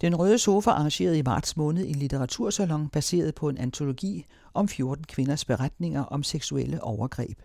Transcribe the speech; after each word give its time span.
Den 0.00 0.16
Røde 0.16 0.38
Sofa 0.38 0.70
arrangeret 0.70 1.16
i 1.16 1.22
marts 1.22 1.56
måned 1.56 1.84
en 1.88 1.94
litteratursalon 1.94 2.88
baseret 2.88 3.34
på 3.34 3.48
en 3.48 3.58
antologi 3.58 4.26
om 4.54 4.68
14 4.68 5.04
kvinders 5.04 5.44
beretninger 5.44 6.04
om 6.04 6.22
seksuelle 6.22 6.82
overgreb. 6.82 7.38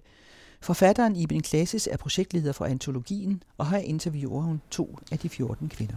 Forfatteren 0.61 1.15
Iben 1.15 1.41
Klasis 1.41 1.87
er 1.91 1.97
projektleder 1.97 2.51
for 2.51 2.65
antologien, 2.65 3.43
og 3.57 3.69
her 3.69 3.77
interviewer 3.77 4.41
hun 4.41 4.61
to 4.71 4.99
af 5.11 5.19
de 5.19 5.29
14 5.29 5.69
kvinder. 5.69 5.95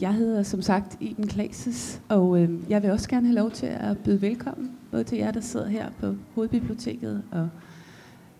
Jeg 0.00 0.14
hedder 0.14 0.42
som 0.42 0.62
sagt 0.62 0.96
Iben 1.00 1.26
Klasis, 1.26 2.02
og 2.08 2.40
øh, 2.40 2.70
jeg 2.70 2.82
vil 2.82 2.90
også 2.90 3.08
gerne 3.08 3.26
have 3.26 3.36
lov 3.36 3.50
til 3.50 3.66
at 3.66 3.98
byde 3.98 4.22
velkommen, 4.22 4.78
både 4.90 5.04
til 5.04 5.18
jer, 5.18 5.30
der 5.30 5.40
sidder 5.40 5.68
her 5.68 5.90
på 6.00 6.14
Hovedbiblioteket, 6.34 7.22
og 7.32 7.48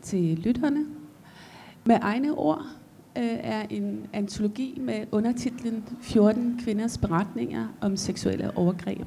til 0.02 0.38
lytterne. 0.38 0.86
Med 1.84 1.98
egne 2.02 2.34
ord 2.34 2.66
øh, 3.18 3.38
er 3.42 3.66
en 3.70 4.06
antologi 4.12 4.78
med 4.80 5.04
undertitlen 5.12 5.84
14 6.00 6.60
kvinders 6.64 6.98
beretninger 6.98 7.68
om 7.80 7.96
seksuelle 7.96 8.56
overgreb. 8.56 9.06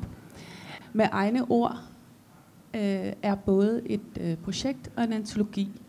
Med 0.94 1.06
egne 1.12 1.52
ord 1.52 1.78
øh, 2.76 3.14
er 3.22 3.36
både 3.36 3.82
et 3.86 4.02
øh, 4.20 4.38
projekt 4.38 4.92
og 4.98 5.04
en 5.04 5.14
antologi. 5.14 5.82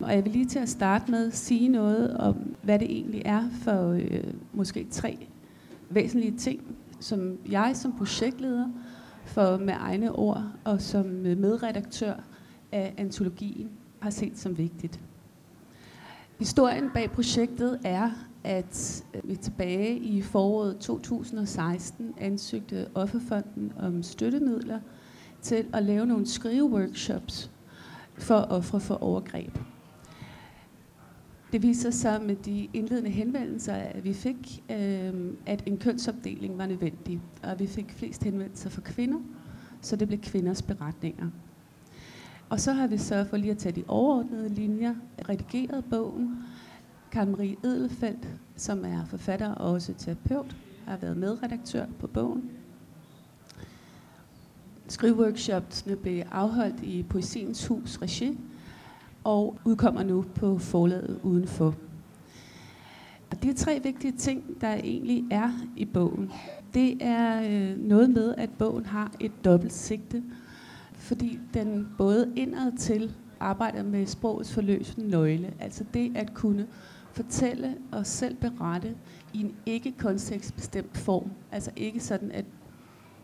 Og 0.00 0.14
jeg 0.14 0.24
vil 0.24 0.32
lige 0.32 0.46
til 0.46 0.58
at 0.58 0.68
starte 0.68 1.10
med 1.10 1.30
sige 1.30 1.68
noget 1.68 2.16
om, 2.16 2.56
hvad 2.62 2.78
det 2.78 2.90
egentlig 2.90 3.22
er 3.24 3.44
for 3.62 3.90
øh, 3.90 4.24
måske 4.52 4.86
tre 4.90 5.26
væsentlige 5.90 6.36
ting, 6.38 6.60
som 7.00 7.38
jeg 7.50 7.70
som 7.74 7.92
projektleder 7.92 8.68
for 9.24 9.56
med 9.56 9.74
egne 9.78 10.12
ord 10.12 10.44
og 10.64 10.80
som 10.80 11.06
medredaktør 11.06 12.14
af 12.72 12.94
antologien 12.96 13.70
har 14.00 14.10
set 14.10 14.38
som 14.38 14.58
vigtigt. 14.58 15.00
Historien 16.38 16.90
bag 16.94 17.10
projektet 17.10 17.80
er, 17.84 18.10
at 18.44 19.04
øh, 19.14 19.28
vi 19.28 19.36
tilbage 19.36 19.98
i 19.98 20.22
foråret 20.22 20.78
2016 20.78 22.14
ansøgte 22.18 22.86
Offerfonden 22.94 23.72
om 23.78 24.02
støttemidler 24.02 24.80
til 25.42 25.66
at 25.72 25.82
lave 25.82 26.06
nogle 26.06 26.26
skriveworkshops 26.26 27.50
for 28.18 28.34
ofre 28.34 28.80
for 28.80 28.94
overgreb. 28.94 29.58
Det 31.52 31.62
viser 31.62 31.90
sig 31.90 32.22
med 32.22 32.36
de 32.36 32.68
indledende 32.72 33.10
henvendelser, 33.10 33.74
at 33.74 34.04
vi 34.04 34.12
fik, 34.12 34.64
øh, 34.70 35.14
at 35.46 35.62
en 35.66 35.78
kønsopdeling 35.78 36.58
var 36.58 36.66
nødvendig, 36.66 37.20
og 37.42 37.60
vi 37.60 37.66
fik 37.66 37.92
flest 37.92 38.24
henvendelser 38.24 38.70
for 38.70 38.80
kvinder, 38.80 39.18
så 39.80 39.96
det 39.96 40.08
blev 40.08 40.20
kvinders 40.20 40.62
beretninger. 40.62 41.30
Og 42.48 42.60
så 42.60 42.72
har 42.72 42.86
vi 42.86 42.98
sørget 42.98 43.28
for 43.28 43.36
lige 43.36 43.50
at 43.50 43.58
tage 43.58 43.76
de 43.76 43.84
overordnede 43.88 44.48
linjer, 44.48 44.94
redigeret 45.28 45.84
bogen. 45.90 46.38
Karen 47.12 47.30
Marie 47.30 47.56
Edelfeldt, 47.64 48.28
som 48.56 48.84
er 48.84 49.04
forfatter 49.04 49.54
og 49.54 49.72
også 49.72 49.94
terapeut, 49.98 50.56
har 50.86 50.96
været 50.96 51.16
medredaktør 51.16 51.86
på 51.98 52.06
bogen. 52.06 52.50
Skriveworkshopsene 54.88 55.96
blev 55.96 56.22
afholdt 56.30 56.82
i 56.82 57.02
Poesiens 57.02 57.66
Hus 57.66 57.98
Regi, 58.02 58.38
og 59.24 59.58
udkommer 59.64 60.02
nu 60.02 60.24
på 60.34 60.58
forlaget 60.58 61.20
udenfor. 61.22 61.74
Og 63.30 63.42
de 63.42 63.52
tre 63.52 63.80
vigtige 63.82 64.12
ting, 64.12 64.60
der 64.60 64.74
egentlig 64.74 65.24
er 65.30 65.50
i 65.76 65.84
bogen, 65.84 66.32
det 66.74 66.98
er 67.00 67.42
øh, 67.42 67.78
noget 67.78 68.10
med, 68.10 68.34
at 68.38 68.50
bogen 68.58 68.86
har 68.86 69.12
et 69.20 69.32
dobbelt 69.44 69.72
sigte, 69.72 70.22
fordi 71.04 71.38
den 71.54 71.88
både 71.98 72.32
indad 72.36 72.78
til 72.78 73.14
arbejder 73.40 73.82
med 73.82 74.06
sprogets 74.06 74.52
forløsende 74.52 75.08
nøgle, 75.08 75.54
altså 75.60 75.84
det 75.94 76.16
at 76.16 76.34
kunne 76.34 76.66
fortælle 77.12 77.76
og 77.92 78.06
selv 78.06 78.36
berette 78.36 78.94
i 79.32 79.40
en 79.40 79.54
ikke 79.66 79.94
kontekstbestemt 79.98 80.96
form, 80.96 81.30
altså 81.52 81.70
ikke 81.76 82.00
sådan, 82.00 82.30
at 82.30 82.44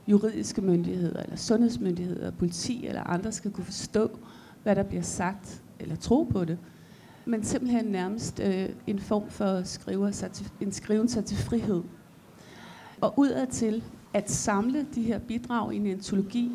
juridiske 0.09 0.63
myndigheder, 0.63 1.23
eller 1.23 1.37
sundhedsmyndigheder, 1.37 2.31
politi 2.31 2.87
eller 2.87 3.03
andre 3.03 3.33
skal 3.33 3.51
kunne 3.51 3.65
forstå, 3.65 4.19
hvad 4.63 4.77
der 4.77 4.83
bliver 4.83 5.03
sagt, 5.03 5.63
eller 5.81 5.97
tro 5.97 6.23
på 6.23 6.45
det, 6.45 6.59
men 7.25 7.45
simpelthen 7.45 7.85
nærmest 7.85 8.41
øh, 8.41 8.69
en 8.87 8.99
form 8.99 9.31
for 9.31 9.63
skriver 9.63 10.11
sig 10.11 10.31
til, 10.31 10.51
en 10.61 10.73
skriven 10.73 11.09
sig 11.09 11.25
til 11.25 11.37
frihed. 11.37 11.83
Og 13.01 13.15
udadtil 13.17 13.85
at 14.15 14.31
samle 14.31 14.87
de 14.95 15.03
her 15.03 15.19
bidrag 15.19 15.73
i 15.73 15.77
en 15.77 15.87
antologi, 15.87 16.53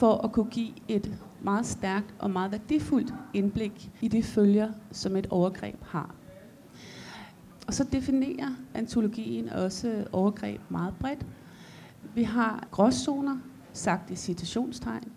for 0.00 0.24
at 0.24 0.32
kunne 0.32 0.50
give 0.50 0.72
et 0.88 1.18
meget 1.40 1.66
stærkt 1.66 2.14
og 2.18 2.30
meget 2.30 2.52
værdifuldt 2.52 3.14
indblik 3.34 3.90
i 4.00 4.08
de 4.08 4.22
følger, 4.22 4.72
som 4.90 5.16
et 5.16 5.26
overgreb 5.30 5.84
har. 5.84 6.14
Og 7.66 7.74
så 7.74 7.84
definerer 7.92 8.48
antologien 8.74 9.48
også 9.48 10.04
overgreb 10.12 10.60
meget 10.68 10.94
bredt. 11.00 11.26
Vi 12.14 12.22
har 12.22 12.68
gråzoner, 12.70 13.38
sagt 13.72 14.10
i 14.10 14.16
citationstegn. 14.16 15.12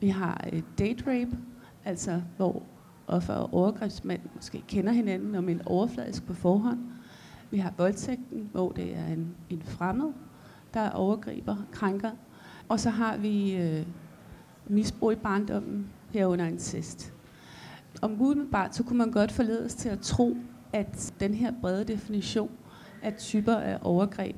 Vi 0.00 0.08
har 0.08 0.44
øh, 0.52 0.62
date 0.78 1.04
rape, 1.06 1.38
altså 1.84 2.22
hvor 2.36 2.62
offer 3.06 3.34
og 3.34 3.54
overgrebsmænd 3.54 4.20
måske 4.34 4.62
kender 4.68 4.92
hinanden 4.92 5.34
om 5.34 5.48
en 5.48 5.62
overfladisk 5.66 6.26
på 6.26 6.34
forhånd. 6.34 6.78
Vi 7.50 7.58
har 7.58 7.72
voldtægten, 7.76 8.48
hvor 8.52 8.72
det 8.72 8.96
er 8.96 9.06
en, 9.06 9.34
en 9.50 9.62
fremmed, 9.62 10.12
der 10.74 10.90
overgriber, 10.90 11.56
krænker. 11.72 12.10
Og 12.68 12.80
så 12.80 12.90
har 12.90 13.16
vi 13.16 13.56
øh, 13.56 13.86
misbrug 14.66 15.12
i 15.12 15.14
barndommen, 15.14 15.86
herunder 16.10 16.44
incest. 16.44 17.12
Om 18.02 18.20
umiddelbart, 18.20 18.74
så 18.74 18.82
kunne 18.82 18.98
man 18.98 19.10
godt 19.10 19.32
forledes 19.32 19.74
til 19.74 19.88
at 19.88 20.00
tro, 20.00 20.36
at 20.72 21.14
den 21.20 21.34
her 21.34 21.52
brede 21.60 21.84
definition 21.84 22.50
af 23.02 23.14
typer 23.14 23.54
af 23.54 23.78
overgreb 23.82 24.36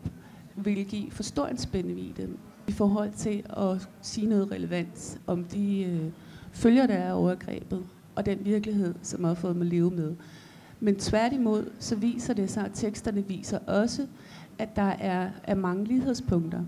vil 0.56 0.84
give 0.84 1.10
for 1.10 1.22
stor 1.22 1.46
en 1.46 1.58
spændvidde 1.58 2.28
i 2.68 2.72
forhold 2.72 3.12
til 3.12 3.44
at 3.56 3.88
sige 4.02 4.26
noget 4.26 4.50
relevant 4.50 5.20
om 5.26 5.44
de 5.44 5.82
øh, 5.82 6.10
følger, 6.52 6.86
der 6.86 6.94
er 6.94 7.12
overgrebet, 7.12 7.84
og 8.14 8.26
den 8.26 8.44
virkelighed, 8.44 8.94
som 9.02 9.24
har 9.24 9.34
fået 9.34 9.56
mig 9.56 9.66
leve 9.66 9.90
med. 9.90 10.14
Men 10.80 10.96
tværtimod, 10.96 11.70
så 11.78 11.96
viser 11.96 12.34
det 12.34 12.50
sig, 12.50 12.64
at 12.64 12.70
teksterne 12.74 13.28
viser 13.28 13.58
også, 13.58 14.06
at 14.58 14.76
der 14.76 14.82
er, 14.82 15.30
er 15.44 15.54
mange 15.54 15.84
lighedspunkter. 15.84 16.62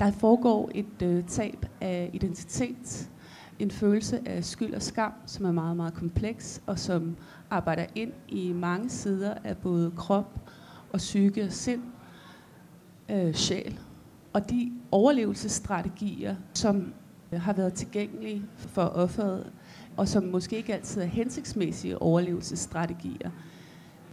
Der 0.00 0.10
foregår 0.10 0.70
et 0.74 1.02
øh, 1.02 1.24
tab 1.24 1.66
af 1.80 2.10
identitet, 2.12 3.10
en 3.58 3.70
følelse 3.70 4.28
af 4.28 4.44
skyld 4.44 4.74
og 4.74 4.82
skam, 4.82 5.12
som 5.26 5.44
er 5.44 5.52
meget, 5.52 5.76
meget 5.76 5.94
kompleks, 5.94 6.62
og 6.66 6.78
som 6.78 7.16
arbejder 7.50 7.86
ind 7.94 8.12
i 8.28 8.52
mange 8.52 8.90
sider 8.90 9.34
af 9.44 9.56
både 9.56 9.92
krop 9.96 10.50
og 10.92 10.98
psyke 10.98 11.44
og 11.44 11.52
sind, 11.52 11.82
øh, 13.10 13.34
sjæl. 13.34 13.80
Og 14.32 14.50
de 14.50 14.72
overlevelsesstrategier, 14.90 16.36
som 16.54 16.92
øh, 17.32 17.40
har 17.40 17.52
været 17.52 17.74
tilgængelige 17.74 18.42
for 18.56 18.82
offeret, 18.82 19.52
og 19.96 20.08
som 20.08 20.22
måske 20.24 20.56
ikke 20.56 20.74
altid 20.74 21.02
er 21.02 21.06
hensigtsmæssige 21.06 22.02
overlevelsesstrategier, 22.02 23.30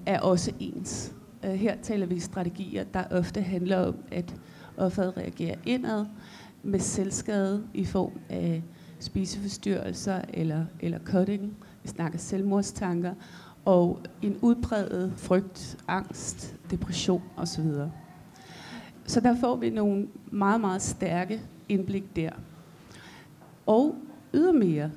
er 0.06 0.19
også 0.19 0.52
ens. 0.59 1.13
Øh, 1.46 1.52
her 1.52 1.75
taler 1.81 2.06
vi 2.06 2.19
strategier, 2.19 2.84
der 2.84 3.03
ofte 3.12 3.42
handler 3.42 3.78
om, 3.88 3.96
at 4.12 4.36
offeret 4.77 5.17
reagerer 5.17 5.55
indad 5.65 6.05
med 6.63 6.79
selvskade 6.79 7.63
i 7.73 7.85
form 7.85 8.11
af 8.29 8.63
spiseforstyrrelser 8.99 10.21
eller, 10.33 10.65
eller 10.79 10.99
cutting. 10.99 11.57
Vi 11.83 11.87
snakker 11.87 12.19
selvmordstanker 12.19 13.13
og 13.65 13.99
en 14.21 14.37
udbredet 14.41 15.13
frygt, 15.17 15.77
angst, 15.87 16.55
depression 16.71 17.23
osv. 17.37 17.65
Så 19.05 19.19
der 19.19 19.35
får 19.35 19.55
vi 19.55 19.69
nogle 19.69 20.07
meget, 20.31 20.61
meget 20.61 20.81
stærke 20.81 21.41
indblik 21.69 22.15
der. 22.15 22.29
Og 23.65 23.95
ydermere, 24.33 24.91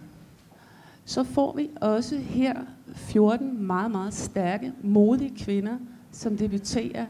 så 1.05 1.25
får 1.25 1.57
vi 1.57 1.71
også 1.81 2.19
her 2.19 2.61
14 2.95 3.67
meget, 3.67 3.91
meget 3.91 4.15
stærke, 4.15 4.73
modige 4.83 5.45
kvinder, 5.45 5.79
som 6.13 6.37
debuterer 6.37 7.07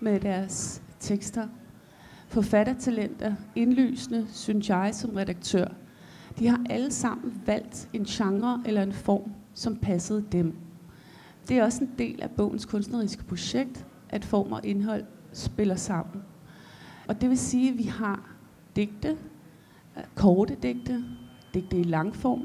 med 0.00 0.20
deres 0.20 0.82
tekster. 1.00 1.48
Forfattertalenter, 2.30 3.34
indlysende, 3.54 4.26
synes 4.28 4.68
jeg 4.68 4.90
som 4.94 5.10
redaktør. 5.10 5.68
De 6.38 6.48
har 6.48 6.60
alle 6.70 6.92
sammen 6.92 7.42
valgt 7.46 7.88
en 7.92 8.04
genre 8.04 8.62
eller 8.66 8.82
en 8.82 8.92
form, 8.92 9.32
som 9.54 9.76
passede 9.76 10.24
dem. 10.32 10.54
Det 11.48 11.58
er 11.58 11.64
også 11.64 11.84
en 11.84 11.90
del 11.98 12.22
af 12.22 12.30
bogens 12.30 12.64
kunstneriske 12.64 13.24
projekt, 13.24 13.86
at 14.08 14.24
form 14.24 14.52
og 14.52 14.60
indhold 14.64 15.04
spiller 15.32 15.74
sammen. 15.74 16.22
Og 17.08 17.20
det 17.20 17.28
vil 17.28 17.38
sige, 17.38 17.70
at 17.70 17.78
vi 17.78 17.82
har 17.82 18.30
digte, 18.76 19.16
korte 20.14 20.56
digte, 20.62 21.04
digte 21.54 21.78
i 21.78 21.82
langform, 21.82 22.42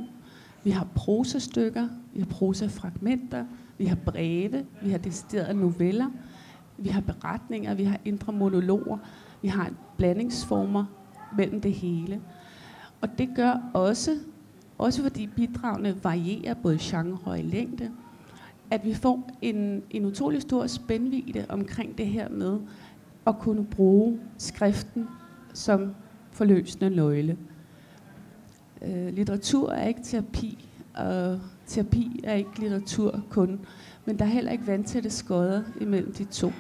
vi 0.64 0.70
har 0.70 0.88
prosastykker, 0.96 1.88
vi 2.14 2.20
har 2.20 2.28
prosafragmenter, 2.28 3.46
vi 3.78 3.86
har 3.86 3.98
breve, 4.06 4.66
vi 4.84 4.90
har 4.90 4.98
deciderede 4.98 5.54
noveller, 5.54 6.10
vi 6.78 6.90
har 6.90 7.02
beretninger, 7.02 7.74
vi 7.74 7.84
har 7.84 8.00
indre 8.06 8.34
monologer, 8.34 8.98
vi 9.42 9.48
har 9.48 9.72
blandingsformer 9.98 10.86
mellem 11.38 11.62
det 11.62 11.74
hele. 11.74 12.22
Og 13.02 13.18
det 13.18 13.30
gør 13.36 13.72
også, 13.74 14.18
også 14.78 15.04
fordi 15.04 15.28
bidragene 15.28 16.04
varierer 16.04 16.54
både 16.54 16.78
genre 16.82 17.18
og 17.26 17.40
i 17.40 17.42
længde, 17.42 17.92
at 18.72 18.86
vi 18.86 18.94
får 18.94 19.30
en, 19.42 19.84
en 19.90 20.06
utrolig 20.06 20.42
stor 20.42 20.68
spændvidde 20.68 21.46
omkring 21.50 21.98
det 21.98 22.08
her 22.08 22.30
med 22.30 22.60
at 23.28 23.40
kunne 23.40 23.66
bruge 23.66 24.20
skriften 24.38 25.08
som 25.54 25.96
forløsende 26.32 26.90
nøgle. 26.90 27.38
Øh, 28.82 29.14
litteratur 29.14 29.72
er 29.72 29.88
ikke 29.88 30.04
terapi, 30.04 30.70
og 30.96 31.40
terapi 31.66 32.22
er 32.24 32.34
ikke 32.34 32.60
litteratur 32.60 33.22
kun, 33.30 33.60
men 34.06 34.20
der 34.20 34.26
er 34.26 34.30
heller 34.30 34.52
ikke 34.52 34.68
vandtætte 34.68 35.10
skodder 35.10 35.64
imellem 35.82 36.14
de 36.14 36.24
to. 36.24 36.52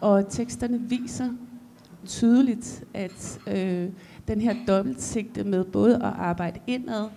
Og 0.00 0.28
teksterne 0.28 0.80
viser 0.80 1.28
tydeligt, 2.06 2.84
at 2.94 3.40
øh, 3.46 3.88
den 4.28 4.40
her 4.40 4.54
dobbeltsigte 4.66 5.44
med 5.44 5.64
både 5.64 5.94
at 5.96 6.02
arbejde 6.02 6.60
indad 6.66 7.08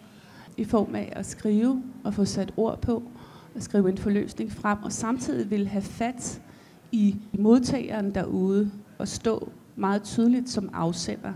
i 0.57 0.63
form 0.63 0.95
af 0.95 1.13
at 1.15 1.25
skrive 1.25 1.83
og 2.03 2.13
få 2.13 2.25
sat 2.25 2.53
ord 2.57 2.81
på, 2.81 3.03
og 3.55 3.61
skrive 3.63 3.89
en 3.89 3.97
forløsning 3.97 4.51
frem, 4.51 4.83
og 4.83 4.91
samtidig 4.91 5.51
vil 5.51 5.67
have 5.67 5.81
fat 5.81 6.41
i 6.91 7.15
modtageren 7.39 8.15
derude 8.15 8.71
og 8.97 9.07
stå 9.07 9.49
meget 9.75 10.03
tydeligt 10.03 10.49
som 10.49 10.69
afsender. 10.73 11.33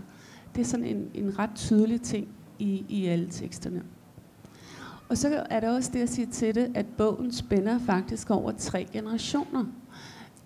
Det 0.54 0.60
er 0.60 0.64
sådan 0.64 0.86
en, 0.86 1.10
en 1.14 1.38
ret 1.38 1.50
tydelig 1.54 2.02
ting 2.02 2.28
i, 2.58 2.84
i 2.88 3.06
alle 3.06 3.28
teksterne. 3.30 3.82
Og 5.08 5.18
så 5.18 5.46
er 5.50 5.60
der 5.60 5.70
også 5.70 5.90
det 5.92 6.00
at 6.00 6.08
sige 6.08 6.26
til 6.26 6.54
det, 6.54 6.70
at 6.74 6.86
bogen 6.86 7.32
spænder 7.32 7.78
faktisk 7.78 8.30
over 8.30 8.52
tre 8.52 8.86
generationer. 8.92 9.64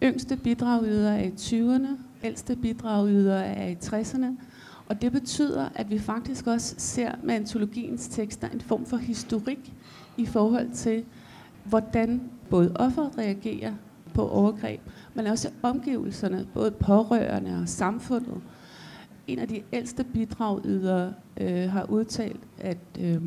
Yngste 0.02 0.36
bidragyder 0.36 1.12
er 1.12 1.24
i 1.24 1.28
20'erne, 1.28 1.88
ældste 2.24 2.56
bidragyder 2.56 3.36
er 3.36 3.68
i 3.68 3.74
60'erne, 3.74 4.26
og 4.88 5.02
det 5.02 5.12
betyder, 5.12 5.68
at 5.74 5.90
vi 5.90 5.98
faktisk 5.98 6.46
også 6.46 6.74
ser 6.78 7.12
med 7.22 7.34
antologiens 7.34 8.08
tekster 8.08 8.48
en 8.48 8.60
form 8.60 8.86
for 8.86 8.96
historik 8.96 9.72
i 10.16 10.26
forhold 10.26 10.70
til, 10.70 11.04
hvordan 11.64 12.20
både 12.50 12.72
offeret 12.74 13.18
reagerer 13.18 13.72
på 14.14 14.28
overgreb, 14.28 14.80
men 15.14 15.26
også 15.26 15.50
omgivelserne, 15.62 16.46
både 16.54 16.70
pårørende 16.70 17.60
og 17.62 17.68
samfundet. 17.68 18.40
En 19.26 19.38
af 19.38 19.48
de 19.48 19.62
ældste 19.72 20.04
bidragydere 20.04 21.14
øh, 21.36 21.70
har 21.70 21.90
udtalt, 21.90 22.40
at 22.58 22.78
øh, 23.00 23.22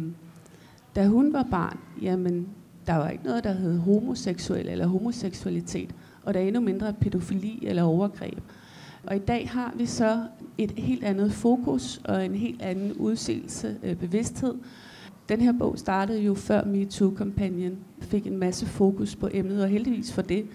da 0.96 1.08
hun 1.08 1.34
var 1.34 1.48
barn, 1.52 1.80
jamen, 2.02 2.48
der 2.88 2.96
var 2.96 3.10
ikke 3.10 3.24
noget, 3.24 3.44
der 3.44 3.54
hed 3.54 3.78
homoseksuel 3.78 4.70
eller 4.70 4.88
homoseksualitet, 4.88 5.96
og 6.24 6.34
der 6.34 6.40
er 6.40 6.44
endnu 6.44 6.62
mindre 6.62 6.94
pædofili 6.94 7.60
eller 7.62 7.84
overgreb. 7.84 8.40
Og 9.08 9.16
i 9.16 9.20
dag 9.20 9.50
har 9.50 9.74
vi 9.76 9.86
så 9.86 10.24
et 10.58 10.72
helt 10.72 11.04
andet 11.04 11.32
fokus 11.32 12.02
og 12.04 12.26
en 12.26 12.36
helt 12.36 12.62
anden 12.62 12.94
udseelse, 12.94 13.78
øh, 13.84 13.96
bevidsthed. 13.96 14.56
Den 15.30 15.42
her 15.42 15.52
bog 15.52 15.80
startede 15.80 16.22
jo 16.22 16.34
før 16.34 16.64
MeToo-kampagnen 16.64 17.78
fik 18.02 18.28
en 18.28 18.38
masse 18.38 18.66
fokus 18.66 19.16
på 19.16 19.30
emnet, 19.34 19.64
og 19.64 19.70
heldigvis 19.70 20.14
for 20.14 20.22
det 20.22 20.46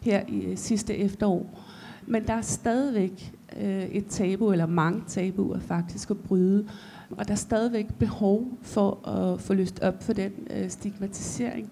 her 0.00 0.22
i 0.28 0.40
øh, 0.40 0.56
sidste 0.56 0.96
efterår. 0.96 1.60
Men 2.06 2.26
der 2.26 2.32
er 2.32 2.40
stadigvæk 2.40 3.32
øh, 3.60 3.84
et 3.84 4.06
tabu, 4.06 4.52
eller 4.52 4.66
mange 4.66 5.02
tabuer 5.06 5.58
faktisk 5.58 6.10
at 6.10 6.18
bryde. 6.18 6.66
Og 7.10 7.28
der 7.28 7.32
er 7.32 7.36
stadigvæk 7.36 7.94
behov 7.98 8.48
for 8.62 9.08
at 9.08 9.40
få 9.40 9.54
løst 9.54 9.80
op 9.80 10.02
for 10.02 10.12
den 10.12 10.32
øh, 10.50 10.70
stigmatisering, 10.70 11.70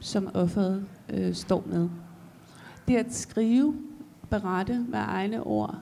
som 0.00 0.28
offeret 0.34 0.84
øh, 1.10 1.34
står 1.34 1.64
med. 1.66 1.88
Det 2.88 2.96
at 2.96 3.14
skrive, 3.14 3.74
berette 4.30 4.84
med 4.88 4.98
egne 4.98 5.42
ord, 5.42 5.74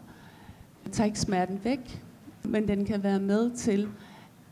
tager 0.92 1.06
ikke 1.06 1.20
smerten 1.20 1.60
væk, 1.64 2.04
men 2.42 2.68
den 2.68 2.84
kan 2.84 3.02
være 3.02 3.20
med 3.20 3.50
til 3.50 3.88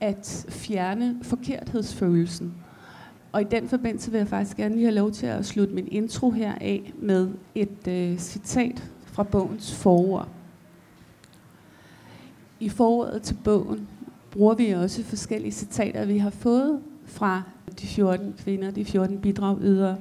at 0.01 0.47
fjerne 0.49 1.17
forkerthedsfølelsen. 1.23 2.55
Og 3.33 3.41
i 3.41 3.45
den 3.45 3.69
forbindelse 3.69 4.11
vil 4.11 4.19
jeg 4.19 4.29
faktisk 4.29 4.57
gerne 4.57 4.75
lige 4.75 4.85
have 4.85 4.95
lov 4.95 5.11
til 5.11 5.27
at 5.27 5.47
slutte 5.47 5.75
min 5.75 5.89
intro 5.91 6.31
her 6.31 6.55
af 6.61 6.93
med 6.99 7.31
et 7.55 7.89
øh, 7.89 8.19
citat 8.19 8.91
fra 9.05 9.23
bogens 9.23 9.75
forord. 9.75 10.29
I 12.61 12.69
forordet 12.69 13.23
til 13.23 13.37
bogen 13.45 13.89
bruger 14.31 14.55
vi 14.55 14.71
også 14.71 15.03
forskellige 15.05 15.53
citater, 15.53 16.05
vi 16.05 16.19
har 16.19 16.31
fået 16.31 16.81
fra 17.05 17.43
de 17.81 17.87
14 17.87 18.35
kvinder, 18.39 18.71
de 18.71 18.85
14 18.85 19.21
bidragydere, 19.21 19.97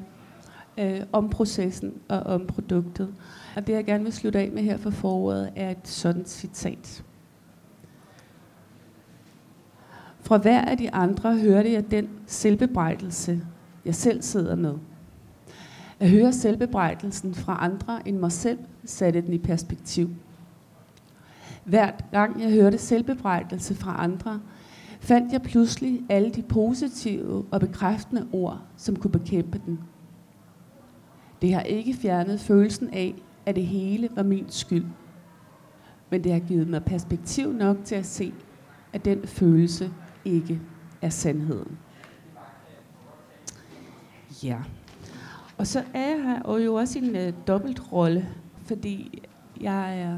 øh, 0.78 1.02
om 1.12 1.30
processen 1.30 1.94
og 2.08 2.20
om 2.20 2.48
produktet. 2.48 3.14
Og 3.56 3.68
det 3.68 3.74
jeg 3.74 3.86
gerne 3.86 4.04
vil 4.04 4.14
slutte 4.14 4.40
af 4.40 4.52
med 4.52 4.64
her 4.64 4.78
for 4.78 4.90
foråret 4.90 5.50
er 5.56 5.72
et 5.72 5.88
sådan 5.88 6.26
citat. 6.26 7.04
Fra 10.22 10.38
hver 10.38 10.62
af 10.62 10.78
de 10.78 10.94
andre 10.94 11.38
hørte 11.38 11.74
jeg 11.74 11.92
den 11.92 12.10
selvbebrejdelse, 12.28 13.42
jeg 13.86 13.96
selv 13.96 14.22
sidder 14.22 14.56
med. 14.56 14.74
At 16.00 16.10
høre 16.10 16.34
selvbebrejdelsen 16.34 17.34
fra 17.34 17.58
andre 17.62 18.08
end 18.08 18.18
mig 18.18 18.32
selv, 18.32 18.60
satte 18.86 19.22
den 19.22 19.34
i 19.34 19.38
perspektiv. 19.38 20.10
Hver 21.64 21.92
gang 22.12 22.42
jeg 22.42 22.52
hørte 22.52 22.78
selvbebrejdelse 22.78 23.76
fra 23.76 24.04
andre, 24.04 24.42
fandt 25.00 25.34
jeg 25.34 25.42
pludselig 25.42 26.02
alle 26.10 26.30
de 26.32 26.42
positive 26.42 27.46
og 27.52 27.60
bekræftende 27.60 28.28
ord, 28.32 28.62
som 28.78 28.96
kunne 28.96 29.12
bekæmpe 29.12 29.62
den. 29.66 29.80
Det 31.42 31.54
har 31.54 31.62
ikke 31.62 31.94
fjernet 31.94 32.40
følelsen 32.40 32.90
af, 32.90 33.16
at 33.46 33.56
det 33.56 33.66
hele 33.66 34.10
var 34.16 34.24
min 34.24 34.46
skyld. 34.50 34.86
Men 36.10 36.24
det 36.24 36.32
har 36.32 36.40
givet 36.40 36.68
mig 36.68 36.84
perspektiv 36.84 37.54
nok 37.54 37.78
til 37.86 37.96
at 37.96 38.06
se, 38.06 38.34
at 38.94 39.06
den 39.06 39.28
følelse 39.28 39.92
ikke 40.26 40.62
er 41.02 41.10
sandheden. 41.10 41.78
Ja. 44.44 44.58
Og 45.58 45.68
så 45.68 45.84
er 45.94 46.10
jeg 46.10 46.24
her 46.24 46.42
og 46.42 46.66
jo 46.66 46.74
også 46.74 47.00
en 47.00 47.16
øh, 47.16 47.34
dobbeltrolle, 47.48 48.30
fordi 48.66 49.22
jeg 49.62 50.00
er 50.00 50.18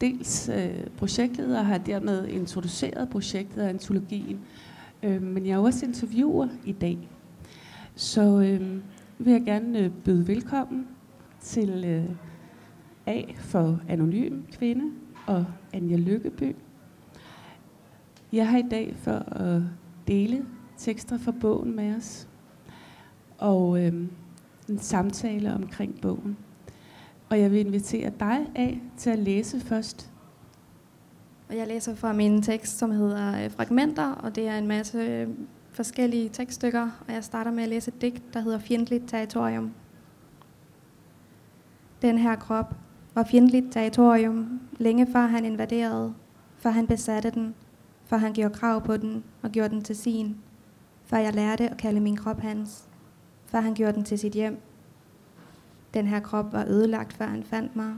dels 0.00 0.48
øh, 0.48 0.86
projektleder 0.96 1.58
og 1.58 1.66
har 1.66 1.78
dermed 1.78 2.28
introduceret 2.28 3.08
projektet 3.08 3.62
og 3.62 3.68
antologien, 3.68 4.40
øh, 5.02 5.22
men 5.22 5.46
jeg 5.46 5.52
er 5.52 5.58
også 5.58 5.86
interviewer 5.86 6.48
i 6.64 6.72
dag. 6.72 7.08
Så 7.94 8.40
øh, 8.40 8.80
vil 9.18 9.32
jeg 9.32 9.42
gerne 9.44 9.78
øh, 9.78 9.90
byde 10.04 10.28
velkommen 10.28 10.86
til 11.40 11.84
øh, 11.84 12.16
A 13.06 13.22
for 13.38 13.80
Anonym 13.88 14.42
Kvinde 14.52 14.92
og 15.26 15.46
Anja 15.72 15.96
Lykkeby. 15.96 16.56
Jeg 18.32 18.48
har 18.48 18.58
i 18.58 18.64
dag 18.70 18.94
for 18.96 19.32
at 19.32 19.62
dele 20.08 20.46
tekster 20.76 21.18
fra 21.18 21.32
bogen 21.40 21.76
med 21.76 21.96
os, 21.96 22.28
og 23.38 23.84
øh, 23.84 23.92
en 24.68 24.78
samtale 24.78 25.54
omkring 25.54 26.00
bogen. 26.00 26.36
Og 27.30 27.40
jeg 27.40 27.50
vil 27.50 27.66
invitere 27.66 28.12
dig 28.20 28.46
af 28.54 28.80
til 28.96 29.10
at 29.10 29.18
læse 29.18 29.60
først. 29.60 30.12
Og 31.48 31.56
jeg 31.56 31.66
læser 31.66 31.94
fra 31.94 32.12
min 32.12 32.42
tekst, 32.42 32.78
som 32.78 32.90
hedder 32.90 33.44
øh, 33.44 33.50
Fragmenter, 33.50 34.10
og 34.10 34.36
det 34.36 34.48
er 34.48 34.58
en 34.58 34.66
masse 34.66 35.28
forskellige 35.74 36.28
tekststykker. 36.28 36.90
Og 37.08 37.14
jeg 37.14 37.24
starter 37.24 37.50
med 37.50 37.62
at 37.62 37.68
læse 37.68 37.88
et 37.88 38.00
digt, 38.00 38.34
der 38.34 38.40
hedder 38.40 38.58
Fjendtligt 38.58 39.08
territorium. 39.08 39.72
Den 42.02 42.18
her 42.18 42.36
krop 42.36 42.74
var 43.14 43.24
fjendtligt 43.24 43.72
territorium, 43.72 44.60
længe 44.78 45.06
før 45.12 45.26
han 45.26 45.44
invaderede, 45.44 46.14
før 46.56 46.70
han 46.70 46.86
besatte 46.86 47.30
den, 47.30 47.54
for 48.04 48.16
han 48.16 48.32
gjorde 48.32 48.54
krav 48.54 48.80
på 48.84 48.96
den 48.96 49.24
og 49.42 49.50
gjorde 49.50 49.74
den 49.74 49.82
til 49.82 49.96
sin, 49.96 50.36
før 51.04 51.16
jeg 51.16 51.34
lærte 51.34 51.68
at 51.68 51.76
kalde 51.76 52.00
min 52.00 52.16
krop 52.16 52.40
hans, 52.40 52.88
før 53.46 53.60
han 53.60 53.74
gjorde 53.74 53.92
den 53.92 54.04
til 54.04 54.18
sit 54.18 54.32
hjem. 54.32 54.60
Den 55.94 56.06
her 56.06 56.20
krop 56.20 56.52
var 56.52 56.64
ødelagt, 56.68 57.12
før 57.12 57.26
han 57.26 57.42
fandt 57.42 57.76
mig. 57.76 57.94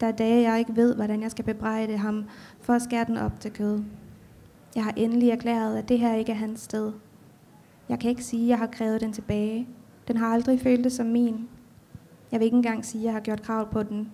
Der 0.00 0.06
er 0.06 0.12
dage, 0.12 0.50
jeg 0.50 0.58
ikke 0.58 0.76
ved, 0.76 0.94
hvordan 0.94 1.22
jeg 1.22 1.30
skal 1.30 1.44
bebrejde 1.44 1.96
ham 1.96 2.24
for 2.60 2.72
at 2.72 2.82
skære 2.82 3.04
den 3.04 3.16
op 3.16 3.40
til 3.40 3.52
kød. 3.52 3.82
Jeg 4.74 4.84
har 4.84 4.92
endelig 4.96 5.30
erklæret, 5.30 5.78
at 5.78 5.88
det 5.88 5.98
her 5.98 6.14
ikke 6.14 6.32
er 6.32 6.36
hans 6.36 6.60
sted. 6.60 6.92
Jeg 7.88 7.98
kan 7.98 8.10
ikke 8.10 8.24
sige, 8.24 8.42
at 8.42 8.48
jeg 8.48 8.58
har 8.58 8.66
krævet 8.66 9.00
den 9.00 9.12
tilbage. 9.12 9.68
Den 10.08 10.16
har 10.16 10.26
aldrig 10.26 10.60
følt 10.60 10.84
det 10.84 10.92
som 10.92 11.06
min. 11.06 11.48
Jeg 12.32 12.40
vil 12.40 12.44
ikke 12.44 12.56
engang 12.56 12.84
sige, 12.84 13.00
at 13.00 13.04
jeg 13.04 13.12
har 13.12 13.20
gjort 13.20 13.42
krav 13.42 13.70
på 13.70 13.82
den. 13.82 14.12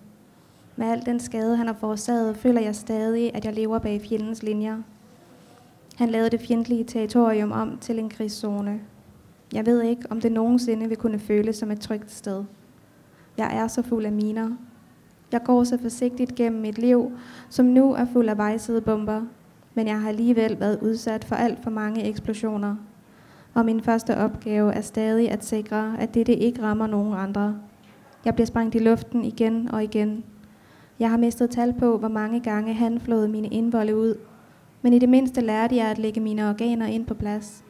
Med 0.75 0.87
al 0.87 1.05
den 1.05 1.19
skade, 1.19 1.55
han 1.55 1.67
har 1.67 1.73
forårsaget, 1.73 2.37
føler 2.37 2.61
jeg 2.61 2.75
stadig, 2.75 3.35
at 3.35 3.45
jeg 3.45 3.53
lever 3.53 3.79
bag 3.79 4.01
fjendens 4.01 4.43
linjer. 4.43 4.81
Han 5.95 6.09
lavede 6.09 6.29
det 6.29 6.41
fjendtlige 6.41 6.83
territorium 6.83 7.51
om 7.51 7.77
til 7.77 7.99
en 7.99 8.09
krigszone. 8.09 8.81
Jeg 9.53 9.65
ved 9.65 9.81
ikke, 9.81 10.03
om 10.09 10.21
det 10.21 10.31
nogensinde 10.31 10.87
vil 10.87 10.97
kunne 10.97 11.19
føles 11.19 11.55
som 11.55 11.71
et 11.71 11.79
trygt 11.79 12.11
sted. 12.11 12.43
Jeg 13.37 13.57
er 13.57 13.67
så 13.67 13.81
fuld 13.81 14.05
af 14.05 14.11
miner. 14.11 14.49
Jeg 15.31 15.43
går 15.43 15.63
så 15.63 15.77
forsigtigt 15.77 16.35
gennem 16.35 16.61
mit 16.61 16.77
liv, 16.77 17.11
som 17.49 17.65
nu 17.65 17.93
er 17.93 18.05
fuld 18.05 18.29
af 18.29 18.37
vejsidebomber, 18.37 19.21
men 19.73 19.87
jeg 19.87 20.01
har 20.01 20.09
alligevel 20.09 20.59
været 20.59 20.79
udsat 20.81 21.23
for 21.23 21.35
alt 21.35 21.63
for 21.63 21.69
mange 21.69 22.03
eksplosioner. 22.03 22.75
Og 23.53 23.65
min 23.65 23.81
første 23.81 24.17
opgave 24.17 24.73
er 24.73 24.81
stadig 24.81 25.31
at 25.31 25.45
sikre, 25.45 25.95
at 25.99 26.13
dette 26.13 26.35
ikke 26.35 26.61
rammer 26.61 26.87
nogen 26.87 27.13
andre. 27.13 27.55
Jeg 28.25 28.35
bliver 28.35 28.45
sprængt 28.45 28.75
i 28.75 28.79
luften 28.79 29.25
igen 29.25 29.71
og 29.71 29.83
igen. 29.83 30.23
Jeg 30.99 31.09
har 31.09 31.17
mistet 31.17 31.49
tal 31.49 31.73
på, 31.73 31.97
hvor 31.97 32.07
mange 32.07 32.39
gange 32.39 32.73
han 32.73 32.99
flåede 32.99 33.27
mine 33.27 33.47
indvolde 33.47 33.97
ud, 33.97 34.15
men 34.81 34.93
i 34.93 34.99
det 34.99 35.09
mindste 35.09 35.41
lærte 35.41 35.75
jeg 35.75 35.87
at 35.87 35.97
lægge 35.97 36.21
mine 36.21 36.49
organer 36.49 36.85
ind 36.85 37.05
på 37.05 37.13
plads. 37.13 37.63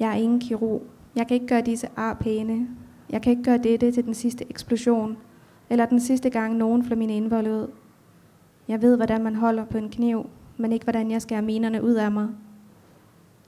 Jeg 0.00 0.10
er 0.10 0.14
ingen 0.14 0.40
kirurg. 0.40 0.82
Jeg 1.16 1.26
kan 1.26 1.34
ikke 1.34 1.46
gøre 1.46 1.60
disse 1.60 1.88
ar 1.96 2.14
pæne. 2.14 2.68
Jeg 3.10 3.22
kan 3.22 3.30
ikke 3.30 3.42
gøre 3.42 3.58
dette 3.58 3.92
til 3.92 4.04
den 4.04 4.14
sidste 4.14 4.44
eksplosion, 4.50 5.16
Eller 5.70 5.86
den 5.86 6.00
sidste 6.00 6.30
gang 6.30 6.56
nogen 6.56 6.84
flår 6.84 6.96
mine 6.96 7.16
indvolde 7.16 7.50
ud. 7.50 7.68
Jeg 8.68 8.82
ved, 8.82 8.96
hvordan 8.96 9.22
man 9.22 9.34
holder 9.34 9.64
på 9.64 9.78
en 9.78 9.88
kniv, 9.88 10.26
men 10.56 10.72
ikke 10.72 10.84
hvordan 10.84 11.10
jeg 11.10 11.22
skærer 11.22 11.40
minerne 11.40 11.82
ud 11.82 11.94
af 11.94 12.12
mig. 12.12 12.28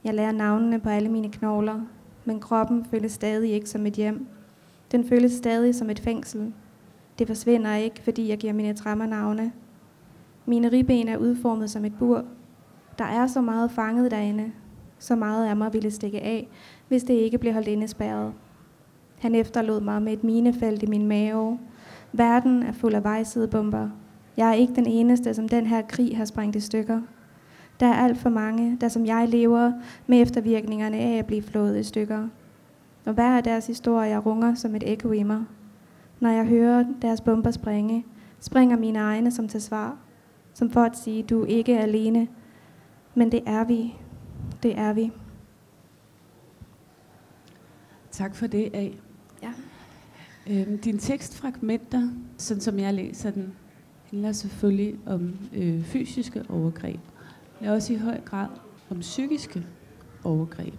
Jeg 0.05 0.13
lærer 0.13 0.31
navnene 0.31 0.79
på 0.79 0.89
alle 0.89 1.09
mine 1.09 1.31
knogler, 1.31 1.81
men 2.25 2.39
kroppen 2.39 2.85
føles 2.85 3.11
stadig 3.11 3.51
ikke 3.51 3.69
som 3.69 3.85
et 3.85 3.93
hjem. 3.93 4.27
Den 4.91 5.07
føles 5.07 5.31
stadig 5.31 5.75
som 5.75 5.89
et 5.89 5.99
fængsel. 5.99 6.53
Det 7.19 7.27
forsvinder 7.27 7.75
ikke, 7.75 8.01
fordi 8.03 8.29
jeg 8.29 8.37
giver 8.37 8.53
mine 8.53 8.73
trammer 8.73 9.05
navne. 9.05 9.51
Mine 10.45 10.71
ribben 10.71 11.07
er 11.07 11.17
udformet 11.17 11.69
som 11.69 11.85
et 11.85 11.93
bur. 11.99 12.23
Der 12.97 13.05
er 13.05 13.27
så 13.27 13.41
meget 13.41 13.71
fanget 13.71 14.11
derinde. 14.11 14.51
Så 14.99 15.15
meget 15.15 15.47
af 15.47 15.55
mig 15.55 15.73
ville 15.73 15.91
stikke 15.91 16.21
af, 16.21 16.47
hvis 16.87 17.03
det 17.03 17.13
ikke 17.13 17.37
blev 17.37 17.53
holdt 17.53 17.67
indespærret. 17.67 18.33
Han 19.19 19.35
efterlod 19.35 19.81
mig 19.81 20.01
med 20.01 20.13
et 20.13 20.23
minefelt 20.23 20.83
i 20.83 20.85
min 20.85 21.07
mave. 21.07 21.59
Verden 22.13 22.63
er 22.63 22.71
fuld 22.71 22.93
af 22.93 23.03
vejsidebomber. 23.03 23.89
Jeg 24.37 24.49
er 24.49 24.53
ikke 24.53 24.75
den 24.75 24.87
eneste, 24.87 25.33
som 25.33 25.49
den 25.49 25.67
her 25.67 25.81
krig 25.81 26.17
har 26.17 26.25
sprængt 26.25 26.55
i 26.55 26.59
stykker. 26.59 27.01
Der 27.79 27.85
er 27.85 27.93
alt 27.93 28.17
for 28.17 28.29
mange, 28.29 28.77
der 28.81 28.87
som 28.87 29.05
jeg 29.05 29.29
lever 29.29 29.71
med 30.07 30.21
eftervirkningerne 30.21 30.97
af 30.97 31.17
at 31.17 31.25
blive 31.25 31.41
flået 31.41 31.79
i 31.79 31.83
stykker. 31.83 32.27
Og 33.05 33.13
hver 33.13 33.37
af 33.37 33.43
deres 33.43 33.67
historier 33.67 34.19
runger 34.19 34.55
som 34.55 34.75
et 34.75 34.91
ekko 34.91 35.11
i 35.11 35.23
mig. 35.23 35.43
Når 36.19 36.29
jeg 36.29 36.45
hører 36.45 36.85
deres 37.01 37.21
bomber 37.21 37.51
springe, 37.51 38.05
springer 38.39 38.77
mine 38.77 38.99
egne 38.99 39.31
som 39.31 39.47
til 39.47 39.61
svar. 39.61 39.97
Som 40.53 40.69
for 40.69 40.81
at 40.81 40.97
sige, 40.97 41.23
du 41.23 41.41
er 41.41 41.45
ikke 41.45 41.79
alene. 41.79 42.27
Men 43.15 43.31
det 43.31 43.43
er 43.45 43.63
vi. 43.63 43.95
Det 44.63 44.77
er 44.77 44.93
vi. 44.93 45.11
Tak 48.11 48.35
for 48.35 48.47
det, 48.47 48.69
A. 48.73 48.89
Ja. 49.43 49.51
Øhm, 50.49 50.77
din 50.77 50.97
tekstfragmenter, 50.97 52.09
sådan 52.37 52.61
som 52.61 52.79
jeg 52.79 52.93
læser 52.93 53.31
den, 53.31 53.53
handler 54.11 54.31
selvfølgelig 54.31 54.95
om 55.05 55.33
øh, 55.53 55.83
fysiske 55.83 56.43
overgreb, 56.49 56.99
men 57.61 57.69
også 57.69 57.93
i 57.93 57.95
høj 57.95 58.21
grad 58.21 58.47
om 58.89 58.99
psykiske 58.99 59.65
overgreb. 60.23 60.73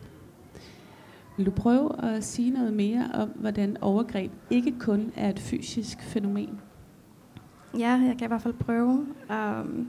Vil 1.37 1.47
du 1.47 1.51
prøve 1.51 2.05
at 2.05 2.25
sige 2.25 2.51
noget 2.51 2.73
mere 2.73 3.11
om, 3.15 3.29
hvordan 3.29 3.77
overgreb 3.81 4.33
ikke 4.51 4.75
kun 4.79 5.13
er 5.17 5.31
et 5.31 5.39
fysisk 5.39 6.03
fænomen? 6.03 6.61
Ja, 7.79 7.91
jeg 7.91 8.15
kan 8.19 8.25
i 8.25 8.29
hvert 8.29 8.43
fald 8.43 8.55
prøve. 8.55 9.07
Um, 9.31 9.89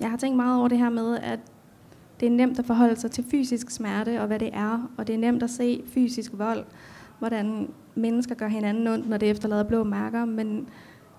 jeg 0.00 0.10
har 0.10 0.16
tænkt 0.16 0.36
meget 0.36 0.58
over 0.58 0.68
det 0.68 0.78
her 0.78 0.90
med, 0.90 1.18
at 1.18 1.40
det 2.20 2.26
er 2.26 2.30
nemt 2.30 2.58
at 2.58 2.64
forholde 2.64 2.96
sig 2.96 3.10
til 3.10 3.24
fysisk 3.30 3.70
smerte 3.70 4.20
og 4.20 4.26
hvad 4.26 4.38
det 4.38 4.50
er, 4.52 4.90
og 4.98 5.06
det 5.06 5.14
er 5.14 5.18
nemt 5.18 5.42
at 5.42 5.50
se 5.50 5.82
fysisk 5.86 6.32
vold, 6.34 6.64
hvordan 7.18 7.70
mennesker 7.94 8.34
gør 8.34 8.48
hinanden 8.48 8.86
ondt, 8.86 9.08
når 9.08 9.16
det 9.16 9.30
efterlader 9.30 9.64
blå 9.64 9.84
mærker, 9.84 10.24
men 10.24 10.68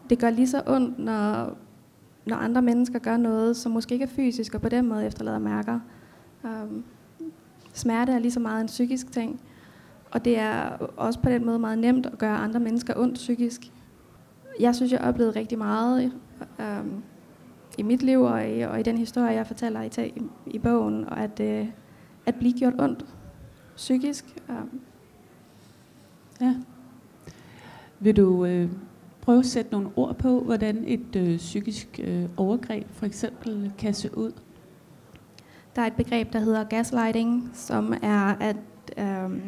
det 0.10 0.20
gør 0.20 0.30
lige 0.30 0.48
så 0.48 0.64
ondt, 0.68 1.00
når, 1.00 1.58
når 2.26 2.36
andre 2.36 2.62
mennesker 2.62 3.00
gør 3.00 3.18
noget, 3.18 3.58
som 3.58 3.72
måske 3.72 3.94
ikke 3.94 4.04
er 4.04 4.10
fysisk, 4.10 4.54
og 4.54 4.62
på 4.62 4.70
den 4.70 4.88
måde 4.88 5.06
efterlader 5.06 5.40
mærker. 5.40 5.80
Um, 6.44 6.84
smerte 7.74 8.12
er 8.12 8.20
lige 8.20 8.32
så 8.32 8.40
meget 8.40 8.62
en 8.62 8.68
psykisk 8.68 9.12
ting, 9.12 9.42
og 10.12 10.26
det 10.26 10.40
er 10.40 10.70
også 10.98 11.20
på 11.20 11.30
den 11.30 11.46
måde 11.46 11.60
meget 11.60 11.78
nemt 11.78 12.06
at 12.06 12.18
gøre 12.18 12.38
andre 12.38 12.60
mennesker 12.60 12.94
ondt 12.98 13.16
psykisk. 13.16 13.62
Jeg 14.60 14.76
synes, 14.76 14.92
jeg 14.92 15.02
oplevede 15.02 15.40
rigtig 15.40 15.58
meget 15.58 16.12
um, 16.60 17.04
i 17.78 17.84
mit 17.84 18.04
liv 18.04 18.22
og 18.22 18.50
i, 18.50 18.62
og 18.62 18.80
i 18.80 18.84
den 18.84 18.98
historie, 18.98 19.32
jeg 19.32 19.48
fortæller 19.48 19.82
i, 19.82 19.90
i, 20.06 20.24
i 20.48 20.60
bogen, 20.60 21.06
og 21.06 21.20
at, 21.20 21.40
uh, 21.40 21.68
at 22.26 22.36
blive 22.36 22.54
gjort 22.54 22.74
ondt 22.80 23.06
psykisk. 23.76 24.26
Um. 24.50 24.82
Ja. 26.42 26.56
Vil 28.00 28.18
du 28.18 28.46
øh, 28.46 28.70
prøve 29.22 29.40
at 29.40 29.46
sætte 29.46 29.72
nogle 29.72 29.90
ord 29.96 30.16
på, 30.16 30.40
hvordan 30.40 30.84
et 30.88 31.16
øh, 31.16 31.38
psykisk 31.38 32.00
øh, 32.04 32.30
overgreb 32.38 32.88
for 32.92 33.06
eksempel 33.06 33.72
kan 33.78 33.94
se 33.94 34.18
ud? 34.18 34.32
Der 35.76 35.82
er 35.82 35.88
et 35.88 35.94
begreb, 35.94 36.34
der 36.34 36.40
hedder 36.40 36.64
gaslighting, 36.64 37.52
som 37.54 37.94
er 38.02 38.36
at, 38.40 38.56
øh, 38.98 39.42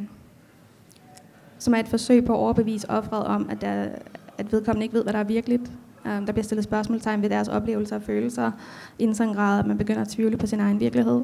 som 1.59 1.73
er 1.73 1.77
et 1.77 1.87
forsøg 1.87 2.25
på 2.25 2.33
at 2.33 2.37
overbevise 2.37 2.89
offeret 2.89 3.23
om, 3.23 3.49
at, 3.49 3.61
der, 3.61 3.89
at 4.37 4.51
vedkommende 4.51 4.83
ikke 4.85 4.95
ved, 4.95 5.03
hvad 5.03 5.13
der 5.13 5.19
er 5.19 5.23
virkeligt. 5.23 5.71
Um, 6.05 6.25
der 6.25 6.33
bliver 6.33 6.43
stillet 6.43 6.63
spørgsmålstegn 6.63 7.21
ved 7.21 7.29
deres 7.29 7.47
oplevelser 7.47 7.95
og 7.95 8.01
følelser, 8.01 8.51
i 8.99 9.03
en 9.03 9.15
sådan 9.15 9.33
grad, 9.33 9.59
at 9.59 9.65
man 9.65 9.77
begynder 9.77 10.01
at 10.01 10.07
tvivle 10.07 10.37
på 10.37 10.47
sin 10.47 10.59
egen 10.59 10.79
virkelighed. 10.79 11.23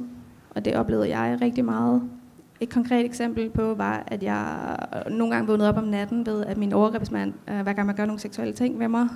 Og 0.49 0.65
det 0.65 0.75
oplevede 0.75 1.17
jeg 1.17 1.37
rigtig 1.41 1.65
meget. 1.65 2.09
Et 2.61 2.69
konkret 2.69 3.05
eksempel 3.05 3.49
på 3.49 3.73
var, 3.73 4.03
at 4.07 4.23
jeg 4.23 4.75
øh, 5.05 5.11
nogle 5.11 5.33
gange 5.33 5.47
vågnede 5.47 5.69
op 5.69 5.77
om 5.77 5.83
natten 5.83 6.25
ved, 6.25 6.45
at 6.45 6.57
min 6.57 6.73
overgrebsmand, 6.73 7.33
øh, 7.49 7.61
hver 7.61 7.73
gang 7.73 7.87
man 7.87 7.95
gør 7.95 8.05
nogle 8.05 8.19
seksuelle 8.19 8.53
ting 8.53 8.77
med 8.77 8.87
mig, 8.87 9.07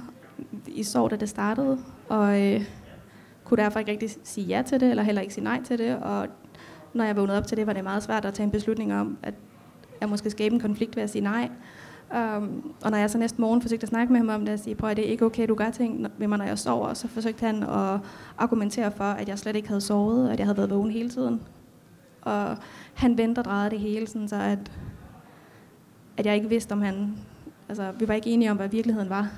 i 0.67 0.83
sov, 0.83 1.09
da 1.09 1.15
det 1.15 1.29
startede. 1.29 1.77
Og 2.09 2.41
øh, 2.41 2.65
kunne 3.43 3.63
derfor 3.63 3.79
ikke 3.79 3.91
rigtig 3.91 4.09
sige 4.23 4.47
ja 4.47 4.62
til 4.65 4.79
det, 4.79 4.89
eller 4.89 5.03
heller 5.03 5.21
ikke 5.21 5.33
sige 5.33 5.43
nej 5.43 5.63
til 5.63 5.79
det. 5.79 5.95
Og 5.95 6.27
når 6.93 7.03
jeg 7.03 7.15
vågnede 7.15 7.38
op 7.38 7.47
til 7.47 7.57
det, 7.57 7.67
var 7.67 7.73
det 7.73 7.83
meget 7.83 8.03
svært 8.03 8.25
at 8.25 8.33
tage 8.33 8.45
en 8.45 8.51
beslutning 8.51 8.93
om, 8.93 9.17
at 9.23 9.33
jeg 10.01 10.09
måske 10.09 10.29
skabe 10.29 10.55
en 10.55 10.62
konflikt 10.62 10.95
ved 10.95 11.03
at 11.03 11.09
sige 11.09 11.21
nej. 11.21 11.50
Um, 12.12 12.73
og 12.83 12.91
når 12.91 12.97
jeg 12.97 13.09
så 13.09 13.17
næste 13.17 13.41
morgen 13.41 13.62
forsøgte 13.62 13.83
at 13.83 13.89
snakke 13.89 14.13
med 14.13 14.19
ham 14.19 14.29
om 14.29 14.45
det, 14.45 14.53
og 14.53 14.59
sige, 14.59 14.75
prøv 14.75 14.89
at 14.89 14.97
det 14.97 15.07
er 15.07 15.09
ikke 15.09 15.25
okay, 15.25 15.47
du 15.47 15.55
gør 15.55 15.69
ting 15.69 16.07
ved 16.17 16.27
mig, 16.27 16.38
når 16.38 16.45
jeg 16.45 16.59
sover, 16.59 16.93
så 16.93 17.07
forsøgte 17.07 17.45
han 17.45 17.63
at 17.63 18.00
argumentere 18.38 18.91
for, 18.91 19.03
at 19.03 19.29
jeg 19.29 19.39
slet 19.39 19.55
ikke 19.55 19.67
havde 19.67 19.81
sovet, 19.81 20.25
og 20.25 20.33
at 20.33 20.39
jeg 20.39 20.47
havde 20.47 20.57
været 20.57 20.69
vågen 20.69 20.91
hele 20.91 21.09
tiden. 21.09 21.41
Og 22.21 22.57
han 22.93 23.17
vendte 23.17 23.39
og 23.39 23.45
drejede 23.45 23.69
det 23.69 23.79
hele, 23.79 24.07
sådan 24.07 24.27
så 24.27 24.35
at, 24.35 24.71
at 26.17 26.25
jeg 26.25 26.35
ikke 26.35 26.50
vidste, 26.50 26.73
om 26.73 26.81
han... 26.81 27.13
Altså, 27.69 27.91
vi 28.00 28.07
var 28.07 28.13
ikke 28.13 28.29
enige 28.29 28.51
om, 28.51 28.57
hvad 28.57 28.69
virkeligheden 28.69 29.09
var. 29.09 29.31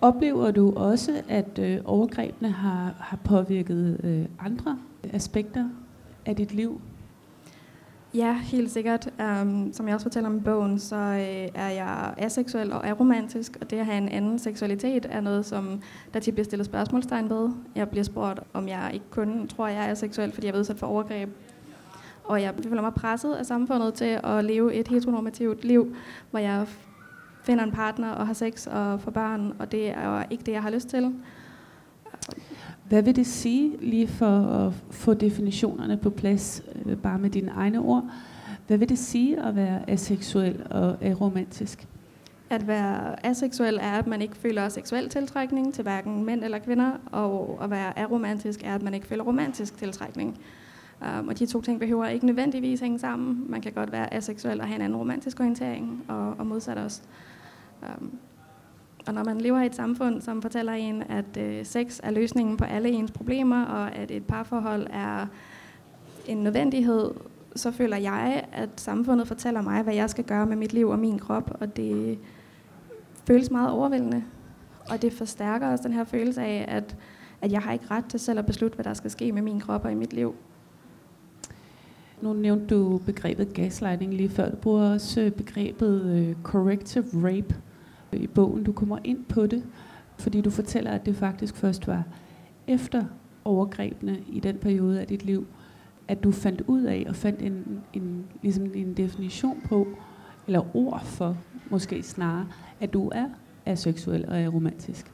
Oplever 0.00 0.50
du 0.50 0.74
også, 0.76 1.22
at 1.28 1.58
øh, 1.58 1.80
overgrebene 1.84 2.50
har, 2.50 2.94
har 3.00 3.16
påvirket 3.16 4.00
øh, 4.04 4.26
andre 4.46 4.78
aspekter 5.12 5.68
af 6.26 6.36
dit 6.36 6.52
liv? 6.52 6.80
Ja, 8.14 8.32
helt 8.32 8.70
sikkert. 8.70 9.08
Um, 9.42 9.72
som 9.72 9.86
jeg 9.86 9.94
også 9.94 10.04
fortæller 10.04 10.30
om 10.30 10.36
i 10.36 10.40
bogen, 10.40 10.78
så 10.78 10.96
øh, 10.96 11.48
er 11.54 11.68
jeg 11.68 12.14
aseksuel 12.16 12.72
og 12.72 12.86
aromantisk, 12.86 13.56
og 13.60 13.70
det 13.70 13.78
at 13.78 13.86
have 13.86 13.98
en 13.98 14.08
anden 14.08 14.38
seksualitet 14.38 15.06
er 15.10 15.20
noget, 15.20 15.46
som 15.46 15.82
der 16.14 16.20
tit 16.20 16.34
bliver 16.34 16.44
stillet 16.44 16.66
spørgsmålstegn 16.66 17.30
ved. 17.30 17.50
Jeg 17.74 17.88
bliver 17.88 18.04
spurgt, 18.04 18.40
om 18.52 18.68
jeg 18.68 18.90
ikke 18.94 19.06
kun 19.10 19.48
tror, 19.48 19.68
jeg 19.68 19.90
er 19.90 19.94
seksuel, 19.94 20.32
fordi 20.32 20.46
jeg 20.46 20.54
er 20.54 20.58
udsat 20.58 20.78
for 20.78 20.86
overgreb. 20.86 21.28
Og 22.28 22.42
jeg 22.42 22.54
føler 22.68 22.82
mig 22.82 22.94
presset 22.94 23.32
af 23.32 23.46
samfundet 23.46 23.94
til 23.94 24.20
at 24.24 24.44
leve 24.44 24.74
et 24.74 24.88
heteronormativt 24.88 25.64
liv, 25.64 25.96
hvor 26.30 26.38
jeg 26.38 26.66
finder 27.42 27.64
en 27.64 27.72
partner 27.72 28.10
og 28.10 28.26
har 28.26 28.34
sex 28.34 28.66
og 28.66 29.00
får 29.00 29.10
børn, 29.10 29.52
og 29.58 29.72
det 29.72 29.88
er 29.90 30.16
jo 30.16 30.24
ikke 30.30 30.44
det, 30.44 30.52
jeg 30.52 30.62
har 30.62 30.70
lyst 30.70 30.88
til. 30.88 31.14
Hvad 32.88 33.02
vil 33.02 33.16
det 33.16 33.26
sige, 33.26 33.76
lige 33.80 34.08
for 34.08 34.38
at 34.40 34.72
få 34.90 35.14
definitionerne 35.14 35.96
på 35.96 36.10
plads, 36.10 36.62
øh, 36.86 36.96
bare 36.96 37.18
med 37.18 37.30
dine 37.30 37.50
egne 37.50 37.78
ord, 37.78 38.10
hvad 38.66 38.78
vil 38.78 38.88
det 38.88 38.98
sige 38.98 39.42
at 39.42 39.56
være 39.56 39.90
aseksuel 39.90 40.66
og 40.70 41.04
aromantisk? 41.04 41.86
At 42.50 42.66
være 42.66 43.26
aseksuel 43.26 43.78
er, 43.82 43.92
at 43.92 44.06
man 44.06 44.22
ikke 44.22 44.36
føler 44.36 44.68
seksuel 44.68 45.08
tiltrækning 45.08 45.74
til 45.74 45.82
hverken 45.82 46.24
mænd 46.24 46.44
eller 46.44 46.58
kvinder, 46.58 46.90
og 47.12 47.58
at 47.62 47.70
være 47.70 47.98
aromantisk 47.98 48.62
er, 48.64 48.74
at 48.74 48.82
man 48.82 48.94
ikke 48.94 49.06
føler 49.06 49.24
romantisk 49.24 49.76
tiltrækning. 49.76 50.38
Um, 51.00 51.28
og 51.28 51.38
de 51.38 51.46
to 51.46 51.60
ting 51.60 51.80
behøver 51.80 52.06
ikke 52.06 52.26
nødvendigvis 52.26 52.80
hænge 52.80 52.98
sammen. 52.98 53.44
Man 53.48 53.60
kan 53.60 53.72
godt 53.72 53.92
være 53.92 54.14
aseksuel 54.14 54.60
og 54.60 54.66
have 54.66 54.76
en 54.76 54.82
anden 54.82 54.98
romantisk 54.98 55.40
orientering, 55.40 56.04
og, 56.08 56.34
og 56.38 56.46
modsat 56.46 56.78
også. 56.78 57.02
Um, 57.82 58.18
og 59.06 59.14
når 59.14 59.24
man 59.24 59.40
lever 59.40 59.60
i 59.60 59.66
et 59.66 59.74
samfund, 59.74 60.20
som 60.20 60.42
fortæller 60.42 60.72
en, 60.72 61.02
at 61.02 61.36
øh, 61.38 61.64
sex 61.64 62.00
er 62.02 62.10
løsningen 62.10 62.56
på 62.56 62.64
alle 62.64 62.88
ens 62.88 63.10
problemer, 63.10 63.64
og 63.64 63.94
at 63.94 64.10
et 64.10 64.24
parforhold 64.24 64.86
er 64.90 65.26
en 66.26 66.36
nødvendighed, 66.36 67.10
så 67.56 67.70
føler 67.70 67.96
jeg, 67.96 68.44
at 68.52 68.68
samfundet 68.76 69.28
fortæller 69.28 69.62
mig, 69.62 69.82
hvad 69.82 69.94
jeg 69.94 70.10
skal 70.10 70.24
gøre 70.24 70.46
med 70.46 70.56
mit 70.56 70.72
liv 70.72 70.88
og 70.88 70.98
min 70.98 71.18
krop, 71.18 71.56
og 71.60 71.76
det 71.76 72.18
føles 73.26 73.50
meget 73.50 73.70
overvældende. 73.70 74.24
Og 74.90 75.02
det 75.02 75.12
forstærker 75.12 75.68
også 75.68 75.84
den 75.84 75.92
her 75.92 76.04
følelse 76.04 76.42
af, 76.42 76.64
at, 76.68 76.96
at 77.40 77.52
jeg 77.52 77.60
har 77.60 77.72
ikke 77.72 77.86
ret 77.90 78.04
til 78.04 78.20
selv 78.20 78.38
at 78.38 78.46
beslutte, 78.46 78.74
hvad 78.74 78.84
der 78.84 78.94
skal 78.94 79.10
ske 79.10 79.32
med 79.32 79.42
min 79.42 79.60
krop 79.60 79.84
og 79.84 79.92
i 79.92 79.94
mit 79.94 80.12
liv. 80.12 80.34
Nu 82.20 82.32
nævnte 82.32 82.74
du 82.74 82.98
begrebet 82.98 83.54
gaslighting 83.54 84.14
lige 84.14 84.28
før. 84.28 84.50
Du 84.50 84.56
bruger 84.56 84.92
også 84.92 85.20
øh, 85.20 85.30
begrebet 85.30 86.26
uh, 86.28 86.42
corrective 86.42 87.04
rape 87.14 87.54
øh, 88.12 88.20
i 88.20 88.26
bogen. 88.26 88.64
Du 88.64 88.72
kommer 88.72 88.98
ind 89.04 89.24
på 89.24 89.46
det, 89.46 89.64
fordi 90.18 90.40
du 90.40 90.50
fortæller, 90.50 90.90
at 90.90 91.06
det 91.06 91.16
faktisk 91.16 91.56
først 91.56 91.86
var 91.86 92.04
efter 92.66 93.04
overgrebene 93.44 94.18
i 94.28 94.40
den 94.40 94.56
periode 94.56 95.00
af 95.00 95.06
dit 95.06 95.24
liv, 95.24 95.46
at 96.08 96.24
du 96.24 96.32
fandt 96.32 96.62
ud 96.66 96.82
af 96.82 97.06
og 97.08 97.16
fandt 97.16 97.42
en, 97.42 97.80
en, 97.92 98.26
ligesom 98.42 98.70
en 98.74 98.94
definition 98.94 99.62
på, 99.64 99.86
eller 100.46 100.76
ord 100.76 101.04
for, 101.04 101.36
måske 101.70 102.02
snarere, 102.02 102.46
at 102.80 102.92
du 102.92 103.08
er 103.14 103.26
aseksuel 103.66 104.24
og 104.28 104.40
er 104.40 104.48
romantisk. 104.48 105.12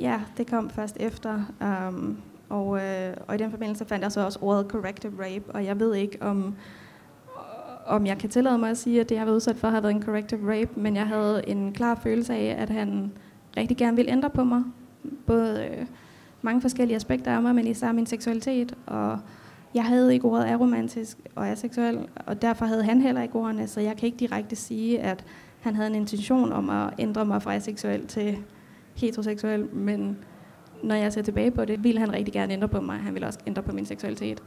Ja, 0.00 0.20
det 0.36 0.46
kom 0.46 0.70
først 0.70 0.96
efter. 1.00 1.52
Um, 1.88 2.18
og, 2.50 2.80
øh, 2.80 3.14
og 3.26 3.34
i 3.34 3.38
den 3.38 3.50
forbindelse 3.50 3.84
fandt 3.84 4.02
jeg 4.02 4.12
så 4.12 4.24
også 4.24 4.38
ordet 4.42 4.66
corrective 4.70 5.12
rape, 5.24 5.44
og 5.54 5.64
jeg 5.64 5.80
ved 5.80 5.94
ikke 5.94 6.18
om, 6.20 6.54
om 7.86 8.06
jeg 8.06 8.18
kan 8.18 8.30
tillade 8.30 8.58
mig 8.58 8.70
at 8.70 8.78
sige, 8.78 9.00
at 9.00 9.08
det, 9.08 9.14
jeg 9.14 9.20
har 9.20 9.24
været 9.24 9.36
udsat 9.36 9.56
for, 9.56 9.68
har 9.68 9.80
været 9.80 9.94
en 9.94 10.02
corrective 10.02 10.52
rape, 10.52 10.80
men 10.80 10.96
jeg 10.96 11.06
havde 11.06 11.48
en 11.48 11.72
klar 11.72 11.94
følelse 11.94 12.34
af, 12.34 12.56
at 12.58 12.70
han 12.70 13.12
rigtig 13.56 13.76
gerne 13.76 13.96
ville 13.96 14.12
ændre 14.12 14.30
på 14.30 14.44
mig. 14.44 14.62
Både 15.26 15.68
øh, 15.70 15.86
mange 16.42 16.60
forskellige 16.60 16.96
aspekter 16.96 17.32
af 17.32 17.42
mig, 17.42 17.54
men 17.54 17.66
især 17.66 17.92
min 17.92 18.06
seksualitet. 18.06 18.74
Og 18.86 19.18
jeg 19.74 19.84
havde 19.84 20.14
ikke 20.14 20.26
ordet 20.26 20.44
aromantisk 20.44 21.18
og 21.34 21.48
aseksuel, 21.48 22.08
og 22.26 22.42
derfor 22.42 22.64
havde 22.64 22.84
han 22.84 23.02
heller 23.02 23.22
ikke 23.22 23.34
ordene, 23.34 23.66
så 23.66 23.80
jeg 23.80 23.96
kan 23.96 24.06
ikke 24.06 24.18
direkte 24.18 24.56
sige, 24.56 25.00
at 25.00 25.24
han 25.60 25.76
havde 25.76 25.88
en 25.88 25.94
intention 25.94 26.52
om 26.52 26.70
at 26.70 26.90
ændre 26.98 27.24
mig 27.24 27.42
fra 27.42 27.54
aseksuel 27.54 28.06
til 28.06 28.38
heteroseksuel, 28.94 29.74
men 29.74 30.18
når 30.82 30.94
jeg 30.94 31.12
ser 31.12 31.22
tilbage 31.22 31.50
på 31.50 31.64
det, 31.64 31.84
ville 31.84 32.00
han 32.00 32.12
rigtig 32.12 32.34
gerne 32.34 32.52
ændre 32.52 32.68
på 32.68 32.80
mig. 32.80 32.98
Han 32.98 33.14
ville 33.14 33.26
også 33.26 33.38
ændre 33.46 33.62
på 33.62 33.72
min 33.72 33.86
seksualitet. 33.86 34.42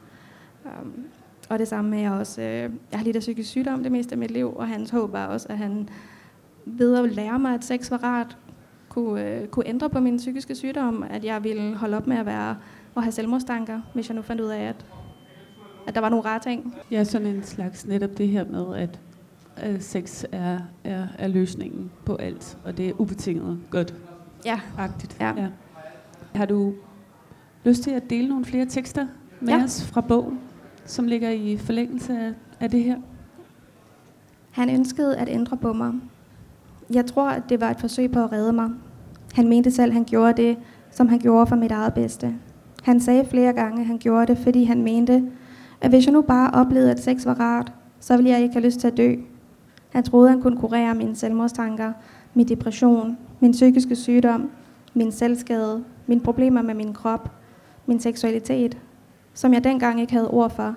Um, 0.66 1.06
og 1.50 1.60
det 1.60 1.68
samme 1.68 1.90
med, 1.90 1.98
at 1.98 2.04
jeg 2.04 2.12
også, 2.12 2.42
øh, 2.42 2.70
jeg 2.92 3.00
har 3.00 3.04
lidt 3.04 3.16
af 3.16 3.20
psykisk 3.20 3.50
sygdom 3.50 3.84
det 3.84 3.92
meste 3.92 4.12
af 4.12 4.18
mit 4.18 4.32
liv, 4.32 4.54
og 4.56 4.68
hans 4.68 4.90
håb 4.90 5.12
var 5.12 5.25
også, 5.25 5.48
at 5.50 5.58
han 5.58 5.90
ved 6.66 6.96
at 6.96 7.12
lære 7.12 7.40
mig, 7.40 7.54
at 7.54 7.63
sex 7.63 7.92
var 7.92 8.04
rart, 8.04 8.38
kunne, 8.90 9.28
øh, 9.28 9.48
kunne 9.48 9.68
ændre 9.68 9.90
på 9.90 10.00
min 10.00 10.18
psykiske 10.18 10.56
sygdom, 10.56 11.06
at 11.10 11.25
jeg 11.25 11.44
ville 11.44 11.75
holde 11.75 11.98
op 11.98 12.08
med 12.08 12.18
at 12.18 12.25
være 12.25 12.58
og 12.96 13.04
have 13.04 13.12
selvmordstanker, 13.12 13.82
hvis 13.94 14.10
jeg 14.10 14.16
nu 14.16 14.22
fandt 14.22 14.42
ud 14.42 14.50
af, 14.50 14.62
at, 14.62 14.86
at 15.88 15.96
der 15.96 16.02
var 16.02 16.10
nogle 16.10 16.25
rare 16.25 16.40
ting. 16.40 16.75
Ja, 16.92 17.04
sådan 17.04 17.28
en 17.28 17.44
slags 17.44 17.88
netop 17.88 18.18
det 18.18 18.28
her 18.28 18.46
med, 18.46 18.75
at, 18.75 19.00
at 19.56 19.84
sex 19.84 20.24
er, 20.32 20.60
er, 20.84 21.08
er 21.18 21.28
løsningen 21.28 21.92
på 22.06 22.16
alt, 22.16 22.58
og 22.63 22.78
det 22.78 22.90
er 22.90 22.94
ubetinget 22.98 23.60
godt. 23.70 23.96
Ja. 24.46 24.60
Agtigt. 24.78 25.18
Ja. 25.20 25.34
ja. 25.38 25.48
Har 26.36 26.46
du 26.46 26.74
lyst 27.63 27.84
til 27.84 27.92
at 27.92 28.10
dele 28.10 28.28
nogle 28.28 28.46
flere 28.46 28.66
tekster 28.66 29.06
med 29.40 29.54
Ja. 29.54 29.63
os 29.63 29.84
fra 29.86 30.02
bogen, 30.02 30.40
som 30.86 31.08
ligger 31.08 31.30
i 31.30 31.58
forlængelse 31.58 32.13
af, 32.20 32.34
af 32.60 32.70
det 32.72 32.84
her? 32.84 32.96
Han 34.52 34.70
ønskede 34.70 35.18
at 35.18 35.30
ændre 35.30 35.58
på 35.58 35.74
mig. 35.74 35.94
Jeg 36.94 37.06
tror, 37.06 37.30
at 37.30 37.44
det 37.50 37.62
var 37.62 37.70
et 37.70 37.80
forsøg 37.80 38.12
på 38.12 38.24
at 38.24 38.32
redde 38.32 38.54
mig. 38.54 38.70
Han 39.34 39.48
mente 39.48 39.72
selv, 39.72 39.90
at 39.90 39.94
han 39.94 40.04
gjorde 40.04 40.42
det, 40.42 40.58
som 40.92 41.08
han 41.08 41.20
gjorde 41.20 41.48
for 41.48 41.56
mit 41.56 41.72
eget 41.72 41.94
bedste. 41.94 42.36
Han 42.84 43.00
sagde 43.00 43.25
flere 43.25 43.54
gange, 43.54 43.82
at 43.82 43.88
han 43.88 43.98
gjorde 43.98 44.28
det, 44.28 44.38
fordi 44.38 44.63
han 44.63 44.84
mente, 44.84 45.24
at 45.82 45.90
hvis 45.90 46.06
jeg 46.06 46.13
nu 46.13 46.22
bare 46.22 46.52
oplevede, 46.54 46.92
at 46.92 47.04
sex 47.04 47.25
var 47.25 47.40
rart, 47.40 47.74
så 48.00 48.16
ville 48.18 48.32
jeg 48.32 48.42
ikke 48.42 48.54
have 48.54 48.66
lyst 48.66 48.80
til 48.80 48.88
at 48.88 48.98
dø. 48.98 49.16
Han 49.90 50.04
troede, 50.04 50.30
han 50.30 50.42
kunne 50.42 50.58
kurere 50.58 50.96
mine 50.96 51.16
selvmordstanker, 51.16 51.94
min 52.34 52.48
depression, 52.48 53.18
min 53.40 53.52
psykiske 53.52 53.96
sygdom, 53.96 54.50
min 54.94 55.12
selvskade, 55.12 55.84
mine 56.08 56.22
problemer 56.22 56.62
med 56.62 56.74
min 56.74 56.94
krop, 56.94 57.32
min 57.86 58.00
seksualitet, 58.00 58.78
som 59.34 59.54
jeg 59.54 59.64
dengang 59.64 60.02
ikke 60.02 60.14
havde 60.14 60.30
ord 60.30 60.50
for, 60.50 60.76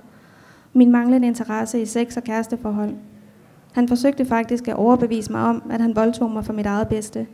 min 0.72 0.90
manglende 0.90 1.26
interesse 1.26 1.82
i 1.82 1.86
sex 1.86 2.16
og 2.16 2.24
kæresteforhold. 2.24 2.94
Han 3.72 3.88
forsøgte 3.88 4.24
faktisk 4.24 4.68
at 4.68 4.74
overbevise 4.74 5.32
mig 5.32 5.40
om, 5.40 5.62
at 5.70 5.80
han 5.80 5.96
voldtog 5.96 6.30
mig 6.30 6.44
for 6.44 6.52
mit 6.52 6.66
eget 6.66 6.88
bedste. 6.88 7.26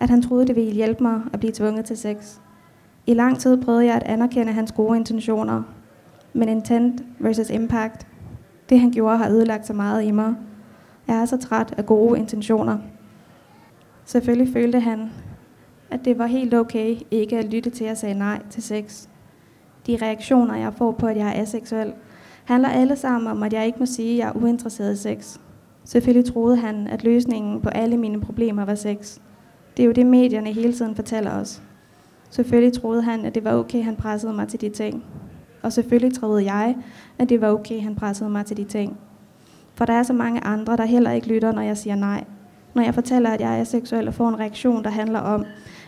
At 0.00 0.10
han 0.10 0.22
troede, 0.22 0.46
det 0.46 0.56
ville 0.56 0.72
hjælpe 0.72 1.02
mig 1.02 1.20
at 1.32 1.40
blive 1.40 1.52
tvunget 1.52 1.84
til 1.84 1.96
sex. 1.96 2.38
I 3.06 3.14
lang 3.14 3.38
tid 3.38 3.62
prøvede 3.62 3.84
jeg 3.84 3.94
at 3.94 4.02
anerkende 4.02 4.52
hans 4.52 4.72
gode 4.72 4.96
intentioner. 4.96 5.62
Men 6.32 6.48
intent 6.48 7.04
versus 7.18 7.50
impact. 7.50 8.06
Det 8.68 8.80
han 8.80 8.90
gjorde 8.90 9.16
har 9.16 9.30
ødelagt 9.30 9.66
så 9.66 9.72
meget 9.72 10.04
i 10.04 10.10
mig. 10.10 10.34
Jeg 11.08 11.16
er 11.16 11.24
så 11.24 11.36
træt 11.36 11.74
af 11.76 11.86
gode 11.86 12.18
intentioner. 12.18 12.78
Selvfølgelig 14.04 14.52
følte 14.52 14.80
han, 14.80 15.10
at 15.90 16.04
det 16.04 16.18
var 16.18 16.26
helt 16.26 16.54
okay 16.54 16.96
ikke 17.10 17.38
at 17.38 17.44
lytte 17.44 17.70
til, 17.70 17.84
at 17.84 17.88
jeg 17.88 17.98
sagde 17.98 18.18
nej 18.18 18.42
til 18.50 18.62
sex. 18.62 19.06
De 19.86 19.98
reaktioner, 20.02 20.56
jeg 20.56 20.74
får 20.74 20.92
på, 20.92 21.06
at 21.06 21.16
jeg 21.16 21.28
er 21.28 21.42
aseksuel, 21.42 21.92
handler 22.44 22.68
alle 22.68 22.96
sammen 22.96 23.30
om, 23.30 23.42
at 23.42 23.52
jeg 23.52 23.66
ikke 23.66 23.78
må 23.78 23.86
sige, 23.86 24.12
at 24.12 24.18
jeg 24.18 24.28
er 24.28 24.42
uinteresseret 24.42 24.92
i 24.92 24.96
sex. 24.96 25.38
Selvfølgelig 25.84 26.32
troede 26.32 26.56
han, 26.56 26.86
at 26.86 27.04
løsningen 27.04 27.60
på 27.60 27.68
alle 27.68 27.96
mine 27.96 28.20
problemer 28.20 28.64
var 28.64 28.74
sex. 28.74 29.18
Det 29.76 29.82
er 29.82 29.86
jo 29.86 29.92
det, 29.92 30.06
medierne 30.06 30.52
hele 30.52 30.72
tiden 30.72 30.94
fortæller 30.94 31.30
os. 31.30 31.62
Selvfølgelig 32.30 32.80
troede 32.80 33.02
han, 33.02 33.24
at 33.24 33.34
det 33.34 33.44
var 33.44 33.54
okay, 33.54 33.82
han 33.84 33.96
pressede 33.96 34.32
mig 34.32 34.48
til 34.48 34.60
de 34.60 34.68
ting. 34.68 35.04
Og 35.62 35.72
selvfølgelig 35.72 36.18
troede 36.18 36.52
jeg, 36.52 36.76
at 37.18 37.28
det 37.28 37.40
var 37.40 37.52
okay, 37.52 37.80
han 37.80 37.94
pressede 37.94 38.30
mig 38.30 38.46
til 38.46 38.56
de 38.56 38.64
ting. 38.64 38.98
For 39.74 39.84
der 39.84 39.92
er 39.92 40.02
så 40.02 40.12
mange 40.12 40.44
andre, 40.44 40.76
der 40.76 40.84
heller 40.84 41.10
ikke 41.10 41.28
lytter, 41.28 41.52
når 41.52 41.62
jeg 41.62 41.76
siger 41.76 41.96
nej. 41.96 42.24
Når 42.74 42.82
jeg 42.82 42.94
fortæller, 42.94 43.30
at 43.30 43.40
jeg 43.40 43.60
er 43.60 43.64
seksuel 43.64 44.08
og 44.08 44.14
får 44.14 44.28
en 44.28 44.38
reaktion, 44.38 44.84
der 44.84 44.90
handler 44.90 45.20
om, 45.20 45.44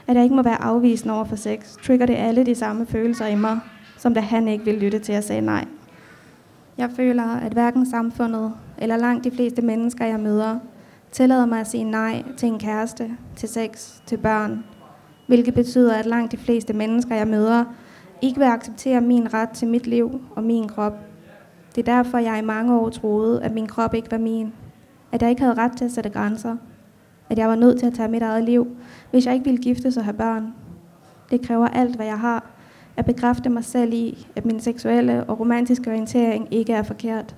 at 0.06 0.14
jeg 0.14 0.22
ikke 0.22 0.36
må 0.36 0.42
være 0.42 0.62
afvisende 0.62 1.14
over 1.14 1.24
for 1.24 1.36
sex, 1.36 1.76
trigger 1.82 2.06
det 2.06 2.14
alle 2.14 2.46
de 2.46 2.54
samme 2.54 2.86
følelser 2.86 3.26
i 3.26 3.34
mig, 3.34 3.60
som 3.98 4.14
da 4.14 4.20
han 4.20 4.48
ikke 4.48 4.64
ville 4.64 4.80
lytte 4.80 4.98
til, 4.98 5.12
at 5.12 5.30
jeg 5.30 5.40
nej. 5.40 5.64
Jeg 6.78 6.90
føler, 6.96 7.36
at 7.36 7.52
hverken 7.52 7.86
samfundet 7.86 8.52
eller 8.78 8.96
langt 8.96 9.24
de 9.24 9.30
fleste 9.30 9.62
mennesker, 9.62 10.06
jeg 10.06 10.20
møder, 10.20 10.58
tillader 11.12 11.46
mig 11.46 11.60
at 11.60 11.66
sige 11.66 11.84
nej 11.84 12.22
til 12.36 12.48
en 12.48 12.58
kæreste, 12.58 13.10
til 13.36 13.48
sex, 13.48 14.00
til 14.06 14.16
børn. 14.16 14.64
Hvilket 15.26 15.54
betyder, 15.54 15.94
at 15.94 16.06
langt 16.06 16.32
de 16.32 16.36
fleste 16.36 16.72
mennesker, 16.72 17.14
jeg 17.14 17.28
møder, 17.28 17.64
ikke 18.22 18.38
vil 18.38 18.46
acceptere 18.46 19.00
min 19.00 19.34
ret 19.34 19.50
til 19.50 19.68
mit 19.68 19.86
liv 19.86 20.20
og 20.36 20.42
min 20.42 20.68
krop. 20.68 20.98
Det 21.74 21.88
er 21.88 21.94
derfor, 21.94 22.18
jeg 22.18 22.38
i 22.38 22.44
mange 22.44 22.74
år 22.74 22.88
troede, 22.88 23.42
at 23.42 23.52
min 23.52 23.66
krop 23.66 23.94
ikke 23.94 24.10
var 24.10 24.18
min. 24.18 24.52
At 25.12 25.22
jeg 25.22 25.30
ikke 25.30 25.42
havde 25.42 25.54
ret 25.54 25.76
til 25.76 25.84
at 25.84 25.92
sætte 25.92 26.10
grænser. 26.10 26.56
At 27.30 27.38
jeg 27.38 27.48
var 27.48 27.54
nødt 27.54 27.78
til 27.78 27.86
at 27.86 27.94
tage 27.94 28.08
mit 28.08 28.22
eget 28.22 28.44
liv, 28.44 28.76
hvis 29.10 29.26
jeg 29.26 29.34
ikke 29.34 29.44
ville 29.44 29.62
giftes 29.62 29.96
og 29.96 30.04
have 30.04 30.16
børn. 30.16 30.54
Det 31.30 31.46
kræver 31.46 31.68
alt, 31.68 31.96
hvad 31.96 32.06
jeg 32.06 32.20
har, 32.20 32.50
at 32.96 33.04
bekræfte 33.04 33.50
mig 33.50 33.64
selv 33.64 33.92
i, 33.92 34.26
at 34.36 34.44
min 34.44 34.60
seksuelle 34.60 35.24
og 35.24 35.40
romantiske 35.40 35.90
orientering 35.90 36.48
ikke 36.50 36.72
er 36.72 36.82
forkert. 36.82 37.36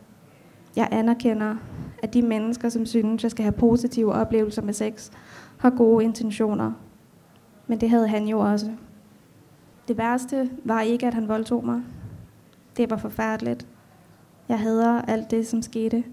Jeg 0.77 0.89
anerkender, 0.91 1.57
at 2.03 2.15
de 2.15 2.23
mennesker, 2.23 2.69
som 2.69 2.87
synes, 2.87 3.23
jeg 3.23 3.31
skal 3.31 3.43
have 3.43 3.53
positive 3.53 4.13
oplevelser 4.13 4.63
med 4.63 4.73
sex, 4.73 5.11
har 5.59 5.71
gode 5.71 6.05
intentioner. 6.05 6.73
Men 7.67 7.81
det 7.81 7.91
havde 7.91 8.09
han 8.09 8.29
jo 8.29 8.39
også. 8.39 8.71
Det 9.89 9.99
værste 9.99 10.51
var 10.65 10.81
ikke, 10.81 11.07
at 11.07 11.15
han 11.15 11.29
voldtog 11.29 11.65
mig. 11.65 11.83
Det 12.77 12.91
var 12.91 12.97
forfærdeligt. 12.97 13.67
Jeg 14.49 14.59
hader 14.59 15.03
alt 15.03 15.31
det, 15.31 15.47
som 15.47 15.63
skete. 15.63 16.05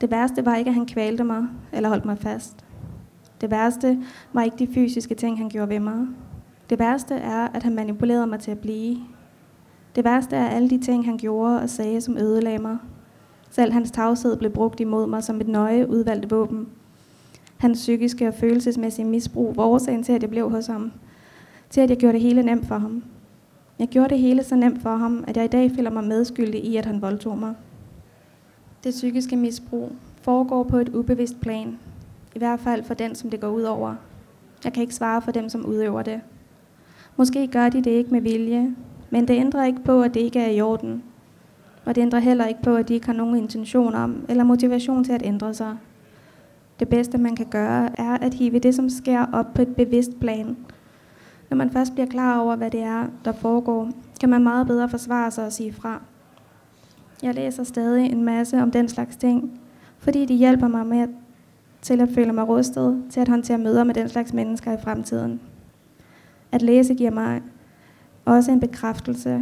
Det 0.00 0.10
værste 0.10 0.46
var 0.46 0.56
ikke, 0.56 0.68
at 0.68 0.74
han 0.74 0.86
kvalte 0.86 1.24
mig 1.24 1.46
eller 1.72 1.88
holdt 1.88 2.04
mig 2.04 2.18
fast. 2.18 2.63
Det 3.44 3.50
værste 3.50 3.98
var 4.32 4.42
ikke 4.42 4.56
de 4.56 4.74
fysiske 4.74 5.14
ting, 5.14 5.38
han 5.38 5.48
gjorde 5.48 5.68
ved 5.68 5.80
mig. 5.80 6.06
Det 6.70 6.78
værste 6.78 7.14
er, 7.14 7.48
at 7.48 7.62
han 7.62 7.74
manipulerede 7.74 8.26
mig 8.26 8.40
til 8.40 8.50
at 8.50 8.58
blive. 8.58 8.96
Det 9.96 10.04
værste 10.04 10.36
er 10.36 10.48
alle 10.48 10.70
de 10.70 10.78
ting, 10.78 11.04
han 11.04 11.16
gjorde 11.16 11.60
og 11.60 11.70
sagde, 11.70 12.00
som 12.00 12.18
ødelagde 12.18 12.58
mig. 12.58 12.78
Selv 13.50 13.72
hans 13.72 13.90
tavshed 13.90 14.36
blev 14.36 14.50
brugt 14.50 14.80
imod 14.80 15.06
mig 15.06 15.24
som 15.24 15.40
et 15.40 15.48
nøje 15.48 15.88
udvalgt 15.88 16.30
våben. 16.30 16.68
Hans 17.56 17.78
psykiske 17.78 18.28
og 18.28 18.34
følelsesmæssige 18.34 19.06
misbrug 19.06 19.56
var 19.56 19.64
årsagen 19.64 20.02
til, 20.02 20.12
at 20.12 20.22
jeg 20.22 20.30
blev 20.30 20.50
hos 20.50 20.66
ham. 20.66 20.92
Til 21.70 21.80
at 21.80 21.90
jeg 21.90 21.98
gjorde 21.98 22.12
det 22.12 22.20
hele 22.20 22.42
nemt 22.42 22.66
for 22.66 22.78
ham. 22.78 23.04
Jeg 23.78 23.88
gjorde 23.88 24.08
det 24.08 24.18
hele 24.18 24.44
så 24.44 24.56
nemt 24.56 24.82
for 24.82 24.96
ham, 24.96 25.24
at 25.26 25.36
jeg 25.36 25.44
i 25.44 25.48
dag 25.48 25.70
føler 25.70 25.90
mig 25.90 26.04
medskyldig 26.04 26.64
i, 26.64 26.76
at 26.76 26.86
han 26.86 27.02
voldtog 27.02 27.38
mig. 27.38 27.54
Det 28.84 28.90
psykiske 28.90 29.36
misbrug 29.36 29.92
foregår 30.22 30.62
på 30.62 30.76
et 30.76 30.88
ubevidst 30.88 31.40
plan. 31.40 31.78
I 32.34 32.38
hvert 32.38 32.60
fald 32.60 32.84
for 32.84 32.94
den, 32.94 33.14
som 33.14 33.30
det 33.30 33.40
går 33.40 33.48
ud 33.48 33.62
over. 33.62 33.94
Jeg 34.64 34.72
kan 34.72 34.80
ikke 34.80 34.94
svare 34.94 35.22
for 35.22 35.30
dem, 35.30 35.48
som 35.48 35.66
udøver 35.66 36.02
det. 36.02 36.20
Måske 37.16 37.46
gør 37.46 37.68
de 37.68 37.78
det 37.78 37.90
ikke 37.90 38.10
med 38.10 38.20
vilje, 38.20 38.74
men 39.10 39.28
det 39.28 39.34
ændrer 39.34 39.64
ikke 39.64 39.84
på, 39.84 40.02
at 40.02 40.14
det 40.14 40.20
ikke 40.20 40.40
er 40.40 40.50
i 40.50 40.60
orden. 40.60 41.02
Og 41.84 41.94
det 41.94 42.02
ændrer 42.02 42.18
heller 42.18 42.46
ikke 42.46 42.62
på, 42.62 42.76
at 42.76 42.88
de 42.88 42.94
ikke 42.94 43.06
har 43.06 43.12
nogen 43.12 43.36
intention 43.36 43.94
om 43.94 44.24
eller 44.28 44.44
motivation 44.44 45.04
til 45.04 45.12
at 45.12 45.22
ændre 45.24 45.54
sig. 45.54 45.76
Det 46.80 46.88
bedste, 46.88 47.18
man 47.18 47.36
kan 47.36 47.46
gøre, 47.46 48.00
er 48.00 48.18
at 48.18 48.34
hive 48.34 48.58
det, 48.58 48.74
som 48.74 48.88
sker 48.88 49.26
op 49.32 49.54
på 49.54 49.62
et 49.62 49.76
bevidst 49.76 50.20
plan. 50.20 50.56
Når 51.50 51.56
man 51.56 51.70
først 51.70 51.92
bliver 51.92 52.06
klar 52.06 52.40
over, 52.40 52.56
hvad 52.56 52.70
det 52.70 52.82
er, 52.82 53.06
der 53.24 53.32
foregår, 53.32 53.90
kan 54.20 54.28
man 54.28 54.42
meget 54.42 54.66
bedre 54.66 54.88
forsvare 54.88 55.30
sig 55.30 55.46
og 55.46 55.52
sige 55.52 55.72
fra. 55.72 56.00
Jeg 57.22 57.34
læser 57.34 57.64
stadig 57.64 58.10
en 58.12 58.24
masse 58.24 58.62
om 58.62 58.70
den 58.70 58.88
slags 58.88 59.16
ting, 59.16 59.60
fordi 59.98 60.24
de 60.24 60.34
hjælper 60.34 60.68
mig 60.68 60.86
med 60.86 60.98
at, 60.98 61.08
til 61.84 62.00
at 62.00 62.08
føle 62.08 62.32
mig 62.32 62.48
rustet 62.48 63.02
til 63.10 63.20
at 63.20 63.28
håndtere 63.28 63.58
møder 63.58 63.84
med 63.84 63.94
den 63.94 64.08
slags 64.08 64.32
mennesker 64.32 64.72
i 64.72 64.82
fremtiden. 64.82 65.40
At 66.52 66.62
læse 66.62 66.94
giver 66.94 67.10
mig 67.10 67.42
også 68.24 68.52
en 68.52 68.60
bekræftelse, 68.60 69.40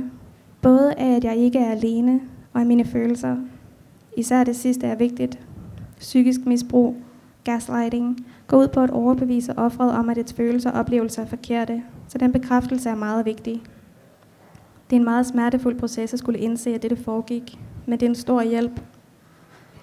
både 0.63 0.95
af, 0.95 1.17
at 1.17 1.25
jeg 1.25 1.37
ikke 1.37 1.59
er 1.59 1.71
alene, 1.71 2.21
og 2.53 2.61
af 2.61 2.67
mine 2.67 2.85
følelser. 2.85 3.37
Især 4.17 4.45
det 4.45 4.57
sidste 4.57 4.87
er 4.87 4.97
vigtigt. 4.97 5.39
Psykisk 5.99 6.47
misbrug, 6.47 6.97
gaslighting, 7.45 8.27
går 8.47 8.57
ud 8.57 8.69
på 8.69 8.81
at 8.81 8.91
overbevise 8.91 9.59
offeret 9.59 9.93
om, 9.93 10.09
at 10.09 10.17
dets 10.17 10.33
følelser 10.33 10.71
og 10.71 10.81
oplevelser 10.81 11.23
er 11.23 11.27
forkerte, 11.27 11.83
så 12.09 12.19
den 12.19 12.33
bekræftelse 12.33 12.91
er 12.91 12.95
meget 12.95 13.27
vigtig. 13.27 13.63
Det 14.91 14.97
er 14.97 15.01
en 15.01 15.05
meget 15.05 15.27
smertefuld 15.27 15.79
proces 15.79 16.13
at 16.13 16.19
skulle 16.19 16.39
indse, 16.39 16.75
at 16.75 16.83
dette 16.83 16.97
foregik, 16.97 17.59
men 17.87 18.01
det 18.01 18.07
er 18.07 18.11
en 18.11 18.15
stor 18.15 18.43
hjælp. 18.43 18.81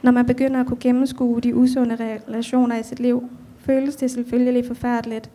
Når 0.01 0.12
man 0.12 0.25
begynder 0.25 0.59
at 0.59 0.67
kunne 0.67 0.79
gennemskue 0.79 1.41
de 1.41 1.55
usunde 1.55 1.95
relationer 2.27 2.75
i 2.75 2.83
sit 2.83 2.99
liv, 2.99 3.29
føles 3.59 3.95
det 3.95 4.12
selvfølgelig 4.12 4.65
forfærdeligt, 4.65 5.31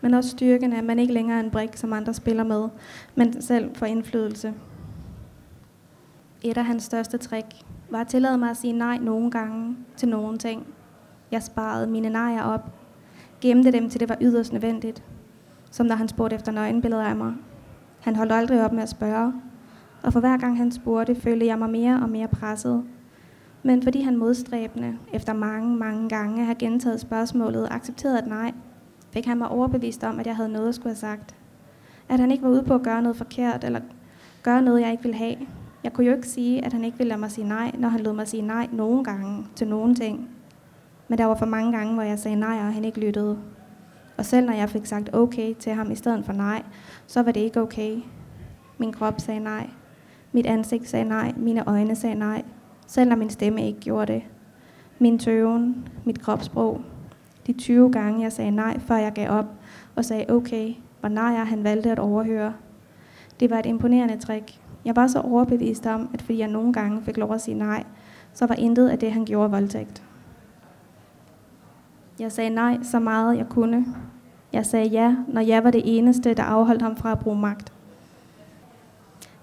men 0.00 0.14
også 0.14 0.30
styrken 0.30 0.72
er, 0.72 0.78
at 0.78 0.84
man 0.84 0.98
ikke 0.98 1.12
længere 1.12 1.36
er 1.36 1.42
en 1.44 1.50
brik, 1.50 1.76
som 1.76 1.92
andre 1.92 2.14
spiller 2.14 2.44
med, 2.44 2.68
men 3.14 3.42
selv 3.42 3.74
får 3.74 3.86
indflydelse. 3.86 4.54
Et 6.42 6.56
af 6.56 6.64
hans 6.64 6.82
største 6.82 7.18
trick 7.18 7.46
var 7.90 8.00
at 8.00 8.08
tillade 8.08 8.38
mig 8.38 8.50
at 8.50 8.56
sige 8.56 8.72
nej 8.72 8.98
nogle 8.98 9.30
gange 9.30 9.76
til 9.96 10.08
nogle 10.08 10.38
ting. 10.38 10.66
Jeg 11.30 11.42
sparede 11.42 11.86
mine 11.86 12.10
nejer 12.10 12.42
op, 12.42 12.70
gemte 13.40 13.72
dem 13.72 13.90
til 13.90 14.00
det 14.00 14.08
var 14.08 14.16
yderst 14.20 14.52
nødvendigt, 14.52 15.02
som 15.70 15.86
når 15.86 15.94
han 15.94 16.08
spurgte 16.08 16.36
efter 16.36 16.52
nøgenbilleder 16.52 17.04
af 17.04 17.16
mig. 17.16 17.34
Han 18.00 18.16
holdt 18.16 18.32
aldrig 18.32 18.64
op 18.64 18.72
med 18.72 18.82
at 18.82 18.88
spørge, 18.88 19.32
og 20.02 20.12
for 20.12 20.20
hver 20.20 20.36
gang 20.36 20.56
han 20.56 20.72
spurgte, 20.72 21.14
følte 21.14 21.46
jeg 21.46 21.58
mig 21.58 21.70
mere 21.70 22.00
og 22.02 22.08
mere 22.08 22.28
presset. 22.28 22.84
Men 23.62 23.82
fordi 23.82 24.00
han 24.00 24.16
modstræbende, 24.16 24.98
efter 25.12 25.32
mange, 25.32 25.76
mange 25.76 26.08
gange 26.08 26.44
har 26.44 26.54
gentaget 26.54 27.00
spørgsmålet 27.00 27.68
og 27.68 27.74
accepteret 27.74 28.18
et 28.18 28.26
nej, 28.26 28.52
fik 29.10 29.26
han 29.26 29.38
mig 29.38 29.48
overbevist 29.48 30.04
om, 30.04 30.20
at 30.20 30.26
jeg 30.26 30.36
havde 30.36 30.48
noget 30.48 30.68
at 30.68 30.74
skulle 30.74 30.90
have 30.90 30.96
sagt. 30.96 31.34
At 32.08 32.20
han 32.20 32.30
ikke 32.30 32.44
var 32.44 32.50
ude 32.50 32.62
på 32.62 32.74
at 32.74 32.82
gøre 32.82 33.02
noget 33.02 33.16
forkert, 33.16 33.64
eller 33.64 33.80
gøre 34.42 34.62
noget, 34.62 34.80
jeg 34.80 34.90
ikke 34.90 35.02
ville 35.02 35.16
have. 35.16 35.36
Jeg 35.84 35.92
kunne 35.92 36.06
jo 36.06 36.14
ikke 36.14 36.28
sige, 36.28 36.64
at 36.64 36.72
han 36.72 36.84
ikke 36.84 36.98
ville 36.98 37.08
lade 37.08 37.20
mig 37.20 37.30
sige 37.30 37.48
nej, 37.48 37.70
når 37.78 37.88
han 37.88 38.00
lod 38.00 38.12
mig 38.12 38.28
sige 38.28 38.42
nej 38.42 38.68
nogle 38.72 39.04
gange 39.04 39.46
til 39.54 39.68
nogle 39.68 39.94
ting. 39.94 40.28
Men 41.08 41.18
der 41.18 41.24
var 41.24 41.34
for 41.34 41.46
mange 41.46 41.72
gange, 41.72 41.94
hvor 41.94 42.02
jeg 42.02 42.18
sagde 42.18 42.36
nej, 42.36 42.56
og 42.56 42.74
han 42.74 42.84
ikke 42.84 43.00
lyttede. 43.00 43.38
Og 44.16 44.24
selv 44.24 44.46
når 44.46 44.52
jeg 44.52 44.70
fik 44.70 44.86
sagt 44.86 45.14
okay 45.14 45.54
til 45.54 45.72
ham 45.72 45.90
i 45.90 45.94
stedet 45.94 46.24
for 46.24 46.32
nej, 46.32 46.62
så 47.06 47.22
var 47.22 47.32
det 47.32 47.40
ikke 47.40 47.60
okay. 47.60 47.96
Min 48.78 48.92
krop 48.92 49.20
sagde 49.20 49.40
nej. 49.40 49.70
Mit 50.32 50.46
ansigt 50.46 50.88
sagde 50.88 51.04
nej. 51.04 51.32
Mine 51.36 51.68
øjne 51.68 51.96
sagde 51.96 52.14
nej. 52.14 52.42
Selv 52.86 53.08
når 53.08 53.16
min 53.16 53.30
stemme 53.30 53.66
ikke 53.66 53.80
gjorde 53.80 54.12
det. 54.12 54.22
Min 54.98 55.18
tøven, 55.18 55.88
mit 56.04 56.20
kropssprog. 56.20 56.80
De 57.46 57.52
20 57.52 57.92
gange, 57.92 58.22
jeg 58.22 58.32
sagde 58.32 58.50
nej, 58.50 58.78
før 58.78 58.96
jeg 58.96 59.12
gav 59.12 59.30
op 59.30 59.46
og 59.96 60.04
sagde 60.04 60.24
okay, 60.28 60.74
hvor 61.00 61.08
nej, 61.08 61.34
han 61.34 61.64
valgte 61.64 61.90
at 61.90 61.98
overhøre. 61.98 62.54
Det 63.40 63.50
var 63.50 63.58
et 63.58 63.66
imponerende 63.66 64.16
trick. 64.16 64.60
Jeg 64.84 64.96
var 64.96 65.06
så 65.06 65.20
overbevist 65.20 65.86
om, 65.86 66.10
at 66.14 66.22
fordi 66.22 66.38
jeg 66.38 66.48
nogle 66.48 66.72
gange 66.72 67.02
fik 67.02 67.16
lov 67.16 67.34
at 67.34 67.40
sige 67.40 67.58
nej, 67.58 67.84
så 68.32 68.46
var 68.46 68.54
intet 68.54 68.88
af 68.88 68.98
det, 68.98 69.12
han 69.12 69.24
gjorde 69.24 69.50
voldtægt. 69.50 70.02
Jeg 72.20 72.32
sagde 72.32 72.50
nej 72.50 72.78
så 72.82 72.98
meget 72.98 73.36
jeg 73.36 73.46
kunne. 73.48 73.86
Jeg 74.52 74.66
sagde 74.66 74.86
ja, 74.86 75.16
når 75.28 75.40
jeg 75.40 75.64
var 75.64 75.70
det 75.70 75.82
eneste, 75.84 76.34
der 76.34 76.42
afholdt 76.42 76.82
ham 76.82 76.96
fra 76.96 77.12
at 77.12 77.18
bruge 77.18 77.38
magt. 77.38 77.72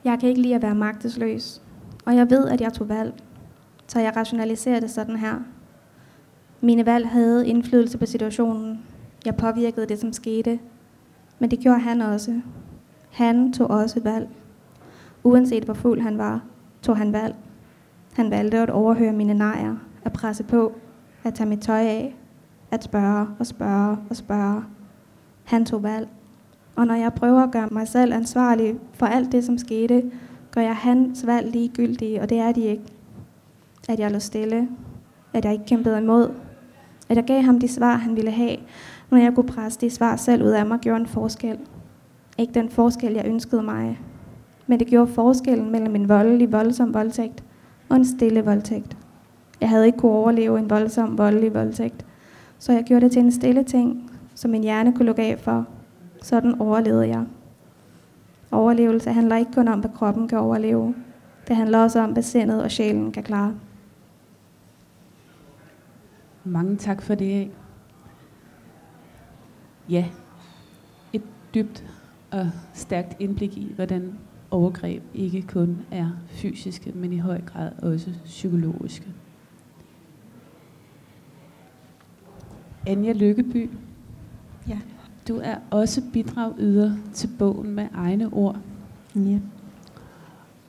Jeg 0.04 0.20
kan 0.20 0.30
ikke 0.30 0.42
lide 0.42 0.56
at 0.56 0.62
være 0.62 0.76
magtesløs, 0.76 1.62
og 2.06 2.16
jeg 2.16 2.30
ved, 2.30 2.48
at 2.48 2.62
jeg 2.62 2.74
tog 2.74 2.90
valg, 2.90 3.14
så 3.94 4.00
jeg 4.00 4.16
rationaliserer 4.16 4.80
det 4.80 4.92
sådan 4.92 5.16
her. 5.16 5.36
Mine 6.62 6.86
valg 6.86 7.10
havde 7.10 7.48
indflydelse 7.48 7.98
på 7.98 8.06
situationen. 8.06 8.80
Jeg 9.26 9.36
påvirkede 9.36 9.86
det, 9.86 10.00
som 10.00 10.14
skete. 10.14 10.60
Men 11.40 11.52
det 11.52 11.60
gjorde 11.60 11.80
han 11.80 12.02
også. 12.02 12.42
Han 13.12 13.54
tog 13.54 13.70
også 13.70 14.00
valg. 14.04 14.30
Uanset 15.24 15.64
hvor 15.64 15.74
fuld 15.74 16.02
han 16.02 16.18
var, 16.18 16.44
tog 16.82 16.98
han 16.98 17.14
valg. 17.14 17.36
Han 18.14 18.32
valgte 18.32 18.60
at 18.60 18.70
overhøre 18.70 19.14
mine 19.14 19.34
nejer, 19.34 19.76
at 20.04 20.14
presse 20.14 20.44
på, 20.44 20.74
at 21.24 21.34
tage 21.34 21.50
mit 21.50 21.62
tøj 21.62 21.82
af, 21.82 22.16
at 22.72 22.84
spørge 22.84 23.28
og 23.40 23.46
spørge 23.46 23.98
og 24.10 24.16
spørge. 24.16 24.64
Han 25.44 25.66
tog 25.66 25.84
valg. 25.84 26.08
Og 26.76 26.88
når 26.88 26.96
jeg 26.96 27.14
prøver 27.14 27.44
at 27.44 27.52
gøre 27.52 27.70
mig 27.72 27.88
selv 27.88 28.14
ansvarlig 28.14 28.76
for 28.94 29.06
alt 29.06 29.32
det, 29.32 29.44
som 29.44 29.58
skete, 29.58 30.12
gør 30.52 30.62
jeg 30.62 30.76
hans 30.76 31.26
valg 31.26 31.52
ligegyldige, 31.52 32.22
og 32.22 32.30
det 32.30 32.40
er 32.40 32.52
de 32.52 32.62
ikke. 32.62 32.93
At 33.90 34.00
jeg 34.00 34.12
lå 34.12 34.20
stille, 34.20 34.68
at 35.34 35.46
jeg 35.46 35.54
ikke 35.54 35.66
kæmpede 35.66 35.98
imod, 35.98 36.30
at 37.10 37.18
jeg 37.18 37.24
gav 37.24 37.42
ham 37.42 37.60
de 37.60 37.68
svar, 37.68 37.96
han 37.96 38.16
ville 38.16 38.32
have, 38.32 38.58
når 39.10 39.18
jeg 39.18 39.36
kunne 39.36 39.48
presse 39.48 39.82
de 39.82 39.90
svar 39.90 40.16
selv 40.16 40.44
ud 40.44 40.50
af 40.50 40.66
mig, 40.66 40.80
gjorde 40.80 41.00
en 41.00 41.08
forskel. 41.08 41.58
Ikke 42.38 42.54
den 42.54 42.70
forskel, 42.70 43.14
jeg 43.14 43.26
ønskede 43.26 43.64
mig, 43.64 44.00
men 44.68 44.80
det 44.80 44.88
gjorde 44.88 45.12
forskellen 45.12 45.72
mellem 45.72 45.96
en 45.96 46.10
voldelig, 46.10 46.52
voldsom 46.52 46.94
voldtægt 46.94 47.44
og 47.90 47.96
en 47.96 48.06
stille 48.06 48.46
voldtægt. 48.46 48.98
Jeg 49.62 49.70
havde 49.70 49.86
ikke 49.86 49.98
kunne 49.98 50.12
overleve 50.12 50.60
en 50.60 50.70
voldsom, 50.70 51.18
voldelig 51.18 51.54
voldtægt, 51.54 52.06
så 52.60 52.74
jeg 52.74 52.84
gjorde 52.84 53.06
det 53.06 53.12
til 53.12 53.22
en 53.22 53.32
stille 53.32 53.64
ting, 53.64 54.12
som 54.36 54.52
min 54.52 54.64
hjerne 54.64 54.94
kunne 54.94 55.06
lukke 55.06 55.22
af 55.22 55.40
for. 55.40 55.66
Sådan 56.22 56.62
overlevede 56.62 57.08
jeg. 57.08 57.24
Overlevelse 58.52 59.12
handler 59.12 59.38
ikke 59.38 59.52
kun 59.52 59.68
om, 59.68 59.80
hvad 59.80 59.90
kroppen 59.96 60.28
kan 60.28 60.38
overleve. 60.38 60.96
Det 61.48 61.56
handler 61.56 61.80
også 61.80 62.00
om, 62.00 62.12
hvad 62.12 62.24
sindet 62.24 62.64
og 62.64 62.72
sjælen 62.72 63.12
kan 63.12 63.24
klare. 63.24 63.54
Mange 66.44 66.78
tak 66.78 67.02
for 67.02 67.16
det. 67.16 67.52
Ja, 69.90 70.06
et 71.14 71.24
dybt 71.54 71.84
og 72.32 72.52
stærkt 72.74 73.16
indblik 73.20 73.58
i, 73.58 73.74
hvordan 73.76 74.14
overgreb 74.52 75.04
ikke 75.14 75.42
kun 75.42 75.78
er 75.92 76.10
fysiske, 76.28 76.92
men 76.92 77.14
i 77.14 77.18
høj 77.18 77.42
grad 77.42 77.72
også 77.82 78.12
psykologiske. 78.26 79.08
Anja 82.88 83.14
Lykkeby, 83.14 83.70
ja. 84.68 84.80
du 85.28 85.38
er 85.38 85.56
også 85.72 86.02
bidragyder 86.14 86.96
til 87.14 87.30
bogen 87.40 87.72
med 87.72 87.88
egne 87.94 88.34
ord. 88.34 88.58
Ja. 89.16 89.40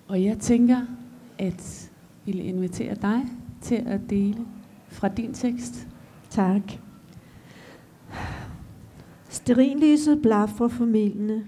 Og 0.09 0.25
jeg 0.25 0.39
tænker, 0.39 0.81
at 1.39 1.91
vi 2.25 2.33
vil 2.33 2.47
invitere 2.47 2.95
dig 2.95 3.23
til 3.61 3.83
at 3.87 4.01
dele 4.11 4.47
fra 4.95 5.09
din 5.09 5.35
tekst. 5.35 5.89
Tak. 6.31 6.63
Sterinlyset 9.29 10.23
blaffer 10.23 10.69
familierne. 10.69 11.45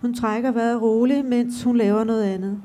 Hun 0.00 0.14
trækker 0.14 0.50
vejret 0.50 0.82
roligt, 0.82 1.26
mens 1.26 1.62
hun 1.62 1.76
laver 1.76 2.04
noget 2.04 2.24
andet. 2.24 2.62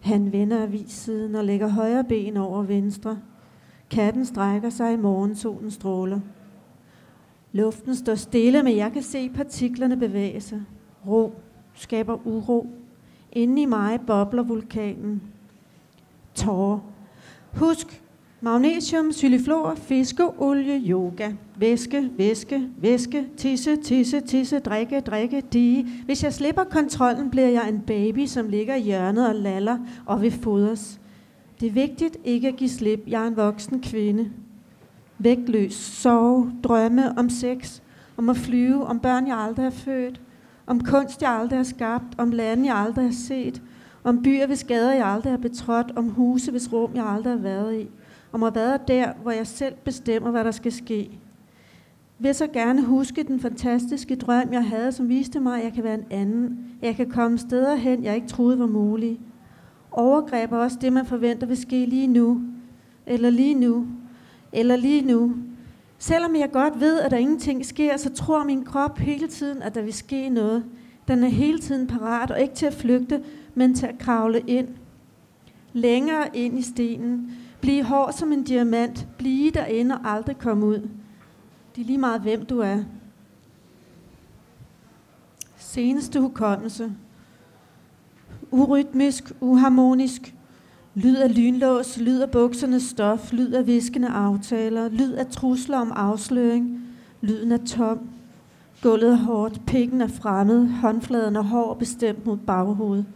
Han 0.00 0.32
vender 0.32 0.62
avissiden 0.62 1.34
og 1.34 1.44
lægger 1.44 1.68
højre 1.68 2.04
ben 2.04 2.36
over 2.36 2.62
venstre. 2.62 3.18
Katten 3.90 4.26
strækker 4.26 4.70
sig 4.70 4.92
i 4.92 4.96
morgensolens 4.96 5.74
stråler. 5.74 6.20
Luften 7.52 7.96
står 7.96 8.14
stille, 8.14 8.62
men 8.62 8.76
jeg 8.76 8.92
kan 8.92 9.02
se 9.02 9.28
partiklerne 9.28 9.96
bevæge 9.96 10.40
sig. 10.40 10.62
Ro 11.06 11.34
skaber 11.74 12.26
uro. 12.26 12.66
Inde 13.32 13.62
i 13.62 13.66
mig 13.66 14.00
bobler 14.06 14.42
vulkanen. 14.42 15.22
Tårer. 16.34 16.78
Husk, 17.52 18.02
Magnesium, 18.42 19.12
syliflor, 19.12 19.74
fiskeolie, 19.74 20.80
yoga. 20.90 21.32
Væske, 21.56 22.10
væske, 22.16 22.68
væske, 22.78 23.26
tisse, 23.36 23.76
tisse, 23.76 24.20
tisse, 24.20 24.58
drikke, 24.58 25.00
drikke, 25.00 25.42
dige. 25.52 25.86
Hvis 26.04 26.24
jeg 26.24 26.32
slipper 26.32 26.64
kontrollen, 26.64 27.30
bliver 27.30 27.48
jeg 27.48 27.68
en 27.68 27.80
baby, 27.80 28.26
som 28.26 28.48
ligger 28.48 28.74
i 28.74 28.80
hjørnet 28.80 29.28
og 29.28 29.34
laller 29.34 29.78
og 30.06 30.22
vil 30.22 30.30
fodres. 30.30 31.00
Det 31.60 31.68
er 31.68 31.72
vigtigt 31.72 32.16
ikke 32.24 32.48
at 32.48 32.56
give 32.56 32.70
slip. 32.70 33.00
Jeg 33.06 33.22
er 33.22 33.26
en 33.26 33.36
voksen 33.36 33.80
kvinde. 33.80 34.30
Vægtløs, 35.18 35.74
sove, 35.74 36.52
drømme 36.64 37.18
om 37.18 37.30
sex, 37.30 37.80
om 38.16 38.28
at 38.28 38.36
flyve, 38.36 38.86
om 38.86 39.00
børn, 39.00 39.26
jeg 39.26 39.36
aldrig 39.36 39.64
har 39.64 39.70
født, 39.70 40.20
om 40.66 40.80
kunst, 40.80 41.22
jeg 41.22 41.30
aldrig 41.30 41.58
har 41.58 41.64
skabt, 41.64 42.18
om 42.18 42.30
lande, 42.30 42.66
jeg 42.66 42.76
aldrig 42.76 43.04
har 43.04 43.12
set, 43.12 43.62
om 44.04 44.22
byer, 44.22 44.46
hvis 44.46 44.64
gader, 44.64 44.92
jeg 44.92 45.06
aldrig 45.06 45.32
har 45.32 45.38
betrådt, 45.38 45.92
om 45.96 46.08
huse, 46.08 46.50
hvis 46.50 46.72
rum, 46.72 46.90
jeg 46.94 47.06
aldrig 47.06 47.32
har 47.32 47.40
været 47.40 47.80
i 47.80 47.88
om 48.32 48.42
at 48.42 48.54
være 48.54 48.78
der, 48.88 49.12
hvor 49.22 49.30
jeg 49.30 49.46
selv 49.46 49.74
bestemmer, 49.84 50.30
hvad 50.30 50.44
der 50.44 50.50
skal 50.50 50.72
ske. 50.72 51.10
Vil 52.18 52.34
så 52.34 52.46
gerne 52.46 52.82
huske 52.82 53.22
den 53.22 53.40
fantastiske 53.40 54.16
drøm, 54.16 54.52
jeg 54.52 54.64
havde, 54.64 54.92
som 54.92 55.08
viste 55.08 55.40
mig, 55.40 55.58
at 55.58 55.64
jeg 55.64 55.72
kan 55.72 55.84
være 55.84 55.94
en 55.94 56.04
anden. 56.10 56.58
Jeg 56.82 56.96
kan 56.96 57.10
komme 57.10 57.38
steder 57.38 57.74
hen, 57.74 58.04
jeg 58.04 58.14
ikke 58.14 58.28
troede 58.28 58.58
var 58.58 58.66
mulige. 58.66 59.20
Overgreb 59.92 60.52
er 60.52 60.56
også 60.56 60.78
det, 60.80 60.92
man 60.92 61.06
forventer 61.06 61.46
vil 61.46 61.56
ske 61.56 61.86
lige 61.86 62.06
nu. 62.06 62.40
Eller 63.06 63.30
lige 63.30 63.54
nu. 63.54 63.86
Eller 64.52 64.76
lige 64.76 65.02
nu. 65.02 65.32
Selvom 65.98 66.36
jeg 66.36 66.50
godt 66.52 66.80
ved, 66.80 67.00
at 67.00 67.10
der 67.10 67.16
ingenting 67.16 67.66
sker, 67.66 67.96
så 67.96 68.10
tror 68.10 68.44
min 68.44 68.64
krop 68.64 68.98
hele 68.98 69.26
tiden, 69.26 69.62
at 69.62 69.74
der 69.74 69.82
vil 69.82 69.92
ske 69.92 70.28
noget. 70.28 70.64
Den 71.08 71.24
er 71.24 71.28
hele 71.28 71.58
tiden 71.58 71.86
parat, 71.86 72.30
og 72.30 72.40
ikke 72.40 72.54
til 72.54 72.66
at 72.66 72.74
flygte, 72.74 73.22
men 73.54 73.74
til 73.74 73.86
at 73.86 73.98
kravle 73.98 74.40
ind. 74.46 74.68
Længere 75.72 76.26
ind 76.34 76.58
i 76.58 76.62
stenen, 76.62 77.32
Bliv 77.60 77.84
hård 77.84 78.12
som 78.12 78.32
en 78.32 78.44
diamant. 78.44 79.08
Blive 79.18 79.50
derinde 79.50 79.94
og 79.94 80.10
aldrig 80.10 80.38
komme 80.38 80.66
ud. 80.66 80.88
Det 81.76 81.82
er 81.82 81.86
lige 81.86 81.98
meget, 81.98 82.20
hvem 82.20 82.46
du 82.46 82.58
er. 82.58 82.78
Seneste 85.56 86.20
hukommelse. 86.20 86.92
Urytmisk, 88.50 89.32
uharmonisk. 89.40 90.34
Lyd 90.94 91.16
af 91.16 91.36
lynlås, 91.36 91.98
lyd 91.98 92.20
af 92.20 92.30
buksernes 92.30 92.82
stof, 92.82 93.32
lyd 93.32 93.52
af 93.52 93.66
viskende 93.66 94.08
aftaler, 94.08 94.88
lyd 94.88 95.12
af 95.12 95.26
trusler 95.26 95.78
om 95.78 95.92
afsløring, 95.92 96.80
lyden 97.20 97.52
er 97.52 97.64
tom. 97.66 97.98
Gulvet 98.82 99.12
er 99.12 99.16
hårdt, 99.16 99.66
pikken 99.66 100.00
er 100.00 100.06
fremmed, 100.06 100.68
håndfladen 100.68 101.36
er 101.36 101.42
hård 101.42 101.78
bestemt 101.78 102.26
mod 102.26 102.36
baghovedet. 102.36 103.06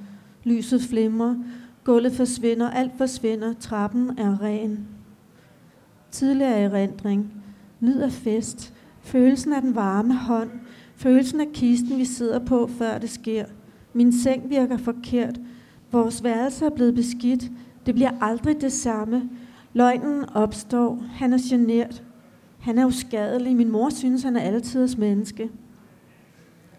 Lyset 0.45 0.83
flimrer, 0.83 1.35
Gulvet 1.85 2.13
forsvinder, 2.13 2.71
alt 2.71 2.93
forsvinder, 2.99 3.53
trappen 3.61 4.19
er 4.19 4.43
ren. 4.43 4.89
Tidligere 6.11 6.59
erindring, 6.59 7.33
Nyd 7.81 8.01
af 8.01 8.13
fest, 8.13 8.75
følelsen 9.01 9.53
af 9.53 9.63
den 9.63 9.75
varme 9.75 10.15
hånd, 10.15 10.51
følelsen 10.97 11.41
af 11.41 11.47
kisten, 11.55 11.99
vi 11.99 12.05
sidder 12.05 12.39
på, 12.39 12.67
før 12.79 12.99
det 12.99 13.11
sker. 13.11 13.45
Min 13.93 14.13
seng 14.13 14.51
virker 14.51 14.77
forkert, 14.77 15.41
vores 15.93 16.25
værelse 16.25 16.65
er 16.65 16.71
blevet 16.71 16.95
beskidt, 16.95 17.51
Det 17.87 17.95
bliver 17.95 18.11
aldrig 18.21 18.61
det 18.61 18.73
samme. 18.73 19.31
Løgnen 19.73 20.25
opstår. 20.35 21.03
Han 21.13 21.33
er 21.33 21.39
genert. 21.51 22.03
Han 22.59 22.79
er 22.79 22.87
uskadelig. 22.87 23.57
Min 23.57 23.71
mor 23.71 23.91
synes, 23.91 24.23
han 24.23 24.37
er 24.37 24.41
altidens 24.41 24.99
menneske. 24.99 25.51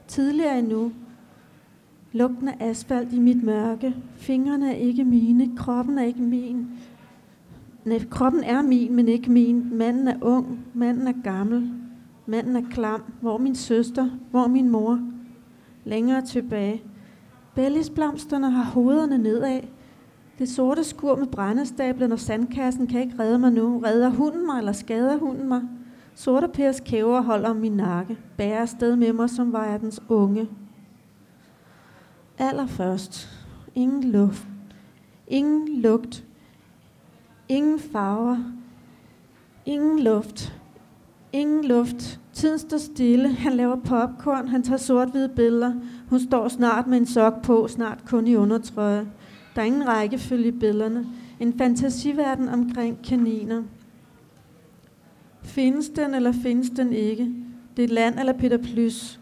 Tidligere 0.08 0.60
endnu. 0.60 0.92
Lugten 2.16 2.48
af 2.48 2.56
asfalt 2.60 3.14
i 3.14 3.20
mit 3.20 3.44
mørke. 3.44 3.96
Fingrene 4.16 4.72
er 4.72 4.76
ikke 4.76 5.04
mine. 5.04 5.58
Kroppen 5.58 5.98
er 5.98 6.04
ikke 6.04 6.22
min. 6.22 6.68
Nej, 7.86 8.06
kroppen 8.10 8.44
er 8.44 8.62
min, 8.62 8.96
men 8.96 9.08
ikke 9.08 9.32
min. 9.32 9.78
Manden 9.78 10.08
er 10.08 10.16
ung. 10.22 10.60
Manden 10.74 11.08
er 11.08 11.14
gammel. 11.24 11.72
Manden 12.26 12.56
er 12.56 12.62
klam. 12.72 13.04
Hvor 13.22 13.38
min 13.38 13.56
søster? 13.56 14.10
Hvor 14.32 14.48
min 14.48 14.70
mor? 14.70 15.00
Længere 15.84 16.22
tilbage. 16.22 16.84
Bællisblomsterne 17.56 18.52
har 18.52 18.64
hovederne 18.64 19.18
nedad. 19.18 19.62
Det 20.40 20.50
sorte 20.50 20.84
skur 20.84 21.16
med 21.16 21.28
brændestablen 21.28 22.12
og 22.12 22.20
sandkassen 22.20 22.88
kan 22.88 23.02
ikke 23.02 23.20
redde 23.20 23.40
mig 23.40 23.52
nu. 23.52 23.82
Redder 23.86 24.10
hunden 24.10 24.46
mig, 24.46 24.58
eller 24.58 24.72
skader 24.72 25.18
hunden 25.18 25.48
mig? 25.48 25.62
Sorte 26.14 26.48
Pers 26.48 26.80
kæver 26.80 27.22
holder 27.22 27.50
om 27.50 27.56
min 27.56 27.72
nakke. 27.72 28.18
Bærer 28.38 28.66
sted 28.66 28.96
med 28.96 29.14
mig, 29.14 29.30
som 29.30 29.54
var 29.54 29.66
jeg 29.66 29.82
dens 29.82 30.02
unge. 30.10 30.48
Allerførst. 32.38 33.30
Ingen 33.76 34.04
luft. 34.04 34.48
Ingen 35.28 35.82
lugt. 35.82 36.24
Ingen 37.50 37.80
farver. 37.80 38.38
Ingen 39.66 40.00
luft. 40.00 40.54
Ingen 41.34 41.66
luft. 41.66 42.20
Tiden 42.34 42.60
står 42.60 42.78
stille. 42.78 43.30
Han 43.30 43.54
laver 43.54 43.76
popcorn. 43.76 44.48
Han 44.48 44.64
tager 44.64 44.78
sort-hvide 44.78 45.30
billeder. 45.30 45.74
Hun 46.10 46.20
står 46.20 46.48
snart 46.48 46.88
med 46.88 46.98
en 46.98 47.06
sok 47.06 47.42
på, 47.42 47.68
snart 47.68 48.06
kun 48.06 48.28
i 48.28 48.36
undertrøje. 48.36 49.08
Der 49.56 49.62
er 49.62 49.66
ingen 49.66 49.88
rækkefølge 49.88 50.48
i 50.48 50.52
billederne. 50.52 51.06
En 51.40 51.58
fantasiverden 51.58 52.50
omkring 52.50 53.04
kaniner. 53.04 53.64
Findes 55.44 55.90
den, 55.90 56.14
eller 56.14 56.32
findes 56.32 56.70
den 56.70 56.94
ikke? 56.94 57.34
Det 57.78 57.84
er 57.84 57.94
land 57.94 58.20
eller 58.20 58.34
Peter 58.34 58.58
Plys. 58.58 59.20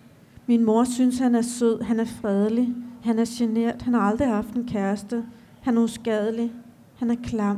Min 0.48 0.64
mor 0.64 0.84
synes, 0.84 1.20
han 1.20 1.36
er 1.36 1.42
sød, 1.42 1.82
han 1.82 2.00
er 2.00 2.06
fredelig, 2.06 2.76
han 3.04 3.20
er 3.20 3.26
genert, 3.38 3.82
han 3.82 3.94
har 3.94 4.02
aldrig 4.02 4.28
haft 4.28 4.54
en 4.54 4.66
kæreste. 4.68 5.24
Han 5.62 5.78
er 5.78 5.82
uskadelig, 5.82 6.52
han 6.96 7.12
er 7.12 7.16
klam, 7.24 7.58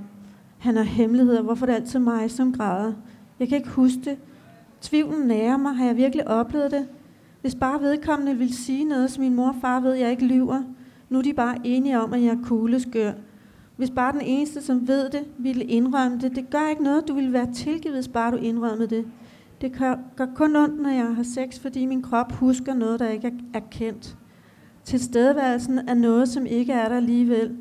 han 0.58 0.76
har 0.76 0.84
hemmeligheder. 0.84 1.42
Hvorfor 1.42 1.66
er 1.66 1.70
det 1.70 1.76
altid 1.76 2.00
mig, 2.00 2.32
som 2.32 2.54
græder? 2.54 2.94
Jeg 3.40 3.48
kan 3.48 3.58
ikke 3.58 3.70
huske 3.70 4.02
det. 4.06 4.18
Tvivlen 4.82 5.28
nærer 5.28 5.58
mig. 5.58 5.76
Har 5.76 5.86
jeg 5.86 5.98
virkelig 5.98 6.28
oplevet 6.28 6.72
det? 6.72 6.88
Hvis 7.42 7.56
bare 7.56 7.82
vedkommende 7.82 8.38
vil 8.38 8.54
sige 8.54 8.84
noget, 8.86 9.12
som 9.12 9.24
min 9.24 9.36
mor 9.36 9.48
og 9.48 9.56
far 9.62 9.80
ved, 9.80 9.94
jeg 9.94 10.12
ikke 10.12 10.26
lyver. 10.26 10.62
Nu 11.10 11.18
er 11.18 11.22
de 11.22 11.34
bare 11.34 11.58
enige 11.64 12.02
om, 12.02 12.14
at 12.14 12.22
jeg 12.22 12.30
er 12.30 12.44
kugleskør. 12.44 13.12
Hvis 13.78 13.90
bare 13.90 14.12
den 14.12 14.22
eneste, 14.22 14.62
som 14.62 14.88
ved 14.88 15.10
det, 15.10 15.24
ville 15.38 15.64
indrømme 15.64 16.20
det, 16.20 16.36
det 16.36 16.50
gør 16.50 16.70
ikke 16.70 16.84
noget. 16.84 17.08
Du 17.08 17.14
vil 17.14 17.34
være 17.34 17.54
tilgivet, 17.54 17.96
hvis 17.96 18.08
bare 18.08 18.32
du 18.32 18.38
indrømmede 18.38 18.88
det. 18.88 19.08
Det 19.62 19.72
gør 20.16 20.26
kun 20.36 20.56
ondt, 20.56 20.82
når 20.82 20.90
jeg 20.90 21.16
har 21.16 21.24
sex, 21.24 21.60
fordi 21.60 21.86
min 21.86 22.02
krop 22.02 22.32
husker 22.32 22.74
noget, 22.74 23.00
der 23.00 23.08
ikke 23.08 23.34
er 23.54 23.62
kendt. 23.72 24.18
Tilstedeværelsen 24.86 25.90
er 25.90 25.94
noget, 25.94 26.30
som 26.30 26.46
ikke 26.46 26.74
er 26.74 26.90
der 26.90 26.96
alligevel. 26.96 27.58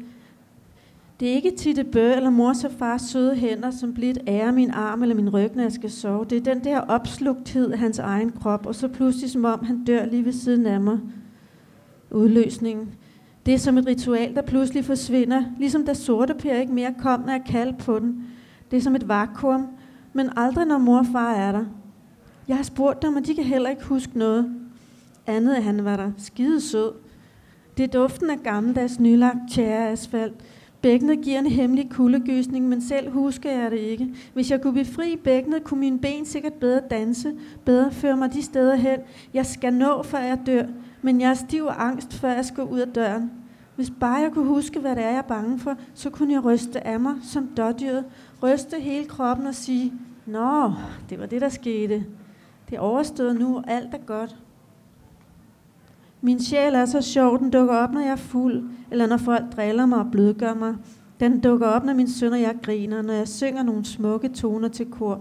Det 1.20 1.28
er 1.28 1.32
ikke 1.32 1.56
Titte 1.56 1.84
Bø 1.84 2.12
eller 2.12 2.30
mors 2.30 2.64
og 2.64 2.72
fars 2.72 3.02
søde 3.02 3.34
hænder, 3.34 3.70
som 3.70 3.94
bliver 3.94 4.10
et 4.10 4.18
ære 4.26 4.52
min 4.52 4.70
arm 4.70 5.02
eller 5.02 5.14
min 5.14 5.30
ryg, 5.30 5.50
når 5.54 5.62
jeg 5.62 5.72
skal 5.72 5.90
sove. 5.90 6.24
Det 6.24 6.38
er 6.38 6.54
den 6.54 6.64
der 6.64 6.80
opslugthed 6.80 7.70
af 7.70 7.78
hans 7.78 7.98
egen 7.98 8.32
krop, 8.32 8.66
og 8.66 8.74
så 8.74 8.88
pludselig 8.88 9.30
som 9.30 9.44
om 9.44 9.64
han 9.64 9.84
dør 9.84 10.06
lige 10.06 10.24
ved 10.24 10.32
siden 10.32 10.66
af 10.66 10.80
mig. 10.80 10.98
Udløsningen. 12.10 12.88
Det 13.46 13.54
er 13.54 13.58
som 13.58 13.78
et 13.78 13.86
ritual, 13.86 14.34
der 14.34 14.42
pludselig 14.42 14.84
forsvinder, 14.84 15.42
ligesom 15.58 15.86
da 15.86 15.94
sorte 15.94 16.34
per 16.34 16.54
ikke 16.54 16.72
mere 16.72 16.94
kom, 16.98 17.20
når 17.20 17.32
jeg 17.32 17.42
kaldte 17.46 17.84
på 17.84 17.98
den. 17.98 18.24
Det 18.70 18.76
er 18.76 18.80
som 18.80 18.96
et 18.96 19.08
vakuum, 19.08 19.66
men 20.12 20.30
aldrig 20.36 20.66
når 20.66 20.78
mor 20.78 20.98
og 20.98 21.06
far 21.06 21.32
er 21.34 21.52
der. 21.52 21.64
Jeg 22.48 22.56
har 22.56 22.64
spurgt 22.64 23.02
dem, 23.02 23.16
og 23.16 23.26
de 23.26 23.34
kan 23.34 23.44
heller 23.44 23.70
ikke 23.70 23.84
huske 23.84 24.18
noget. 24.18 24.54
Andet 25.26 25.54
af 25.54 25.62
han 25.62 25.84
var 25.84 25.96
der 25.96 26.10
skide 26.18 26.60
sød. 26.60 26.92
Det 27.76 27.84
er 27.84 28.00
duften 28.00 28.30
af 28.30 28.38
gammeldags 28.44 29.00
nylagt 29.00 29.38
tjæreasfalt. 29.52 30.34
Bækkenet 30.82 31.20
giver 31.20 31.38
en 31.38 31.46
hemmelig 31.46 31.90
kuldegysning, 31.90 32.68
men 32.68 32.82
selv 32.82 33.10
husker 33.10 33.50
jeg 33.50 33.70
det 33.70 33.78
ikke. 33.78 34.08
Hvis 34.34 34.50
jeg 34.50 34.60
kunne 34.60 34.74
befri 34.74 35.16
bækkenet, 35.24 35.64
kunne 35.64 35.80
mine 35.80 35.98
ben 35.98 36.26
sikkert 36.26 36.52
bedre 36.52 36.80
danse, 36.90 37.32
bedre 37.64 37.92
føre 37.92 38.16
mig 38.16 38.32
de 38.32 38.42
steder 38.42 38.74
hen. 38.74 38.98
Jeg 39.34 39.46
skal 39.46 39.74
nå, 39.74 40.02
før 40.02 40.18
jeg 40.18 40.38
dør, 40.46 40.62
men 41.02 41.20
jeg 41.20 41.30
er 41.30 41.34
stiv 41.34 41.64
og 41.64 41.86
angst, 41.86 42.14
før 42.14 42.30
jeg 42.32 42.44
skal 42.44 42.64
ud 42.64 42.78
af 42.78 42.88
døren. 42.88 43.30
Hvis 43.76 43.92
bare 44.00 44.14
jeg 44.14 44.32
kunne 44.32 44.48
huske, 44.48 44.80
hvad 44.80 44.96
det 44.96 45.04
er, 45.04 45.08
jeg 45.08 45.18
er 45.18 45.22
bange 45.22 45.58
for, 45.58 45.74
så 45.94 46.10
kunne 46.10 46.34
jeg 46.34 46.44
ryste 46.44 46.86
af 46.86 47.00
mig 47.00 47.14
som 47.22 47.46
dårdyret, 47.56 48.04
ryste 48.42 48.80
hele 48.80 49.04
kroppen 49.04 49.46
og 49.46 49.54
sige, 49.54 49.92
Nå, 50.26 50.72
det 51.10 51.20
var 51.20 51.26
det, 51.26 51.40
der 51.40 51.48
skete. 51.48 52.04
Det 52.70 52.76
er 52.76 52.80
overstået 52.80 53.38
nu, 53.38 53.56
og 53.56 53.64
alt 53.66 53.94
er 53.94 53.98
godt. 53.98 54.36
Min 56.24 56.40
sjæl 56.40 56.74
er 56.74 56.84
så 56.84 57.00
sjov, 57.00 57.38
den 57.38 57.50
dukker 57.50 57.74
op, 57.74 57.92
når 57.92 58.00
jeg 58.00 58.10
er 58.10 58.16
fuld, 58.16 58.62
eller 58.90 59.06
når 59.06 59.16
folk 59.16 59.44
driller 59.56 59.86
mig 59.86 59.98
og 59.98 60.06
blødgør 60.12 60.54
mig. 60.54 60.74
Den 61.20 61.40
dukker 61.40 61.66
op, 61.66 61.84
når 61.84 61.94
min 61.94 62.08
søn 62.08 62.32
og 62.32 62.40
jeg 62.40 62.56
griner, 62.62 63.02
når 63.02 63.12
jeg 63.12 63.28
synger 63.28 63.62
nogle 63.62 63.84
smukke 63.84 64.28
toner 64.28 64.68
til 64.68 64.86
kor. 64.86 65.20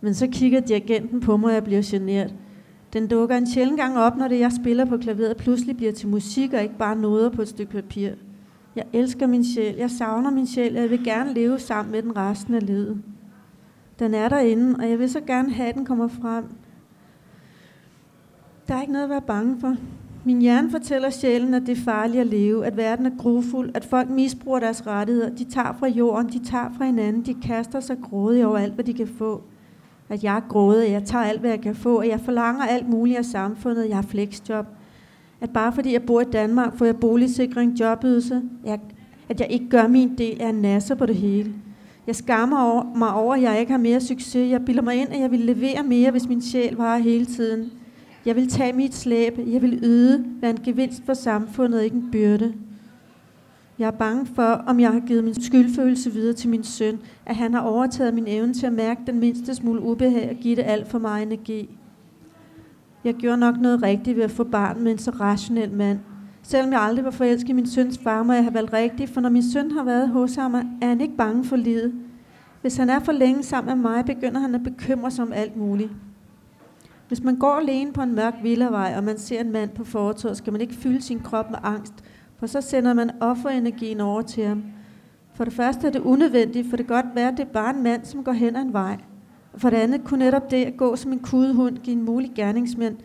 Men 0.00 0.14
så 0.14 0.26
kigger 0.32 0.60
dirigenten 0.60 1.20
på 1.20 1.36
mig, 1.36 1.48
og 1.48 1.54
jeg 1.54 1.64
bliver 1.64 1.82
generet. 1.84 2.34
Den 2.92 3.08
dukker 3.08 3.36
en 3.36 3.46
sjældent 3.46 3.80
gang 3.80 3.98
op, 3.98 4.16
når 4.16 4.28
det, 4.28 4.38
jeg 4.38 4.52
spiller 4.52 4.84
på 4.84 4.96
klaveret, 4.96 5.36
pludselig 5.36 5.76
bliver 5.76 5.92
til 5.92 6.08
musik 6.08 6.52
og 6.52 6.62
ikke 6.62 6.78
bare 6.78 6.96
noder 6.96 7.30
på 7.30 7.42
et 7.42 7.48
stykke 7.48 7.72
papir. 7.72 8.10
Jeg 8.76 8.84
elsker 8.92 9.26
min 9.26 9.44
sjæl, 9.44 9.76
jeg 9.76 9.90
savner 9.90 10.30
min 10.30 10.46
sjæl, 10.46 10.76
og 10.76 10.82
jeg 10.82 10.90
vil 10.90 11.04
gerne 11.04 11.34
leve 11.34 11.58
sammen 11.58 11.92
med 11.92 12.02
den 12.02 12.16
resten 12.16 12.54
af 12.54 12.66
livet. 12.66 13.02
Den 13.98 14.14
er 14.14 14.28
derinde, 14.28 14.76
og 14.78 14.90
jeg 14.90 14.98
vil 14.98 15.10
så 15.10 15.20
gerne 15.20 15.52
have, 15.52 15.68
at 15.68 15.74
den 15.74 15.84
kommer 15.84 16.08
frem. 16.08 16.44
Der 18.68 18.74
er 18.74 18.80
ikke 18.80 18.92
noget 18.92 19.04
at 19.04 19.10
være 19.10 19.22
bange 19.22 19.60
for. 19.60 19.76
Min 20.24 20.40
hjerne 20.40 20.70
fortæller 20.70 21.10
sjælen, 21.10 21.54
at 21.54 21.62
det 21.66 21.78
er 21.78 21.82
farligt 21.82 22.20
at 22.20 22.26
leve, 22.26 22.66
at 22.66 22.76
verden 22.76 23.06
er 23.06 23.10
grufuld, 23.18 23.70
at 23.74 23.84
folk 23.84 24.10
misbruger 24.10 24.60
deres 24.60 24.86
rettigheder, 24.86 25.30
de 25.30 25.44
tager 25.44 25.76
fra 25.78 25.88
jorden, 25.88 26.28
de 26.28 26.38
tager 26.44 26.68
fra 26.78 26.84
hinanden, 26.84 27.22
de 27.22 27.34
kaster 27.34 27.80
sig 27.80 27.96
grådigt 28.02 28.44
over 28.44 28.58
alt, 28.58 28.74
hvad 28.74 28.84
de 28.84 28.94
kan 28.94 29.08
få. 29.18 29.42
At 30.08 30.24
jeg 30.24 30.36
er 30.36 30.40
grådig, 30.48 30.90
jeg 30.90 31.04
tager 31.04 31.24
alt, 31.24 31.40
hvad 31.40 31.50
jeg 31.50 31.60
kan 31.60 31.74
få, 31.74 31.96
at 31.98 32.08
jeg 32.08 32.20
forlanger 32.20 32.62
alt 32.66 32.88
muligt 32.88 33.18
af 33.18 33.24
samfundet, 33.24 33.88
jeg 33.88 33.96
har 33.96 34.02
flexjob. 34.02 34.66
At 35.40 35.50
bare 35.50 35.72
fordi 35.72 35.92
jeg 35.92 36.02
bor 36.02 36.20
i 36.20 36.24
Danmark, 36.24 36.76
får 36.76 36.84
jeg 36.84 36.96
boligsikring, 36.96 37.80
jobydelse, 37.80 38.42
at 39.28 39.40
jeg 39.40 39.46
ikke 39.50 39.68
gør 39.68 39.88
min 39.88 40.18
del 40.18 40.40
af 40.42 40.48
en 40.48 40.54
nasser 40.54 40.94
på 40.94 41.06
det 41.06 41.16
hele. 41.16 41.54
Jeg 42.06 42.16
skammer 42.16 42.62
over, 42.62 42.96
mig 42.96 43.14
over, 43.14 43.34
at 43.34 43.42
jeg 43.42 43.60
ikke 43.60 43.72
har 43.72 43.78
mere 43.78 44.00
succes. 44.00 44.50
Jeg 44.50 44.64
bilder 44.64 44.82
mig 44.82 44.94
ind, 44.94 45.08
at 45.12 45.20
jeg 45.20 45.30
ville 45.30 45.46
levere 45.46 45.82
mere, 45.82 46.10
hvis 46.10 46.28
min 46.28 46.42
sjæl 46.42 46.74
var 46.76 46.96
hele 46.96 47.26
tiden. 47.26 47.72
Jeg 48.26 48.36
vil 48.36 48.48
tage 48.48 48.72
mit 48.72 48.94
slæb. 48.94 49.38
Jeg 49.46 49.62
vil 49.62 49.78
yde, 49.82 50.24
være 50.40 50.50
en 50.50 50.60
gevinst 50.64 51.02
for 51.06 51.14
samfundet 51.14 51.82
ikke 51.82 51.96
en 51.96 52.08
byrde. 52.12 52.54
Jeg 53.78 53.86
er 53.86 53.90
bange 53.90 54.26
for, 54.26 54.42
om 54.42 54.80
jeg 54.80 54.92
har 54.92 55.00
givet 55.00 55.24
min 55.24 55.42
skyldfølelse 55.42 56.12
videre 56.12 56.34
til 56.34 56.50
min 56.50 56.64
søn, 56.64 56.98
at 57.26 57.36
han 57.36 57.54
har 57.54 57.60
overtaget 57.60 58.14
min 58.14 58.24
evne 58.26 58.54
til 58.54 58.66
at 58.66 58.72
mærke 58.72 59.00
den 59.06 59.20
mindste 59.20 59.54
smule 59.54 59.82
ubehag 59.82 60.30
og 60.30 60.36
give 60.36 60.56
det 60.56 60.62
alt 60.66 60.88
for 60.88 60.98
meget 60.98 61.22
energi. 61.22 61.70
Jeg 63.04 63.14
gjorde 63.14 63.36
nok 63.36 63.60
noget 63.60 63.82
rigtigt 63.82 64.16
ved 64.16 64.24
at 64.24 64.30
få 64.30 64.44
barn 64.44 64.82
med 64.82 64.92
en 64.92 64.98
så 64.98 65.10
rationel 65.10 65.72
mand. 65.72 65.98
Selvom 66.42 66.72
jeg 66.72 66.80
aldrig 66.80 67.04
var 67.04 67.10
forelsket 67.10 67.48
i 67.48 67.52
min 67.52 67.66
søns 67.66 67.98
far, 67.98 68.22
må 68.22 68.32
jeg 68.32 68.42
have 68.42 68.54
valgt 68.54 68.72
rigtigt, 68.72 69.10
for 69.10 69.20
når 69.20 69.28
min 69.28 69.50
søn 69.52 69.70
har 69.70 69.84
været 69.84 70.08
hos 70.08 70.34
ham, 70.34 70.54
er 70.54 70.86
han 70.86 71.00
ikke 71.00 71.16
bange 71.16 71.44
for 71.44 71.56
livet. 71.56 71.94
Hvis 72.60 72.76
han 72.76 72.90
er 72.90 72.98
for 73.00 73.12
længe 73.12 73.42
sammen 73.42 73.78
med 73.78 73.90
mig, 73.90 74.04
begynder 74.04 74.40
han 74.40 74.54
at 74.54 74.62
bekymre 74.62 75.10
sig 75.10 75.24
om 75.24 75.32
alt 75.32 75.56
muligt. 75.56 75.90
Hvis 77.08 77.22
man 77.22 77.36
går 77.36 77.54
alene 77.54 77.92
på 77.92 78.02
en 78.02 78.14
mørk 78.14 78.34
villavej, 78.42 78.94
og 78.96 79.04
man 79.04 79.18
ser 79.18 79.40
en 79.40 79.52
mand 79.52 79.70
på 79.70 79.84
fortovet, 79.84 80.36
skal 80.36 80.52
man 80.52 80.60
ikke 80.60 80.74
fylde 80.74 81.02
sin 81.02 81.20
krop 81.20 81.50
med 81.50 81.58
angst, 81.62 81.94
for 82.38 82.46
så 82.46 82.60
sender 82.60 82.94
man 82.94 83.10
offerenergien 83.20 84.00
over 84.00 84.22
til 84.22 84.44
ham. 84.44 84.64
For 85.34 85.44
det 85.44 85.52
første 85.52 85.86
er 85.86 85.90
det 85.90 86.00
unødvendigt, 86.00 86.70
for 86.70 86.76
det 86.76 86.86
kan 86.86 86.96
godt 86.96 87.14
være, 87.14 87.28
at 87.28 87.36
det 87.36 87.46
er 87.46 87.52
bare 87.52 87.76
en 87.76 87.82
mand, 87.82 88.04
som 88.04 88.24
går 88.24 88.32
hen 88.32 88.56
ad 88.56 88.62
en 88.62 88.72
vej. 88.72 88.96
Og 89.52 89.60
for 89.60 89.70
det 89.70 89.76
andet 89.76 90.04
kunne 90.04 90.24
netop 90.24 90.50
det 90.50 90.64
at 90.64 90.76
gå 90.76 90.96
som 90.96 91.12
en 91.12 91.18
kudehund 91.18 91.78
give 91.78 91.96
en 91.96 92.04
mulig 92.04 92.32
gerningsmand 92.34 92.96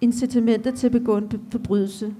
incitamentet 0.00 0.74
til 0.74 0.86
at 0.86 0.92
begå 0.92 1.16
en 1.16 1.30
forbrydelse. 1.50 2.14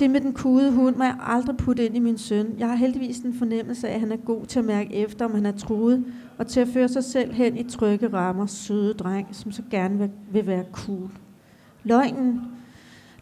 Det 0.00 0.10
med 0.10 0.20
den 0.20 0.32
kude 0.32 0.72
hund 0.72 0.96
må 0.96 1.04
jeg 1.04 1.16
aldrig 1.26 1.56
putte 1.56 1.86
ind 1.86 1.96
i 1.96 1.98
min 1.98 2.18
søn. 2.18 2.54
Jeg 2.58 2.68
har 2.68 2.74
heldigvis 2.74 3.18
en 3.18 3.34
fornemmelse 3.34 3.88
af, 3.88 3.94
at 3.94 4.00
han 4.00 4.12
er 4.12 4.16
god 4.16 4.46
til 4.46 4.58
at 4.58 4.64
mærke 4.64 4.94
efter, 4.94 5.24
om 5.24 5.34
han 5.34 5.46
er 5.46 5.52
truet, 5.52 6.04
og 6.38 6.46
til 6.46 6.60
at 6.60 6.68
føre 6.68 6.88
sig 6.88 7.04
selv 7.04 7.32
hen 7.32 7.56
i 7.56 7.62
trygge 7.62 8.08
rammer, 8.12 8.46
søde 8.46 8.94
dreng, 8.94 9.28
som 9.32 9.52
så 9.52 9.62
gerne 9.70 9.98
vil, 9.98 10.10
vil 10.32 10.46
være 10.46 10.64
cool. 10.72 11.10
Løgnen. 11.84 12.40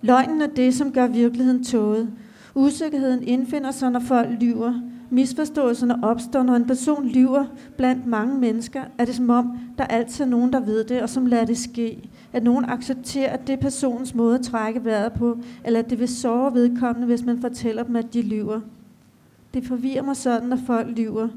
Løgnen 0.03 0.43
er 0.43 0.47
det, 0.47 0.75
som 0.75 0.93
gør 0.93 1.07
virkeligheden 1.07 1.65
tåget. 1.65 2.11
Usikkerheden 2.55 3.23
indfinder 3.23 3.71
sig, 3.71 3.91
når 3.91 4.01
folk 4.01 4.29
lyver. 4.41 4.81
Misforståelserne 5.13 6.05
opstår, 6.05 6.43
når 6.43 6.55
en 6.55 6.67
person 6.67 7.07
lyver 7.07 7.45
blandt 7.77 8.07
mange 8.07 8.39
mennesker, 8.39 8.83
er 8.99 9.05
det 9.05 9.15
som 9.15 9.31
om, 9.31 9.59
der 9.79 9.85
altid 9.85 10.25
er 10.25 10.29
nogen, 10.29 10.53
der 10.53 10.61
ved 10.61 10.85
det, 10.85 11.03
og 11.03 11.09
som 11.09 11.27
lader 11.27 11.45
det 11.45 11.59
ske. 11.59 12.09
At 12.33 12.43
nogen 12.43 12.65
accepterer, 12.65 13.33
at 13.33 13.47
det 13.47 13.53
er 13.53 13.57
personens 13.57 14.15
måde 14.15 14.35
at 14.35 14.45
trække 14.45 14.85
vejret 14.85 15.13
på, 15.13 15.39
eller 15.65 15.81
at 15.81 15.91
det 15.91 15.99
vil 15.99 16.09
såre 16.09 16.55
vedkommende, 16.55 17.07
hvis 17.07 17.25
man 17.25 17.41
fortæller 17.41 17.83
dem, 17.83 17.97
at 17.97 18.15
de 18.15 18.23
lyver. 18.23 18.61
Det 19.55 19.65
forvirrer 19.65 20.03
mig 20.03 20.17
sådan, 20.17 20.49
når 20.49 20.59
folk 20.67 20.99
lyver. 20.99 21.29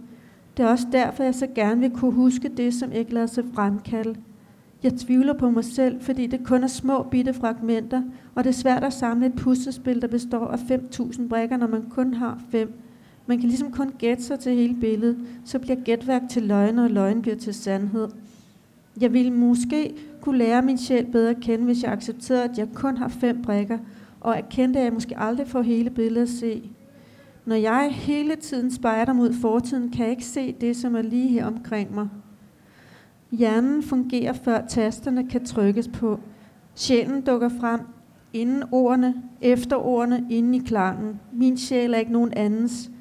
Det 0.57 0.65
er 0.65 0.69
også 0.69 0.87
derfor, 0.91 1.23
jeg 1.23 1.35
så 1.35 1.47
gerne 1.55 1.81
vil 1.81 1.91
kunne 1.91 2.11
huske 2.13 2.49
det, 2.57 2.73
som 2.73 2.91
ikke 2.91 3.13
lader 3.13 3.27
sig 3.27 3.43
fremkalde. 3.53 4.15
Jeg 4.83 4.93
tvivler 4.93 5.33
på 5.33 5.49
mig 5.49 5.65
selv, 5.65 6.01
fordi 6.01 6.27
det 6.27 6.45
kun 6.45 6.63
er 6.63 6.67
små 6.67 7.03
bitte 7.03 7.33
fragmenter, 7.33 8.01
og 8.35 8.43
det 8.43 8.49
er 8.49 8.53
svært 8.53 8.83
at 8.83 8.93
samle 8.93 9.25
et 9.25 9.35
puslespil, 9.35 10.01
der 10.01 10.07
består 10.07 10.47
af 10.47 10.57
5.000 10.57 11.27
brikker, 11.27 11.57
når 11.57 11.67
man 11.67 11.83
kun 11.89 12.13
har 12.13 12.41
fem. 12.51 12.82
Man 13.27 13.39
kan 13.39 13.49
ligesom 13.49 13.71
kun 13.71 13.91
gætte 13.97 14.23
sig 14.23 14.39
til 14.39 14.51
hele 14.55 14.75
billedet, 14.75 15.17
så 15.45 15.59
bliver 15.59 15.75
gætværk 15.75 16.21
til 16.29 16.43
løgn, 16.43 16.79
og 16.79 16.89
løgn 16.89 17.21
bliver 17.21 17.37
til 17.37 17.53
sandhed. 17.53 18.07
Jeg 19.01 19.13
ville 19.13 19.31
måske 19.31 19.93
kunne 20.21 20.37
lære 20.37 20.61
min 20.61 20.77
sjæl 20.77 21.05
bedre 21.05 21.29
at 21.29 21.39
kende, 21.39 21.65
hvis 21.65 21.83
jeg 21.83 21.91
accepterede, 21.91 22.43
at 22.43 22.57
jeg 22.57 22.67
kun 22.73 22.97
har 22.97 23.07
fem 23.07 23.41
brikker, 23.41 23.77
og 24.21 24.37
erkendte, 24.37 24.79
at 24.79 24.85
jeg 24.85 24.93
måske 24.93 25.19
aldrig 25.19 25.47
får 25.47 25.61
hele 25.61 25.89
billedet 25.89 26.27
at 26.27 26.29
se. 26.29 26.69
Når 27.45 27.55
jeg 27.55 27.89
hele 27.91 28.35
tiden 28.35 28.71
spejder 28.71 29.13
mod 29.13 29.33
fortiden, 29.33 29.91
kan 29.91 30.03
jeg 30.03 30.11
ikke 30.11 30.25
se 30.25 30.55
det, 30.61 30.77
som 30.77 30.95
er 30.95 31.01
lige 31.01 31.27
her 31.27 31.45
omkring 31.45 31.95
mig. 31.95 32.07
Hjernen 33.31 33.83
fungerer, 33.83 34.33
før 34.33 34.67
tasterne 34.67 35.27
kan 35.27 35.45
trykkes 35.45 35.87
på. 35.87 36.19
Sjælen 36.75 37.21
dukker 37.21 37.49
frem 37.49 37.79
inden 38.33 38.63
ordene, 38.71 39.15
efter 39.41 39.75
ordene, 39.75 40.25
inden 40.29 40.53
i 40.53 40.59
klangen. 40.59 41.19
Min 41.31 41.57
sjæl 41.57 41.93
er 41.93 41.97
ikke 41.97 42.11
nogen 42.11 42.33
andens. 42.33 42.91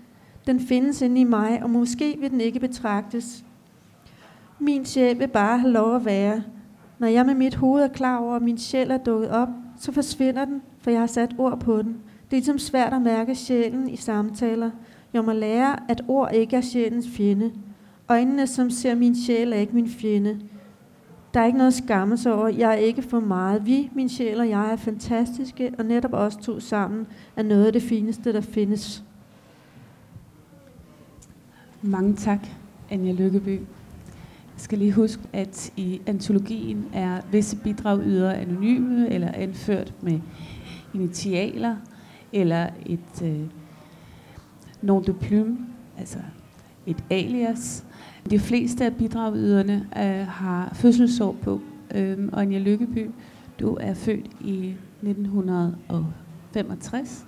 Den 0.46 0.60
findes 0.60 1.02
inde 1.02 1.20
i 1.20 1.24
mig, 1.24 1.62
og 1.62 1.70
måske 1.70 2.16
vil 2.20 2.30
den 2.30 2.40
ikke 2.40 2.60
betragtes. 2.60 3.44
Min 4.58 4.84
sjæl 4.84 5.18
vil 5.18 5.28
bare 5.28 5.58
have 5.58 5.72
lov 5.72 5.96
at 5.96 6.04
være. 6.04 6.42
Når 6.98 7.06
jeg 7.08 7.26
med 7.26 7.34
mit 7.34 7.54
hoved 7.54 7.82
er 7.82 7.88
klar 7.88 8.18
over, 8.18 8.36
at 8.36 8.42
min 8.42 8.58
sjæl 8.58 8.90
er 8.90 8.98
dukket 8.98 9.30
op, 9.30 9.48
så 9.80 9.92
forsvinder 9.92 10.44
den, 10.44 10.62
for 10.78 10.90
jeg 10.90 11.00
har 11.00 11.06
sat 11.06 11.34
ord 11.38 11.60
på 11.60 11.82
den. 11.82 11.96
Det 12.30 12.36
er 12.36 12.40
ligesom 12.40 12.58
svært 12.58 12.92
at 12.92 13.02
mærke 13.02 13.34
sjælen 13.34 13.88
i 13.88 13.96
samtaler. 13.96 14.70
Jeg 15.12 15.24
må 15.24 15.32
lære, 15.32 15.90
at 15.90 16.04
ord 16.08 16.32
ikke 16.34 16.56
er 16.56 16.60
sjælens 16.60 17.08
fjende. 17.08 17.52
Øjnene, 18.08 18.46
som 18.46 18.70
ser 18.70 18.94
min 18.94 19.16
sjæl, 19.16 19.52
er 19.52 19.56
ikke 19.56 19.74
min 19.74 19.88
fjende. 19.88 20.40
Der 21.34 21.40
er 21.40 21.44
ikke 21.44 21.58
noget 21.58 21.74
skamme 21.74 22.16
sig 22.16 22.34
over. 22.34 22.48
Jeg 22.48 22.70
er 22.70 22.76
ikke 22.76 23.02
for 23.02 23.20
meget. 23.20 23.66
Vi, 23.66 23.90
min 23.94 24.08
sjæl 24.08 24.40
og 24.40 24.48
jeg, 24.48 24.72
er 24.72 24.76
fantastiske, 24.76 25.72
og 25.78 25.84
netop 25.84 26.12
os 26.12 26.36
to 26.36 26.60
sammen 26.60 27.06
er 27.36 27.42
noget 27.42 27.66
af 27.66 27.72
det 27.72 27.82
fineste, 27.82 28.32
der 28.32 28.40
findes. 28.40 29.04
Mange 31.84 32.16
tak, 32.16 32.46
Anja 32.90 33.12
Lykkeby. 33.12 33.56
Jeg 33.56 33.66
skal 34.56 34.78
lige 34.78 34.92
huske, 34.92 35.22
at 35.32 35.72
i 35.76 36.00
antologien 36.06 36.84
er 36.92 37.20
visse 37.32 37.56
bidragydere 37.56 38.36
anonyme 38.36 39.10
eller 39.10 39.32
anført 39.34 39.94
med 40.02 40.20
initialer 40.94 41.76
eller 42.32 42.68
et 42.86 43.22
øh, 43.24 43.40
nom 44.82 45.04
de 45.04 45.12
plume, 45.12 45.58
altså 45.98 46.18
et 46.86 47.04
alias. 47.10 47.84
De 48.30 48.38
fleste 48.38 48.84
af 48.84 48.96
bidragyderne 48.96 49.88
øh, 49.96 50.26
har 50.26 50.72
fødselsår 50.74 51.36
på, 51.42 51.60
øh, 51.94 52.28
og 52.32 52.42
Anja 52.42 52.58
Lykkeby, 52.58 53.10
du 53.60 53.76
er 53.80 53.94
født 53.94 54.26
i 54.40 54.74
1965, 55.02 57.26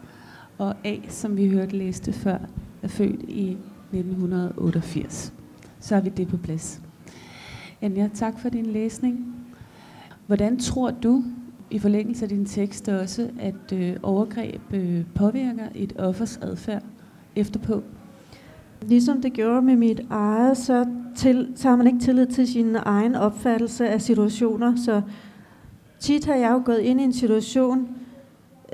og 0.59 0.75
A, 0.85 0.97
som 1.09 1.37
vi 1.37 1.49
hørte 1.49 1.77
læste 1.77 2.13
før, 2.13 2.39
er 2.83 2.89
født 2.89 3.23
i 3.23 3.57
1988. 3.99 5.33
Så 5.81 5.95
har 5.95 6.03
vi 6.03 6.09
det 6.09 6.29
på 6.29 6.37
plads. 6.37 6.81
Anja, 7.81 8.09
tak 8.15 8.39
for 8.39 8.49
din 8.49 8.67
læsning. 8.67 9.35
Hvordan 10.27 10.59
tror 10.59 10.91
du, 10.91 11.25
i 11.71 11.79
forlængelse 11.79 12.25
af 12.25 12.29
din 12.29 12.45
tekst 12.45 12.89
også, 12.89 13.31
at 13.41 13.73
øh, 13.73 13.97
overgreb 14.03 14.61
øh, 14.73 15.05
påvirker 15.15 15.69
et 15.75 15.93
offers 15.99 16.37
adfærd 16.37 16.83
efterpå? 17.37 17.83
Ligesom 18.83 19.23
det 19.23 19.33
gjorde 19.33 19.63
med 19.63 19.77
mit 19.77 20.01
eget, 20.11 20.57
så, 20.57 20.87
til, 21.17 21.53
så 21.57 21.69
har 21.69 21.77
man 21.77 21.87
ikke 21.87 21.99
tillid 21.99 22.27
til 22.27 22.49
sin 22.49 22.77
egen 22.77 23.15
opfattelse 23.15 23.89
af 23.89 24.03
situationer. 24.03 24.77
Så 24.77 25.03
tit 25.99 26.25
har 26.25 26.35
jeg 26.35 26.51
jo 26.51 26.63
gået 26.65 26.79
ind 26.79 27.01
i 27.01 27.05
en 27.05 27.13
situation, 27.13 27.89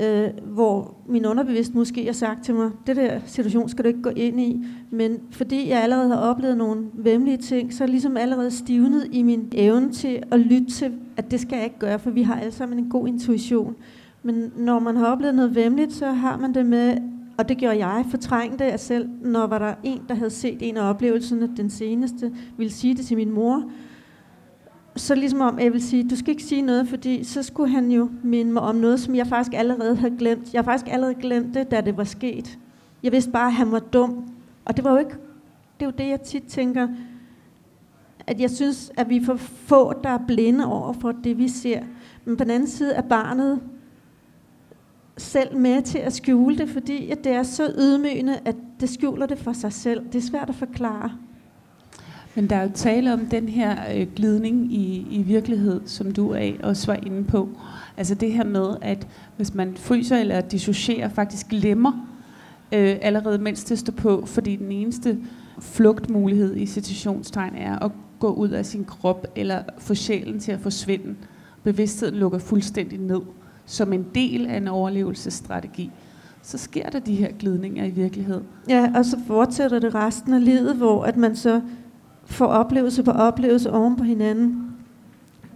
øh, 0.00 0.28
hvor 0.44 0.94
min 1.08 1.26
underbevidst 1.26 1.74
måske 1.74 2.04
har 2.04 2.12
sagt 2.12 2.44
til 2.44 2.54
mig, 2.54 2.70
det 2.86 2.96
der 2.96 3.20
situation 3.26 3.68
skal 3.68 3.84
du 3.84 3.88
ikke 3.88 4.02
gå 4.02 4.10
ind 4.10 4.40
i. 4.40 4.64
Men 4.90 5.18
fordi 5.30 5.68
jeg 5.68 5.82
allerede 5.82 6.08
har 6.08 6.16
oplevet 6.16 6.56
nogle 6.56 6.86
vemmelige 6.94 7.36
ting, 7.36 7.72
så 7.72 7.84
er 7.84 7.86
jeg 7.86 7.90
ligesom 7.90 8.16
allerede 8.16 8.50
stivnet 8.50 9.08
i 9.12 9.22
min 9.22 9.48
evne 9.52 9.92
til 9.92 10.22
at 10.30 10.40
lytte 10.40 10.70
til, 10.70 10.92
at 11.16 11.30
det 11.30 11.40
skal 11.40 11.56
jeg 11.56 11.64
ikke 11.64 11.78
gøre, 11.78 11.98
for 11.98 12.10
vi 12.10 12.22
har 12.22 12.34
alle 12.34 12.52
sammen 12.52 12.78
en 12.78 12.90
god 12.90 13.08
intuition. 13.08 13.76
Men 14.22 14.52
når 14.56 14.78
man 14.78 14.96
har 14.96 15.06
oplevet 15.06 15.34
noget 15.34 15.54
vemmeligt, 15.54 15.92
så 15.92 16.06
har 16.06 16.36
man 16.38 16.54
det 16.54 16.66
med, 16.66 16.96
og 17.38 17.48
det 17.48 17.56
gjorde 17.56 17.86
jeg, 17.86 18.04
fortrængte 18.10 18.64
jeg 18.64 18.80
selv, 18.80 19.08
når 19.22 19.46
var 19.46 19.58
der 19.58 19.74
en, 19.82 20.00
der 20.08 20.14
havde 20.14 20.30
set 20.30 20.58
en 20.60 20.76
af 20.76 20.90
oplevelserne, 20.90 21.50
den 21.56 21.70
seneste, 21.70 22.32
ville 22.56 22.72
sige 22.72 22.94
det 22.96 23.06
til 23.06 23.16
min 23.16 23.30
mor, 23.30 23.70
så 24.96 25.14
ligesom 25.14 25.40
om, 25.40 25.58
jeg 25.58 25.72
vil 25.72 25.82
sige, 25.82 26.08
du 26.08 26.16
skal 26.16 26.30
ikke 26.30 26.42
sige 26.42 26.62
noget, 26.62 26.88
fordi 26.88 27.24
så 27.24 27.42
skulle 27.42 27.70
han 27.70 27.90
jo 27.90 28.10
minde 28.22 28.52
mig 28.52 28.62
om 28.62 28.74
noget, 28.74 29.00
som 29.00 29.14
jeg 29.14 29.26
faktisk 29.26 29.54
allerede 29.54 29.96
havde 29.96 30.16
glemt. 30.16 30.52
Jeg 30.52 30.58
har 30.58 30.64
faktisk 30.64 30.92
allerede 30.92 31.14
glemt 31.14 31.54
det, 31.54 31.70
da 31.70 31.80
det 31.80 31.96
var 31.96 32.04
sket. 32.04 32.58
Jeg 33.02 33.12
vidste 33.12 33.30
bare, 33.30 33.46
at 33.46 33.52
han 33.52 33.72
var 33.72 33.78
dum. 33.78 34.24
Og 34.64 34.76
det 34.76 34.84
var 34.84 34.90
jo 34.90 34.96
ikke, 34.96 35.14
det 35.80 35.86
er 35.86 35.86
jo 35.86 35.92
det, 35.98 36.08
jeg 36.08 36.20
tit 36.20 36.42
tænker, 36.42 36.88
at 38.26 38.40
jeg 38.40 38.50
synes, 38.50 38.92
at 38.96 39.08
vi 39.08 39.16
er 39.16 39.24
for 39.24 39.36
få, 39.36 39.92
der 40.04 40.10
er 40.10 40.18
blinde 40.26 40.66
over 40.66 40.92
for 40.92 41.12
det, 41.12 41.38
vi 41.38 41.48
ser. 41.48 41.80
Men 42.24 42.36
på 42.36 42.44
den 42.44 42.50
anden 42.50 42.68
side 42.68 42.92
er 42.92 43.02
barnet 43.02 43.60
selv 45.16 45.56
med 45.56 45.82
til 45.82 45.98
at 45.98 46.12
skjule 46.12 46.58
det, 46.58 46.68
fordi 46.68 47.10
at 47.10 47.24
det 47.24 47.32
er 47.32 47.42
så 47.42 47.72
ydmygende, 47.78 48.38
at 48.44 48.56
det 48.80 48.88
skjuler 48.88 49.26
det 49.26 49.38
for 49.38 49.52
sig 49.52 49.72
selv. 49.72 50.06
Det 50.06 50.14
er 50.14 50.22
svært 50.22 50.48
at 50.48 50.54
forklare. 50.54 51.10
Men 52.34 52.50
der 52.50 52.56
er 52.56 52.62
jo 52.62 52.70
tale 52.74 53.12
om 53.12 53.26
den 53.26 53.48
her 53.48 53.76
øh, 53.94 54.06
glidning 54.16 54.72
i, 54.72 55.06
i 55.10 55.22
virkelighed, 55.22 55.80
som 55.86 56.12
du 56.12 56.34
af 56.34 56.60
også 56.62 56.86
var 56.86 56.98
inde 57.06 57.24
på. 57.24 57.48
Altså 57.96 58.14
det 58.14 58.32
her 58.32 58.44
med, 58.44 58.76
at 58.82 59.06
hvis 59.36 59.54
man 59.54 59.76
fryser 59.76 60.16
eller 60.16 60.40
dissocierer, 60.40 61.08
faktisk 61.08 61.48
glemmer 61.48 61.92
øh, 62.72 62.96
allerede 63.02 63.38
mens 63.38 63.64
det 63.64 63.78
står 63.78 63.92
på, 63.92 64.26
fordi 64.26 64.56
den 64.56 64.72
eneste 64.72 65.18
flugtmulighed 65.60 66.56
i 66.56 66.66
situationstegn 66.66 67.54
er 67.54 67.78
at 67.78 67.90
gå 68.18 68.32
ud 68.32 68.48
af 68.48 68.66
sin 68.66 68.84
krop 68.84 69.26
eller 69.36 69.62
få 69.78 69.94
sjælen 69.94 70.40
til 70.40 70.52
at 70.52 70.60
forsvinde. 70.60 71.14
Bevidstheden 71.62 72.14
lukker 72.14 72.38
fuldstændig 72.38 72.98
ned 72.98 73.20
som 73.66 73.92
en 73.92 74.06
del 74.14 74.46
af 74.46 74.56
en 74.56 74.68
overlevelsesstrategi 74.68 75.90
så 76.42 76.58
sker 76.58 76.90
der 76.90 76.98
de 76.98 77.14
her 77.14 77.32
glidninger 77.38 77.84
i 77.84 77.90
virkelighed. 77.90 78.40
Ja, 78.68 78.92
og 78.94 79.04
så 79.04 79.18
fortsætter 79.26 79.78
det 79.78 79.94
resten 79.94 80.32
af 80.34 80.44
livet, 80.44 80.76
hvor 80.76 81.04
at 81.04 81.16
man 81.16 81.36
så 81.36 81.60
får 82.30 82.46
oplevelse 82.46 83.02
på 83.02 83.10
oplevelse 83.10 83.72
oven 83.72 83.96
på 83.96 84.04
hinanden. 84.04 84.70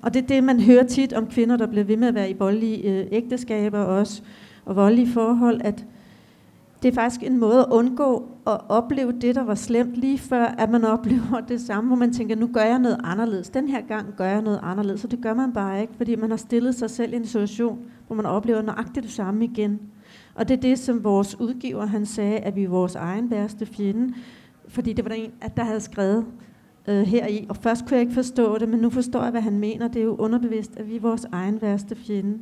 Og 0.03 0.15
det 0.15 0.23
er 0.23 0.27
det, 0.27 0.45
man 0.45 0.61
hører 0.61 0.87
tit 0.87 1.13
om 1.13 1.27
kvinder, 1.27 1.57
der 1.57 1.67
bliver 1.67 1.85
ved 1.85 1.97
med 1.97 2.09
at 2.09 2.15
være 2.15 2.31
i 2.31 2.37
voldelige 2.39 2.91
øh, 2.91 3.07
ægteskaber 3.11 3.79
også, 3.79 4.23
og 4.65 4.77
voldelige 4.77 5.09
forhold, 5.09 5.61
at 5.65 5.85
det 6.83 6.91
er 6.91 6.95
faktisk 6.95 7.23
en 7.23 7.39
måde 7.39 7.59
at 7.59 7.67
undgå 7.71 8.29
at 8.47 8.61
opleve 8.69 9.13
det, 9.13 9.35
der 9.35 9.45
var 9.45 9.55
slemt 9.55 9.97
lige 9.97 10.19
før, 10.19 10.45
at 10.45 10.71
man 10.71 10.85
oplever 10.85 11.41
det 11.49 11.61
samme, 11.61 11.89
hvor 11.89 11.97
man 11.97 12.13
tænker, 12.13 12.37
nu 12.37 12.47
gør 12.47 12.63
jeg 12.63 12.79
noget 12.79 13.01
anderledes. 13.05 13.49
Den 13.49 13.69
her 13.69 13.81
gang 13.81 14.15
gør 14.17 14.25
jeg 14.25 14.43
noget 14.43 14.61
anderledes, 14.63 15.01
så 15.01 15.07
det 15.07 15.21
gør 15.23 15.35
man 15.35 15.53
bare 15.53 15.81
ikke, 15.81 15.93
fordi 15.97 16.17
man 16.17 16.31
har 16.31 16.37
stillet 16.37 16.75
sig 16.75 16.91
selv 16.91 17.13
i 17.13 17.17
en 17.17 17.27
situation, 17.27 17.79
hvor 18.07 18.17
man 18.17 18.27
oplever 18.27 18.63
nøjagtigt 18.63 19.05
det 19.05 19.13
samme 19.13 19.45
igen. 19.45 19.81
Og 20.35 20.49
det 20.49 20.57
er 20.57 20.61
det, 20.61 20.79
som 20.79 21.05
vores 21.05 21.41
udgiver 21.41 21.87
han 21.87 22.07
sagde, 22.07 22.39
at 22.39 22.57
vi 22.57 22.63
er 22.63 22.69
vores 22.69 22.95
egen 22.95 23.31
værste 23.31 23.67
fjende, 23.67 24.15
fordi 24.69 24.93
det 24.93 25.05
var 25.05 25.09
der 25.09 25.17
en, 25.17 25.31
at 25.41 25.57
der 25.57 25.65
havde 25.65 25.81
skrevet, 25.81 26.25
øh, 26.89 27.03
her 27.03 27.27
i. 27.27 27.47
Og 27.49 27.57
først 27.57 27.85
kunne 27.85 27.95
jeg 27.95 28.01
ikke 28.01 28.15
forstå 28.15 28.59
det, 28.59 28.69
men 28.69 28.81
nu 28.81 28.91
forstår 28.91 29.23
jeg, 29.23 29.31
hvad 29.31 29.41
han 29.41 29.59
mener. 29.59 29.89
Det 29.89 30.01
er 30.01 30.05
jo 30.05 30.17
underbevidst, 30.17 30.77
at 30.77 30.91
vi 30.91 30.97
er 30.97 31.01
vores 31.01 31.27
egen 31.33 31.63
værste 31.63 31.95
fjende. 31.95 32.39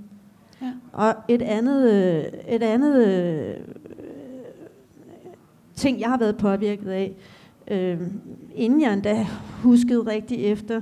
Ja. 0.62 0.72
Og 0.92 1.14
et 1.28 1.42
andet, 1.42 1.92
øh, 1.92 2.24
et 2.48 2.62
andet 2.62 3.06
øh, 3.06 3.54
ting, 5.74 6.00
jeg 6.00 6.08
har 6.08 6.18
været 6.18 6.36
påvirket 6.36 6.88
af, 6.88 7.14
øh, 7.70 8.00
inden 8.54 8.80
jeg 8.80 8.92
endda 8.92 9.26
huskede 9.62 10.00
rigtig 10.00 10.44
efter, 10.44 10.80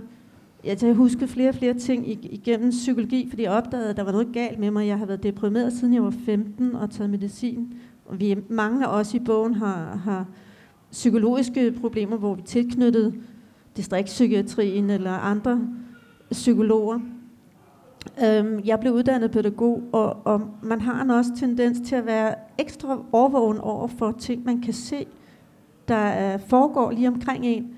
jeg 0.64 0.94
huskede 0.94 1.28
flere 1.28 1.48
og 1.48 1.54
flere 1.54 1.74
ting 1.74 2.08
igennem 2.34 2.70
psykologi, 2.70 3.26
fordi 3.28 3.42
jeg 3.42 3.50
opdagede, 3.50 3.90
at 3.90 3.96
der 3.96 4.02
var 4.02 4.12
noget 4.12 4.32
galt 4.32 4.58
med 4.58 4.70
mig. 4.70 4.86
Jeg 4.86 4.98
har 4.98 5.06
været 5.06 5.22
deprimeret 5.22 5.72
siden 5.72 5.94
jeg 5.94 6.02
var 6.02 6.14
15 6.26 6.74
og 6.74 6.90
taget 6.90 7.10
medicin. 7.10 7.74
Og 8.06 8.20
vi, 8.20 8.36
mange 8.48 8.86
af 8.86 8.98
os 8.98 9.14
i 9.14 9.18
bogen 9.18 9.54
har, 9.54 10.00
har 10.04 10.26
psykologiske 10.90 11.72
problemer, 11.80 12.16
hvor 12.16 12.34
vi 12.34 12.42
tilknyttede 12.42 13.14
distriktspsykiatrien 13.76 14.90
eller 14.90 15.10
andre 15.10 15.68
psykologer. 16.30 17.00
Øhm, 18.24 18.60
jeg 18.64 18.80
blev 18.80 18.92
uddannet 18.92 19.30
pædagog, 19.30 19.82
og, 19.92 20.16
og 20.24 20.40
man 20.62 20.80
har 20.80 21.02
en 21.02 21.10
også 21.10 21.30
tendens 21.36 21.88
til 21.88 21.96
at 21.96 22.06
være 22.06 22.34
ekstra 22.58 23.04
overvågen 23.12 23.58
over 23.58 23.86
for 23.86 24.12
ting, 24.18 24.44
man 24.44 24.60
kan 24.60 24.74
se, 24.74 25.06
der 25.88 26.34
øh, 26.34 26.40
foregår 26.46 26.90
lige 26.90 27.08
omkring 27.08 27.46
en. 27.46 27.74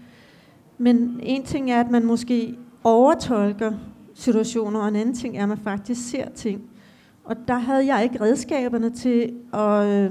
Men 0.79 1.21
en 1.23 1.45
ting 1.45 1.71
er, 1.71 1.81
at 1.81 1.91
man 1.91 2.05
måske 2.05 2.55
overtolker 2.85 3.73
situationer, 4.15 4.81
og 4.81 4.89
en 4.89 4.97
anden 4.97 5.15
ting 5.15 5.37
er, 5.37 5.43
at 5.43 5.49
man 5.49 5.59
faktisk 5.59 6.11
ser 6.11 6.29
ting. 6.31 6.63
Og 7.25 7.37
der 7.49 7.59
havde 7.59 7.95
jeg 7.95 8.03
ikke 8.03 8.21
redskaberne 8.21 8.91
til 8.91 9.33
at 9.53 9.87
øh, 9.87 10.11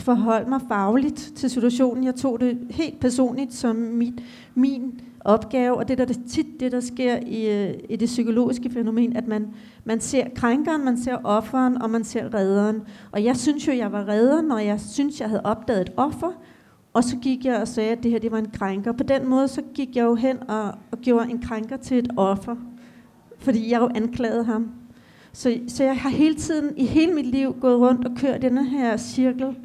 forholde 0.00 0.48
mig 0.48 0.60
fagligt 0.68 1.32
til 1.36 1.50
situationen. 1.50 2.04
Jeg 2.04 2.14
tog 2.14 2.40
det 2.40 2.58
helt 2.70 3.00
personligt 3.00 3.54
som 3.54 3.76
mit, 3.76 4.22
min 4.54 5.00
opgave, 5.26 5.76
og 5.76 5.88
det 5.88 5.98
der 5.98 6.06
tit 6.28 6.46
det, 6.60 6.72
der 6.72 6.80
sker 6.80 7.18
i, 7.26 7.50
øh, 7.50 7.74
i 7.90 7.96
det 7.96 8.06
psykologiske 8.06 8.70
fænomen, 8.70 9.16
at 9.16 9.28
man, 9.28 9.48
man 9.84 10.00
ser 10.00 10.24
krænkeren, 10.34 10.84
man 10.84 10.98
ser 10.98 11.16
offeren, 11.24 11.82
og 11.82 11.90
man 11.90 12.04
ser 12.04 12.34
redderen. 12.34 12.82
Og 13.12 13.24
jeg 13.24 13.36
synes 13.36 13.68
jo, 13.68 13.72
jeg 13.72 13.92
var 13.92 14.08
redder, 14.08 14.42
når 14.42 14.58
jeg 14.58 14.80
synes, 14.80 15.20
jeg 15.20 15.28
havde 15.28 15.42
opdaget 15.44 15.80
et 15.80 15.92
offer, 15.96 16.32
og 16.92 17.04
så 17.04 17.16
gik 17.16 17.44
jeg 17.44 17.60
og 17.60 17.68
sagde, 17.68 17.90
at 17.90 18.02
det 18.02 18.10
her 18.10 18.18
det 18.18 18.32
var 18.32 18.38
en 18.38 18.50
krænker. 18.50 18.92
På 18.92 19.02
den 19.02 19.28
måde, 19.28 19.48
så 19.48 19.62
gik 19.74 19.96
jeg 19.96 20.04
jo 20.04 20.14
hen 20.14 20.50
og, 20.50 20.64
og 20.90 20.98
gjorde 20.98 21.30
en 21.30 21.42
krænker 21.42 21.76
til 21.76 21.98
et 21.98 22.10
offer, 22.16 22.56
fordi 23.38 23.70
jeg 23.72 23.80
jo 23.80 23.88
anklagede 23.94 24.44
ham. 24.44 24.70
Så, 25.32 25.58
så 25.68 25.84
jeg 25.84 25.96
har 25.96 26.10
hele 26.10 26.34
tiden, 26.34 26.72
i 26.76 26.86
hele 26.86 27.14
mit 27.14 27.26
liv, 27.26 27.56
gået 27.60 27.80
rundt 27.80 28.04
og 28.04 28.16
kørt 28.16 28.42
denne 28.42 28.66
her 28.66 28.96
cirkel. 28.96 29.56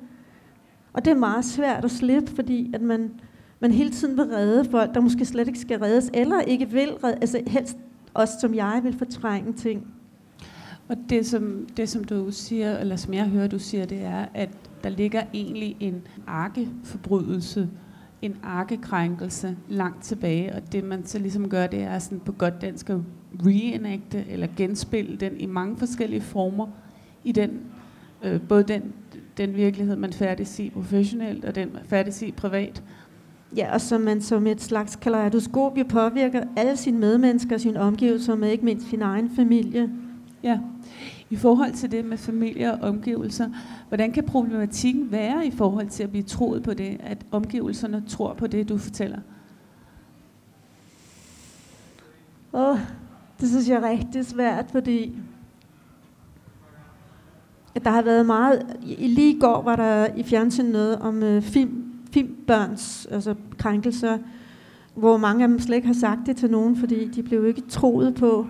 Og 0.93 1.05
det 1.05 1.11
er 1.11 1.17
meget 1.17 1.45
svært 1.45 1.85
at 1.85 1.91
slippe, 1.91 2.31
fordi 2.31 2.71
at 2.73 2.81
man, 2.81 3.11
man 3.59 3.71
hele 3.71 3.89
tiden 3.89 4.17
vil 4.17 4.25
redde 4.25 4.69
folk, 4.71 4.93
der 4.93 5.01
måske 5.01 5.25
slet 5.25 5.47
ikke 5.47 5.59
skal 5.59 5.79
reddes, 5.79 6.09
eller 6.13 6.41
ikke 6.41 6.69
vil 6.69 6.89
redde, 7.03 7.17
altså 7.21 7.41
helst 7.47 7.77
også 8.13 8.33
som 8.41 8.55
jeg 8.55 8.81
vil 8.83 8.97
fortrænge 8.97 9.53
ting. 9.53 9.87
Og 10.87 10.97
det 11.09 11.25
som, 11.25 11.67
det, 11.77 11.89
som 11.89 12.03
du 12.03 12.31
siger, 12.31 12.77
eller 12.77 12.95
som 12.95 13.13
jeg 13.13 13.25
hører, 13.27 13.47
du 13.47 13.59
siger, 13.59 13.85
det 13.85 14.03
er, 14.03 14.25
at 14.33 14.49
der 14.83 14.89
ligger 14.89 15.23
egentlig 15.33 15.77
en 15.79 16.01
arkeforbrydelse, 16.27 17.69
en 18.21 18.35
arkekrænkelse 18.43 19.57
langt 19.69 20.03
tilbage, 20.03 20.55
og 20.55 20.71
det 20.71 20.83
man 20.83 21.05
så 21.05 21.19
ligesom 21.19 21.49
gør, 21.49 21.67
det 21.67 21.83
er 21.83 21.99
sådan 21.99 22.19
på 22.19 22.31
godt 22.31 22.61
dansk 22.61 22.89
at 22.89 22.97
reenacte 23.45 24.25
eller 24.29 24.47
genspille 24.57 25.17
den 25.17 25.39
i 25.39 25.45
mange 25.45 25.77
forskellige 25.77 26.21
former 26.21 26.67
i 27.23 27.31
den, 27.31 27.59
øh, 28.23 28.41
både 28.41 28.63
den, 28.63 28.93
den 29.41 29.55
virkelighed, 29.55 29.95
man 29.95 30.13
færdes 30.13 30.59
i 30.59 30.69
professionelt, 30.69 31.45
og 31.45 31.55
den 31.55 31.73
man 31.73 31.81
færdes 31.85 32.21
i 32.21 32.31
privat. 32.31 32.83
Ja, 33.55 33.73
og 33.73 33.81
som 33.81 34.01
man 34.01 34.21
som 34.21 34.47
et 34.47 34.61
slags 34.61 34.95
kaleidoskop 34.95 35.77
påvirker 35.89 36.43
alle 36.55 36.77
sine 36.77 36.97
medmennesker 36.97 37.55
og 37.55 37.61
sine 37.61 37.79
omgivelser, 37.79 38.35
med 38.35 38.51
ikke 38.51 38.65
mindst 38.65 38.89
sin 38.89 39.01
egen 39.01 39.35
familie. 39.35 39.89
Ja. 40.43 40.59
I 41.29 41.35
forhold 41.35 41.73
til 41.73 41.91
det 41.91 42.05
med 42.05 42.17
familie 42.17 42.73
og 42.73 42.89
omgivelser, 42.89 43.49
hvordan 43.87 44.11
kan 44.11 44.23
problematikken 44.23 45.11
være 45.11 45.47
i 45.47 45.51
forhold 45.51 45.87
til 45.87 46.03
at 46.03 46.09
blive 46.09 46.23
troet 46.23 46.63
på 46.63 46.73
det, 46.73 46.97
at 46.99 47.17
omgivelserne 47.31 48.03
tror 48.07 48.33
på 48.33 48.47
det, 48.47 48.69
du 48.69 48.77
fortæller? 48.77 49.19
Åh, 52.53 52.69
oh, 52.69 52.79
det 53.41 53.49
synes 53.49 53.69
jeg 53.69 53.75
er 53.75 53.89
rigtig 53.89 54.25
svært, 54.25 54.65
fordi 54.71 55.15
at 57.75 57.85
der 57.85 57.91
har 57.91 58.01
været 58.01 58.25
meget... 58.25 58.77
Lige 58.99 59.35
i 59.35 59.39
går 59.39 59.61
var 59.61 59.75
der 59.75 60.07
i 60.17 60.23
fjernsyn 60.23 60.65
noget 60.65 60.99
om 60.99 61.23
øh, 61.23 61.41
film, 61.41 61.83
filmbørns 62.11 63.07
altså 63.11 63.35
krænkelser, 63.57 64.17
hvor 64.95 65.17
mange 65.17 65.43
af 65.43 65.47
dem 65.47 65.59
slet 65.59 65.75
ikke 65.75 65.87
har 65.87 65.93
sagt 65.93 66.19
det 66.25 66.37
til 66.37 66.51
nogen, 66.51 66.75
fordi 66.75 67.05
de 67.05 67.23
blev 67.23 67.47
ikke 67.47 67.61
troet 67.61 68.15
på. 68.15 68.47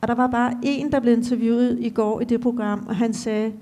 Og 0.00 0.08
der 0.08 0.14
var 0.14 0.26
bare 0.26 0.54
en, 0.62 0.92
der 0.92 1.00
blev 1.00 1.12
interviewet 1.12 1.78
i 1.80 1.88
går 1.88 2.20
i 2.20 2.24
det 2.24 2.40
program, 2.40 2.86
og 2.88 2.96
han 2.96 3.14
sagde, 3.14 3.52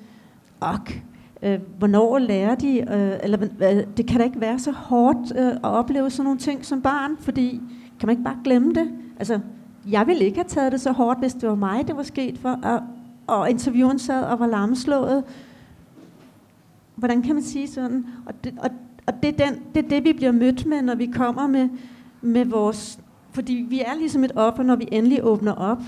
ok, 0.60 1.02
øh, 1.42 1.58
hvornår 1.78 2.18
lærer 2.18 2.54
de, 2.54 2.78
øh, 2.78 3.18
eller 3.22 3.38
øh, 3.42 3.82
det 3.96 4.06
kan 4.06 4.18
da 4.18 4.24
ikke 4.24 4.40
være 4.40 4.58
så 4.58 4.72
hårdt 4.72 5.32
øh, 5.38 5.46
at 5.46 5.58
opleve 5.62 6.10
sådan 6.10 6.24
nogle 6.24 6.38
ting 6.38 6.64
som 6.64 6.82
barn, 6.82 7.16
fordi 7.20 7.60
kan 8.00 8.06
man 8.06 8.10
ikke 8.10 8.24
bare 8.24 8.38
glemme 8.44 8.74
det? 8.74 8.90
Altså, 9.18 9.40
jeg 9.90 10.06
ville 10.06 10.24
ikke 10.24 10.38
have 10.38 10.48
taget 10.48 10.72
det 10.72 10.80
så 10.80 10.92
hårdt, 10.92 11.18
hvis 11.18 11.34
det 11.34 11.48
var 11.48 11.54
mig, 11.54 11.88
det 11.88 11.96
var 11.96 12.02
sket 12.02 12.38
for, 12.38 12.58
og, 12.62 12.80
og 13.28 13.50
intervieweren 13.50 13.98
sad 13.98 14.24
og 14.24 14.40
var 14.40 14.46
lamslået. 14.46 15.24
Hvordan 16.94 17.22
kan 17.22 17.34
man 17.34 17.44
sige 17.44 17.68
sådan? 17.68 18.06
Og 18.26 18.44
det, 18.44 18.54
og, 18.58 18.70
og 19.06 19.12
det, 19.22 19.40
er 19.40 19.46
den, 19.46 19.62
det 19.74 19.84
er 19.84 19.88
det, 19.88 20.04
vi 20.04 20.12
bliver 20.12 20.32
mødt 20.32 20.66
med, 20.66 20.82
når 20.82 20.94
vi 20.94 21.06
kommer 21.06 21.46
med, 21.46 21.68
med 22.20 22.44
vores... 22.44 22.98
Fordi 23.32 23.66
vi 23.68 23.80
er 23.80 23.94
ligesom 23.94 24.24
et 24.24 24.32
offer, 24.34 24.62
når 24.62 24.76
vi 24.76 24.88
endelig 24.92 25.24
åbner 25.24 25.52
op. 25.52 25.82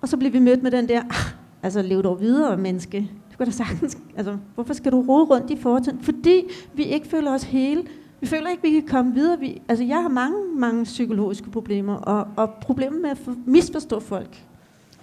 Og 0.00 0.08
så 0.08 0.16
bliver 0.16 0.32
vi 0.32 0.38
mødt 0.38 0.62
med 0.62 0.70
den 0.70 0.88
der, 0.88 1.00
ah, 1.00 1.32
altså 1.62 1.82
lev 1.82 2.02
dog 2.02 2.20
videre, 2.20 2.56
menneske. 2.56 3.10
Du 3.32 3.36
kan 3.36 3.46
da 3.46 3.52
sagtens, 3.52 3.98
altså, 4.16 4.36
hvorfor 4.54 4.74
skal 4.74 4.92
du 4.92 5.00
rode 5.00 5.24
rundt 5.24 5.50
i 5.50 5.56
fortiden? 5.56 6.00
Fordi 6.00 6.42
vi 6.74 6.82
ikke 6.84 7.08
føler 7.08 7.30
os 7.34 7.42
hele. 7.42 7.84
Vi 8.20 8.26
føler 8.26 8.48
ikke, 8.48 8.62
vi 8.62 8.70
kan 8.70 8.86
komme 8.88 9.14
videre. 9.14 9.40
Vi, 9.40 9.62
altså, 9.68 9.84
jeg 9.84 10.02
har 10.02 10.08
mange, 10.08 10.36
mange 10.56 10.84
psykologiske 10.84 11.50
problemer, 11.50 11.94
og, 11.94 12.26
og 12.36 12.54
problemer 12.54 12.98
med 13.00 13.10
at 13.10 13.18
misforstå 13.46 14.00
folk. 14.00 14.44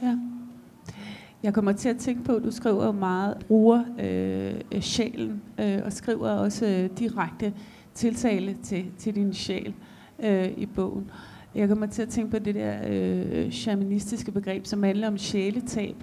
Ja. 0.01 0.17
Jeg 1.45 1.53
kommer 1.53 1.71
til 1.71 1.89
at 1.89 1.97
tænke 1.97 2.23
på, 2.23 2.35
at 2.35 2.43
du 2.43 2.51
skriver 2.51 2.91
meget, 2.91 3.45
bruger 3.47 3.83
øh, 3.99 4.81
sjælen, 4.81 5.41
øh, 5.59 5.79
og 5.85 5.93
skriver 5.93 6.29
også 6.29 6.65
øh, 6.65 6.89
direkte 6.99 7.53
tiltale 7.93 8.57
til, 8.63 8.85
til 8.97 9.15
din 9.15 9.33
sjæl 9.33 9.73
øh, 10.23 10.51
i 10.57 10.65
bogen. 10.65 11.11
Jeg 11.55 11.67
kommer 11.67 11.85
til 11.85 12.01
at 12.01 12.09
tænke 12.09 12.31
på 12.31 12.39
det 12.39 12.55
der 12.55 12.77
øh, 12.87 13.51
shamanistiske 13.51 14.31
begreb, 14.31 14.65
som 14.65 14.83
handler 14.83 15.07
om 15.07 15.17
sjæletab. 15.17 15.95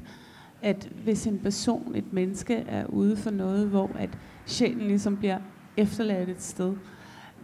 At 0.63 0.89
hvis 1.05 1.27
en 1.27 1.39
person, 1.39 1.93
et 1.95 2.13
menneske, 2.13 2.55
er 2.55 2.87
ude 2.87 3.17
for 3.17 3.31
noget, 3.31 3.69
hvor 3.69 3.91
at 3.99 4.19
sjælen 4.47 4.89
ligesom 4.89 5.17
bliver 5.17 5.39
efterladt 5.77 6.29
et 6.29 6.43
sted. 6.43 6.75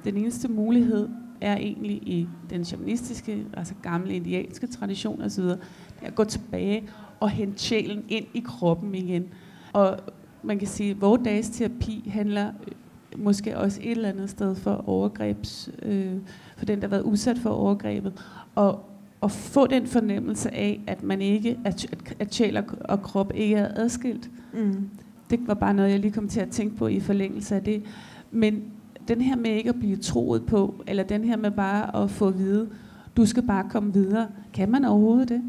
Den 0.04 0.16
eneste 0.16 0.48
mulighed 0.48 1.08
er 1.40 1.56
egentlig 1.56 1.96
i 1.96 2.28
den 2.50 2.64
shamanistiske, 2.64 3.46
altså 3.54 3.74
gamle 3.82 4.14
indianske 4.14 4.66
tradition 4.66 5.22
osv., 5.22 5.44
det 5.44 5.58
er 6.02 6.06
at 6.06 6.14
gå 6.14 6.24
tilbage 6.24 6.88
og 7.20 7.30
hente 7.30 7.62
sjælen 7.62 8.04
ind 8.08 8.26
i 8.34 8.40
kroppen 8.40 8.94
igen. 8.94 9.24
Og 9.72 9.98
man 10.42 10.58
kan 10.58 10.68
sige, 10.68 10.90
at 10.90 11.00
vores 11.00 11.20
dages 11.24 11.50
terapi 11.50 12.10
handler 12.12 12.46
øh, 12.48 13.22
måske 13.24 13.58
også 13.58 13.80
et 13.82 13.90
eller 13.90 14.08
andet 14.08 14.30
sted 14.30 14.54
for 14.54 14.84
overgrebs, 14.86 15.70
øh, 15.82 16.12
for 16.56 16.64
den, 16.64 16.80
der 16.80 16.86
har 16.86 16.90
været 16.90 17.02
udsat 17.02 17.38
for 17.38 17.50
overgrebet, 17.50 18.12
og, 18.54 18.84
og 19.20 19.30
få 19.30 19.66
den 19.66 19.86
fornemmelse 19.86 20.54
af, 20.54 20.80
at 20.86 21.02
man 21.02 21.22
ikke, 21.22 21.58
at, 21.64 21.86
at 22.18 22.34
sjæl 22.34 22.56
og, 22.56 22.64
og 22.80 23.02
krop 23.02 23.32
ikke 23.34 23.56
er 23.56 23.68
adskilt. 23.76 24.30
Mm. 24.54 24.88
Det 25.30 25.40
var 25.46 25.54
bare 25.54 25.74
noget, 25.74 25.90
jeg 25.90 25.98
lige 25.98 26.12
kom 26.12 26.28
til 26.28 26.40
at 26.40 26.50
tænke 26.50 26.76
på 26.76 26.86
i 26.86 27.00
forlængelse 27.00 27.54
af 27.54 27.62
det. 27.62 27.82
Men 28.30 28.62
den 29.08 29.20
her 29.20 29.36
med 29.36 29.50
ikke 29.50 29.68
at 29.68 29.78
blive 29.78 29.96
troet 29.96 30.46
på, 30.46 30.74
eller 30.86 31.02
den 31.02 31.24
her 31.24 31.36
med 31.36 31.50
bare 31.50 32.02
at 32.02 32.10
få 32.10 32.28
at 32.28 32.38
vide, 32.38 32.68
du 33.16 33.26
skal 33.26 33.42
bare 33.42 33.64
komme 33.70 33.92
videre, 33.92 34.26
kan 34.52 34.70
man 34.70 34.84
overhovedet 34.84 35.28
det? 35.28 35.42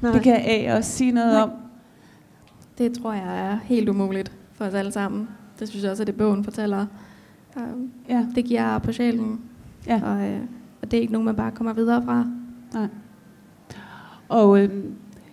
Nej. 0.00 0.12
Det 0.12 0.22
kan 0.22 0.40
A 0.44 0.76
også 0.76 0.90
sige 0.90 1.12
noget 1.12 1.32
Nej. 1.32 1.42
om. 1.42 1.50
Det 2.78 2.98
tror 2.98 3.12
jeg 3.12 3.50
er 3.52 3.58
helt 3.64 3.88
umuligt 3.88 4.32
for 4.52 4.64
os 4.64 4.74
alle 4.74 4.92
sammen. 4.92 5.28
Det 5.58 5.68
synes 5.68 5.82
jeg 5.82 5.90
også, 5.90 6.02
at 6.02 6.06
det 6.06 6.16
bogen 6.16 6.44
fortæller. 6.44 6.86
Um, 7.56 7.90
ja. 8.08 8.26
Det 8.34 8.44
giver 8.44 8.78
på 8.78 8.92
sjælen. 8.92 9.40
Ja. 9.86 10.00
Og, 10.04 10.28
øh, 10.28 10.40
og 10.82 10.90
det 10.90 10.96
er 10.96 11.00
ikke 11.00 11.12
nogen, 11.12 11.26
man 11.26 11.36
bare 11.36 11.50
kommer 11.50 11.72
videre 11.72 12.02
fra. 12.04 12.26
Nej. 12.74 12.88
Og 14.28 14.60
øh, 14.62 14.84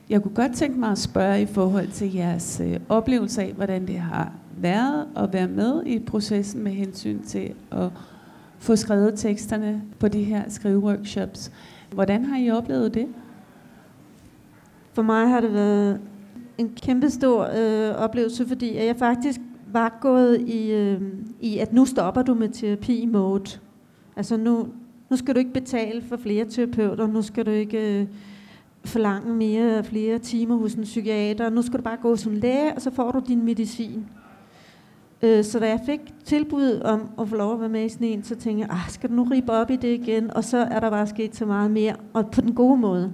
jeg 0.10 0.22
kunne 0.22 0.36
godt 0.36 0.54
tænke 0.54 0.80
mig 0.80 0.92
at 0.92 0.98
spørge 0.98 1.42
i 1.42 1.46
forhold 1.46 1.88
til 1.88 2.14
jeres 2.14 2.62
øh, 2.66 2.80
oplevelse 2.90 3.42
af, 3.42 3.54
hvordan 3.54 3.88
det 3.88 4.00
har 4.00 4.32
været 4.58 5.08
at 5.16 5.34
være 5.34 5.48
med 5.48 5.84
i 5.86 6.00
processen 6.00 6.64
med 6.64 6.72
hensyn 6.72 7.24
til 7.24 7.54
at 7.72 7.90
få 8.60 8.76
skrevet 8.76 9.14
teksterne 9.16 9.82
på 10.00 10.08
de 10.08 10.24
her 10.24 10.44
skriveworkshops. 10.48 11.52
Hvordan 11.92 12.26
har 12.26 12.38
I 12.38 12.50
oplevet 12.50 12.94
det? 12.94 13.08
For 14.94 15.02
mig 15.02 15.30
har 15.30 15.42
det 15.42 15.54
været 15.54 16.02
en 16.58 16.70
kæmpe 16.82 17.10
stor 17.10 17.50
øh, 17.56 17.96
oplevelse, 17.96 18.48
fordi 18.48 18.76
jeg 18.76 18.96
faktisk 18.96 19.40
var 19.72 19.98
gået 20.02 20.42
i, 20.42 20.72
øh, 20.72 21.02
i, 21.42 21.58
at 21.58 21.74
nu 21.74 21.86
stopper 21.86 22.22
du 22.22 22.34
med 22.34 22.50
terapi-mode. 22.50 23.60
Altså 24.16 24.38
nu, 24.38 24.68
nu 25.10 25.18
skal 25.18 25.34
du 25.36 25.40
ikke 25.40 25.54
betale 25.54 26.02
for 26.02 26.18
flere 26.18 26.46
terapeuter, 26.46 27.08
nu 27.08 27.22
skal 27.22 27.46
du 27.46 27.52
ikke 27.52 28.02
øh, 28.02 28.08
forlange 28.86 29.34
mere 29.34 29.84
flere 29.84 30.20
timer 30.20 30.56
hos 30.56 30.74
en 30.74 30.84
psykiater, 30.84 31.50
nu 31.50 31.62
skal 31.62 31.80
du 31.80 31.84
bare 31.84 31.98
gå 32.02 32.16
som 32.16 32.34
læge, 32.34 32.74
og 32.76 32.82
så 32.82 32.92
får 32.92 33.12
du 33.12 33.22
din 33.28 33.46
medicin. 33.46 34.06
Øh, 35.22 35.44
så 35.44 35.60
da 35.60 35.68
jeg 35.70 35.80
fik 35.86 36.00
tilbud 36.26 36.82
om 36.86 37.10
at 37.20 37.30
få 37.30 37.36
lov 37.36 37.54
at 37.54 37.60
være 37.60 37.70
med 37.70 37.86
i 37.86 37.90
sådan 37.90 38.08
en, 38.08 38.24
så 38.24 38.36
tænkte 38.36 38.62
jeg, 38.68 38.70
ah, 38.70 38.90
skal 38.90 39.10
du 39.10 39.16
nu 39.16 39.24
ribe 39.24 39.52
op 39.52 39.70
i 39.70 39.76
det 39.76 40.00
igen? 40.02 40.34
Og 40.34 40.44
så 40.44 40.58
er 40.58 40.80
der 40.80 40.90
bare 40.90 41.08
sket 41.08 41.36
så 41.36 41.46
meget 41.46 41.72
mere, 41.72 41.96
og 42.14 42.32
på 42.32 42.42
den 42.42 42.54
gode 42.56 42.78
måde. 42.78 43.14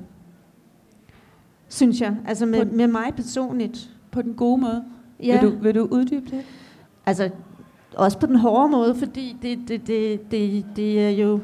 Synes 1.70 2.02
jeg. 2.02 2.16
Altså 2.28 2.46
med, 2.46 2.66
på, 2.66 2.76
med 2.76 2.88
mig 2.88 3.14
personligt. 3.16 3.90
På 4.12 4.22
den 4.22 4.34
gode 4.34 4.62
måde? 4.62 4.84
Ja. 5.24 5.42
Vil 5.42 5.52
du, 5.52 5.58
vil 5.64 5.76
du 5.76 5.88
uddybe 5.92 6.30
det? 6.30 6.44
Altså, 7.06 7.30
også 7.96 8.20
på 8.20 8.26
den 8.26 8.36
hårde 8.36 8.70
måde, 8.70 8.96
fordi 8.96 9.38
det, 9.42 9.60
det, 9.68 9.88
det, 9.88 10.32
det, 10.32 10.66
det 10.76 11.06
er 11.06 11.10
jo... 11.10 11.40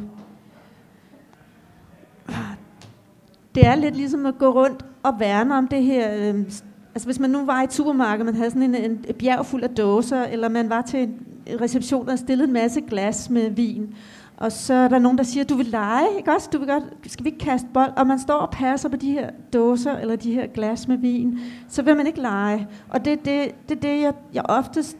Det 3.56 3.66
er 3.66 3.76
lidt 3.76 3.96
ligesom 3.96 4.26
at 4.26 4.38
gå 4.38 4.50
rundt 4.50 4.86
og 5.04 5.20
værne 5.20 5.56
om 5.56 5.68
det 5.68 5.84
her... 5.84 6.14
Øh, 6.14 6.40
altså 6.96 7.06
hvis 7.06 7.20
man 7.20 7.30
nu 7.30 7.46
var 7.46 7.62
i 7.62 7.64
et 7.64 7.74
supermarked, 7.74 8.26
man 8.26 8.36
havde 8.36 8.50
sådan 8.50 8.76
en, 8.76 8.76
en 8.76 9.06
bjerg 9.20 9.46
fuld 9.46 9.64
af 9.64 9.70
dåser, 9.70 10.24
eller 10.24 10.50
man 10.50 10.70
var 10.70 10.82
til 10.82 11.00
en 11.00 11.62
reception 11.62 12.10
og 12.10 12.20
stillede 12.20 12.48
en 12.48 12.54
masse 12.54 12.82
glas 12.82 13.30
med 13.30 13.50
vin, 13.50 13.96
Og 14.38 14.52
så 14.52 14.74
er 14.74 14.88
der 14.88 15.00
nogen, 15.00 15.18
der 15.18 15.24
siger, 15.24 15.44
du 15.44 15.56
vil 15.56 15.66
lege, 15.66 16.08
ikke 16.18 16.32
også? 16.32 16.50
Du 16.54 16.58
vil 16.58 16.68
godt, 16.68 16.84
skal 17.06 17.24
vi 17.24 17.30
ikke 17.30 17.46
kaste 17.46 17.68
bold? 17.74 17.92
Og 17.96 18.08
man 18.08 18.20
står 18.20 18.34
og 18.34 18.50
passer 18.52 18.90
på 18.90 18.96
de 18.96 19.12
her 19.12 19.30
dåser, 19.54 19.98
eller 19.98 20.16
de 20.16 20.34
her 20.34 20.48
glas 20.48 20.88
med 20.88 20.98
vin, 20.98 21.40
så 21.68 21.82
vil 21.82 21.98
man 21.98 22.08
ikke 22.08 22.22
lege. 22.22 22.68
Og 22.90 23.06
det 23.06 23.14
er 23.14 23.18
det, 23.18 23.70
det, 23.70 23.82
det 23.82 24.02
jeg, 24.02 24.14
jeg 24.34 24.44
oftest, 24.50 24.98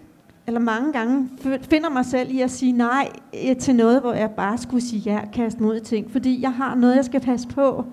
eller 0.48 0.60
mange 0.60 0.94
gange, 0.94 1.30
finder 1.62 1.90
mig 1.90 2.06
selv 2.06 2.32
i 2.32 2.42
at 2.42 2.52
sige 2.52 2.72
nej 2.72 3.10
eh, 3.34 3.58
til 3.58 3.76
noget, 3.76 4.02
hvor 4.02 4.14
jeg 4.14 4.32
bare 4.32 4.58
skulle 4.58 4.84
sige 4.84 5.00
ja, 5.00 5.20
kaste 5.34 5.64
mod 5.64 5.80
ting. 5.80 6.12
Fordi 6.12 6.42
jeg 6.42 6.54
har 6.54 6.76
noget, 6.76 6.96
jeg 6.96 7.06
skal 7.06 7.20
passe 7.20 7.48
på. 7.48 7.86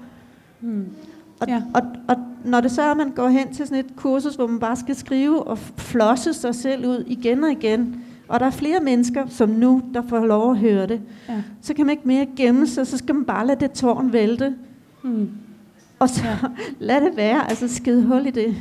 Hmm. 0.60 0.86
Og, 1.40 1.48
ja. 1.48 1.62
og, 1.74 1.82
og 2.08 2.16
når 2.44 2.60
det 2.60 2.70
så 2.70 2.82
er, 2.82 2.90
at 2.90 2.96
man 2.96 3.10
går 3.10 3.28
hen 3.28 3.54
til 3.54 3.66
sådan 3.66 3.84
et 3.84 3.96
kursus, 3.96 4.34
hvor 4.34 4.46
man 4.46 4.60
bare 4.60 4.76
skal 4.76 4.96
skrive 4.96 5.42
og 5.42 5.58
flosse 5.58 6.34
sig 6.34 6.54
selv 6.54 6.86
ud 6.86 7.04
igen 7.06 7.44
og 7.44 7.50
igen, 7.50 8.04
og 8.28 8.40
der 8.40 8.46
er 8.46 8.50
flere 8.50 8.80
mennesker, 8.80 9.26
som 9.28 9.48
nu, 9.48 9.82
der 9.94 10.02
får 10.08 10.26
lov 10.26 10.50
at 10.50 10.58
høre 10.58 10.86
det, 10.86 11.00
ja. 11.28 11.42
så 11.60 11.74
kan 11.74 11.86
man 11.86 11.90
ikke 11.90 12.08
mere 12.08 12.26
gemme 12.36 12.66
sig, 12.66 12.86
så 12.86 12.98
skal 12.98 13.14
man 13.14 13.24
bare 13.24 13.46
lade 13.46 13.60
det 13.60 13.72
tårn 13.72 14.12
vælte. 14.12 14.54
Hmm. 15.02 15.30
Og 15.98 16.08
så 16.08 16.24
ja. 16.24 16.36
lad 16.86 17.00
det 17.00 17.16
være, 17.16 17.50
altså 17.50 17.68
skide 17.68 18.02
hul 18.02 18.26
i 18.26 18.30
det. 18.30 18.56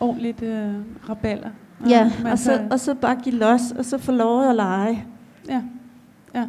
Ordentligt 0.00 0.42
øh, 0.42 0.72
raballer. 1.08 1.50
Ja, 1.88 2.12
og 2.30 2.38
så, 2.38 2.66
og 2.70 2.80
så 2.80 2.94
bare 2.94 3.16
give 3.24 3.34
los, 3.34 3.60
og 3.78 3.84
så 3.84 3.98
få 3.98 4.12
lov 4.12 4.42
at 4.42 4.56
lege. 4.56 5.04
Ja, 5.48 5.62
ja. 6.34 6.46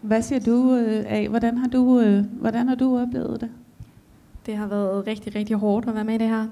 Hvad 0.00 0.22
siger 0.22 0.40
du 0.40 0.74
øh, 0.74 1.04
af? 1.08 1.28
Hvordan 1.28 1.58
har 1.58 1.68
du, 1.68 2.00
øh, 2.00 2.24
hvordan 2.40 2.68
har 2.68 2.74
du 2.74 2.98
oplevet 2.98 3.40
det? 3.40 3.50
Det 4.46 4.56
har 4.56 4.66
været 4.66 5.06
rigtig, 5.06 5.34
rigtig 5.34 5.56
hårdt 5.56 5.88
at 5.88 5.94
være 5.94 6.04
med 6.04 6.14
i 6.14 6.18
det 6.18 6.28
her. 6.28 6.46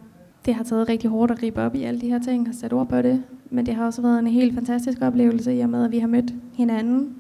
Det 0.45 0.55
har 0.55 0.65
taget 0.65 0.89
rigtig 0.89 1.11
hårdt 1.11 1.33
at 1.33 1.39
gribe 1.39 1.63
op 1.63 1.75
i 1.75 1.83
alle 1.83 2.01
de 2.01 2.09
her 2.09 2.19
ting 2.19 2.49
og 2.49 2.55
sætte 2.55 2.75
ord 2.75 2.89
på 2.89 3.03
det. 3.03 3.23
Men 3.51 3.67
det 3.67 3.75
har 3.75 3.85
også 3.85 4.03
været 4.03 4.19
en 4.19 4.27
helt 4.27 4.55
fantastisk 4.55 5.03
oplevelse 5.03 5.57
i 5.57 5.61
og 5.61 5.69
med, 5.69 5.85
at 5.85 5.93
vi 5.93 5.99
har 5.99 6.09
mødt 6.09 6.35
hinanden. 6.55 7.15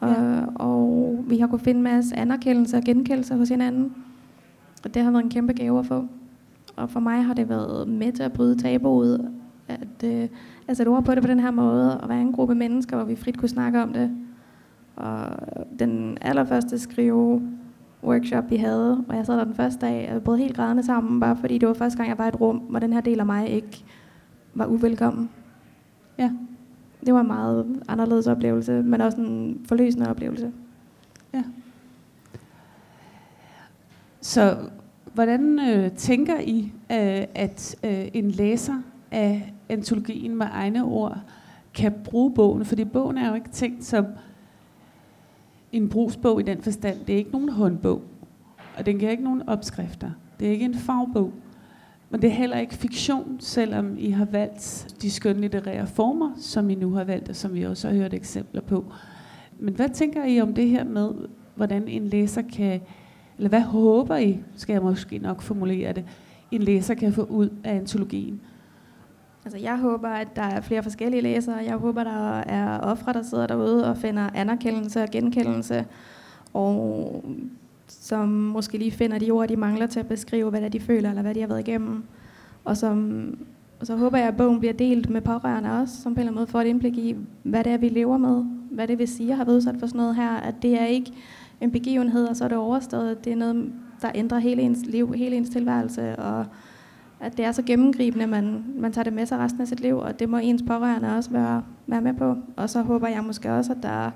Og, 0.00 0.08
ja. 0.08 0.40
og 0.54 1.18
vi 1.28 1.38
har 1.38 1.46
kunnet 1.46 1.62
finde 1.62 1.78
en 1.78 1.84
masse 1.84 2.16
anerkendelse 2.16 2.76
og 2.76 2.82
genkendelse 2.82 3.34
hos 3.34 3.48
hinanden. 3.48 3.94
Og 4.84 4.94
det 4.94 5.02
har 5.02 5.10
været 5.10 5.24
en 5.24 5.30
kæmpe 5.30 5.52
gave 5.52 5.78
at 5.78 5.86
få. 5.86 6.06
Og 6.76 6.90
for 6.90 7.00
mig 7.00 7.24
har 7.24 7.34
det 7.34 7.48
været 7.48 7.88
med 7.88 8.12
til 8.12 8.22
at 8.22 8.32
bryde 8.32 8.62
tabuet. 8.62 9.30
At, 9.68 10.04
øh, 10.04 10.28
at 10.68 10.76
sætte 10.76 10.90
ord 10.90 11.04
på 11.04 11.14
det 11.14 11.22
på 11.22 11.28
den 11.28 11.40
her 11.40 11.50
måde. 11.50 12.00
Og 12.00 12.08
være 12.08 12.20
en 12.20 12.32
gruppe 12.32 12.54
mennesker, 12.54 12.96
hvor 12.96 13.04
vi 13.04 13.16
frit 13.16 13.38
kunne 13.38 13.48
snakke 13.48 13.82
om 13.82 13.92
det. 13.92 14.10
Og 14.96 15.26
den 15.78 16.18
allerførste 16.20 16.78
skrive 16.78 17.42
workshop, 18.04 18.50
vi 18.50 18.56
havde, 18.56 19.04
og 19.08 19.16
jeg 19.16 19.26
sad 19.26 19.36
der 19.38 19.44
den 19.44 19.54
første 19.54 19.86
dag, 19.86 20.12
og 20.14 20.22
både 20.22 20.38
helt 20.38 20.56
grædende 20.56 20.82
sammen, 20.82 21.20
bare 21.20 21.36
fordi 21.36 21.58
det 21.58 21.68
var 21.68 21.74
første 21.74 21.96
gang, 21.96 22.08
jeg 22.08 22.18
var 22.18 22.24
i 22.24 22.28
et 22.28 22.40
rum, 22.40 22.56
hvor 22.56 22.78
den 22.78 22.92
her 22.92 23.00
del 23.00 23.20
af 23.20 23.26
mig 23.26 23.48
ikke 23.48 23.84
var 24.54 24.66
uvelkommen. 24.66 25.30
Ja. 26.18 26.30
Det 27.06 27.14
var 27.14 27.20
en 27.20 27.26
meget 27.26 27.82
anderledes 27.88 28.26
oplevelse, 28.26 28.82
men 28.82 29.00
også 29.00 29.20
en 29.20 29.60
forløsende 29.68 30.10
oplevelse. 30.10 30.52
Ja. 31.34 31.42
Så 34.20 34.56
hvordan 35.14 35.58
øh, 35.58 35.92
tænker 35.92 36.40
I, 36.40 36.72
øh, 36.92 37.24
at 37.34 37.76
øh, 37.84 38.08
en 38.14 38.30
læser 38.30 38.82
af 39.10 39.54
antologien 39.68 40.36
med 40.36 40.46
egne 40.52 40.84
ord 40.84 41.18
kan 41.74 41.94
bruge 42.04 42.34
bogen? 42.34 42.64
Fordi 42.64 42.84
bogen 42.84 43.18
er 43.18 43.28
jo 43.28 43.34
ikke 43.34 43.50
tænkt 43.50 43.84
som 43.84 44.06
en 45.72 45.88
brugsbog 45.88 46.40
i 46.40 46.42
den 46.42 46.62
forstand. 46.62 46.98
Det 47.06 47.12
er 47.12 47.16
ikke 47.16 47.30
nogen 47.30 47.48
håndbog, 47.48 48.02
og 48.78 48.86
den 48.86 48.98
giver 48.98 49.10
ikke 49.10 49.24
nogen 49.24 49.48
opskrifter. 49.48 50.10
Det 50.40 50.48
er 50.48 50.52
ikke 50.52 50.64
en 50.64 50.74
fagbog. 50.74 51.32
Men 52.10 52.22
det 52.22 52.30
er 52.30 52.34
heller 52.34 52.58
ikke 52.58 52.74
fiktion, 52.74 53.36
selvom 53.40 53.96
I 53.98 54.10
har 54.10 54.24
valgt 54.24 54.94
de 55.02 55.10
skønlitterære 55.10 55.86
former, 55.86 56.32
som 56.36 56.70
I 56.70 56.74
nu 56.74 56.90
har 56.90 57.04
valgt, 57.04 57.28
og 57.28 57.36
som 57.36 57.54
vi 57.54 57.62
også 57.62 57.88
har 57.88 57.94
hørt 57.94 58.14
eksempler 58.14 58.60
på. 58.60 58.84
Men 59.58 59.74
hvad 59.74 59.88
tænker 59.88 60.24
I 60.24 60.40
om 60.40 60.54
det 60.54 60.68
her 60.68 60.84
med, 60.84 61.10
hvordan 61.54 61.88
en 61.88 62.06
læser 62.06 62.42
kan, 62.42 62.80
eller 63.36 63.48
hvad 63.48 63.60
håber 63.60 64.16
I, 64.16 64.38
skal 64.56 64.72
jeg 64.72 64.82
måske 64.82 65.18
nok 65.18 65.42
formulere 65.42 65.92
det, 65.92 66.04
en 66.50 66.62
læser 66.62 66.94
kan 66.94 67.12
få 67.12 67.22
ud 67.22 67.48
af 67.64 67.74
antologien? 67.74 68.40
Altså, 69.48 69.62
jeg 69.62 69.78
håber, 69.78 70.08
at 70.08 70.36
der 70.36 70.42
er 70.42 70.60
flere 70.60 70.82
forskellige 70.82 71.20
læsere. 71.20 71.56
Jeg 71.56 71.76
håber, 71.76 72.04
der 72.04 72.38
er 72.38 72.80
ofre, 72.80 73.12
der 73.12 73.22
sidder 73.22 73.46
derude 73.46 73.90
og 73.90 73.96
finder 73.96 74.30
anerkendelse 74.34 75.02
og 75.02 75.08
genkendelse, 75.10 75.86
og 76.54 77.24
som 77.88 78.28
måske 78.28 78.78
lige 78.78 78.90
finder 78.90 79.18
de 79.18 79.30
ord, 79.30 79.48
de 79.48 79.56
mangler 79.56 79.86
til 79.86 80.00
at 80.00 80.08
beskrive, 80.08 80.50
hvad 80.50 80.60
det 80.60 80.66
er, 80.66 80.70
de 80.70 80.80
føler, 80.80 81.08
eller 81.08 81.22
hvad 81.22 81.34
de 81.34 81.40
har 81.40 81.46
været 81.46 81.68
igennem. 81.68 82.02
Og, 82.64 82.76
som, 82.76 83.22
og 83.80 83.86
så 83.86 83.96
håber 83.96 84.18
jeg, 84.18 84.28
at 84.28 84.36
bogen 84.36 84.58
bliver 84.58 84.74
delt 84.74 85.10
med 85.10 85.20
pårørende 85.20 85.80
også, 85.80 86.02
som 86.02 86.14
på 86.14 86.20
en 86.20 86.20
eller 86.20 86.30
anden 86.30 86.40
måde 86.40 86.46
får 86.46 86.60
et 86.60 86.66
indblik 86.66 86.98
i, 86.98 87.16
hvad 87.42 87.64
det 87.64 87.72
er, 87.72 87.78
vi 87.78 87.88
lever 87.88 88.18
med. 88.18 88.44
Hvad 88.70 88.88
det 88.88 88.98
vil 88.98 89.08
sige 89.08 89.30
at 89.30 89.36
have 89.36 89.46
været 89.46 89.56
udsat 89.56 89.76
for 89.78 89.86
sådan 89.86 89.98
noget 89.98 90.16
her. 90.16 90.30
At 90.30 90.54
det 90.62 90.80
er 90.80 90.86
ikke 90.86 91.12
en 91.60 91.70
begivenhed, 91.70 92.26
og 92.26 92.36
så 92.36 92.44
er 92.44 92.48
det 92.48 92.58
overstået. 92.58 93.24
Det 93.24 93.32
er 93.32 93.36
noget, 93.36 93.72
der 94.02 94.10
ændrer 94.14 94.38
hele 94.38 94.62
ens 94.62 94.86
liv, 94.86 95.12
hele 95.12 95.36
ens 95.36 95.50
tilværelse, 95.50 96.16
og 96.16 96.46
at 97.20 97.36
det 97.36 97.44
er 97.44 97.52
så 97.52 97.62
gennemgribende, 97.62 98.24
at 98.24 98.30
man, 98.30 98.64
man 98.76 98.92
tager 98.92 99.04
det 99.04 99.12
med 99.12 99.26
sig 99.26 99.38
resten 99.38 99.60
af 99.60 99.68
sit 99.68 99.80
liv, 99.80 99.98
og 99.98 100.18
det 100.18 100.28
må 100.28 100.36
ens 100.36 100.62
pårørende 100.66 101.16
også 101.16 101.30
være, 101.30 101.62
være 101.86 102.00
med 102.00 102.14
på. 102.14 102.36
Og 102.56 102.70
så 102.70 102.82
håber 102.82 103.08
jeg 103.08 103.24
måske 103.24 103.52
også, 103.52 103.72
at 103.72 103.82
der, 103.82 104.10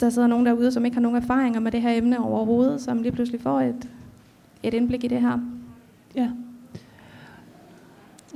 der 0.00 0.10
sidder 0.10 0.28
nogen 0.28 0.46
derude, 0.46 0.72
som 0.72 0.84
ikke 0.84 0.94
har 0.94 1.02
nogen 1.02 1.22
erfaringer 1.22 1.60
med 1.60 1.72
det 1.72 1.82
her 1.82 1.96
emne 1.96 2.24
overhovedet, 2.24 2.80
som 2.80 3.02
lige 3.02 3.12
pludselig 3.12 3.40
får 3.40 3.60
et, 3.60 3.88
et 4.62 4.74
indblik 4.74 5.04
i 5.04 5.08
det 5.08 5.20
her. 5.20 5.38
Ja. 6.14 6.30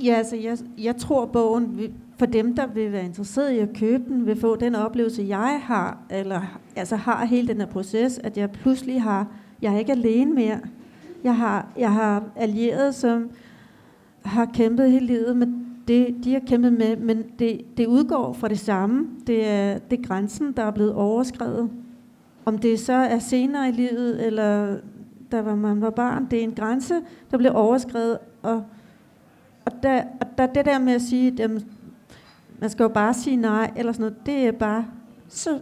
Ja, 0.03 0.13
altså 0.13 0.35
jeg, 0.35 0.57
jeg 0.77 0.97
tror 0.97 1.25
bogen, 1.25 1.79
for 2.17 2.25
dem, 2.25 2.55
der 2.55 2.67
vil 2.67 2.91
være 2.91 3.05
interesseret 3.05 3.51
i 3.51 3.59
at 3.59 3.69
købe 3.73 4.03
den, 4.07 4.25
vil 4.25 4.39
få 4.39 4.55
den 4.55 4.75
oplevelse, 4.75 5.25
jeg 5.27 5.59
har, 5.63 5.97
eller 6.09 6.41
altså 6.75 6.95
har 6.95 7.25
hele 7.25 7.47
den 7.47 7.57
her 7.57 7.67
proces, 7.67 8.19
at 8.23 8.37
jeg 8.37 8.51
pludselig 8.51 9.01
har, 9.01 9.27
jeg 9.61 9.73
er 9.73 9.79
ikke 9.79 9.91
alene 9.91 10.33
mere. 10.33 10.59
Jeg 11.23 11.37
har, 11.37 11.67
jeg 11.77 11.93
har 11.93 12.23
allieret, 12.35 12.95
som 12.95 13.29
har 14.25 14.45
kæmpet 14.45 14.91
hele 14.91 15.05
livet 15.05 15.37
med 15.37 15.47
det, 15.87 16.15
de 16.23 16.33
har 16.33 16.39
kæmpet 16.47 16.73
med, 16.73 16.97
men 16.97 17.23
det, 17.39 17.61
det 17.77 17.87
udgår 17.87 18.33
fra 18.33 18.47
det 18.47 18.59
samme. 18.59 19.07
Det 19.27 19.47
er, 19.47 19.77
det 19.77 19.99
er 19.99 20.03
grænsen, 20.03 20.51
der 20.51 20.63
er 20.63 20.71
blevet 20.71 20.93
overskrevet. 20.93 21.69
Om 22.45 22.57
det 22.57 22.79
så 22.79 22.93
er 22.93 23.19
senere 23.19 23.69
i 23.69 23.71
livet, 23.71 24.25
eller 24.25 24.77
da 25.31 25.41
var 25.41 25.55
man 25.55 25.81
var 25.81 25.89
barn, 25.89 26.27
det 26.31 26.39
er 26.39 26.43
en 26.43 26.53
grænse, 26.53 26.95
der 27.31 27.37
bliver 27.37 27.53
overskrevet. 27.53 28.17
Og, 28.41 28.63
og, 29.65 29.71
der, 29.83 30.03
og 30.21 30.27
der, 30.37 30.45
det 30.45 30.65
der 30.65 30.79
med 30.79 30.93
at 30.93 31.01
sige, 31.01 31.43
at 31.43 31.51
man 32.59 32.69
skal 32.69 32.83
jo 32.83 32.89
bare 32.89 33.13
sige 33.13 33.35
nej, 33.35 33.71
eller 33.75 33.91
sådan 33.91 34.01
noget, 34.01 34.25
det 34.25 34.47
er 34.47 34.51
bare, 34.51 34.85
så, 35.27 35.59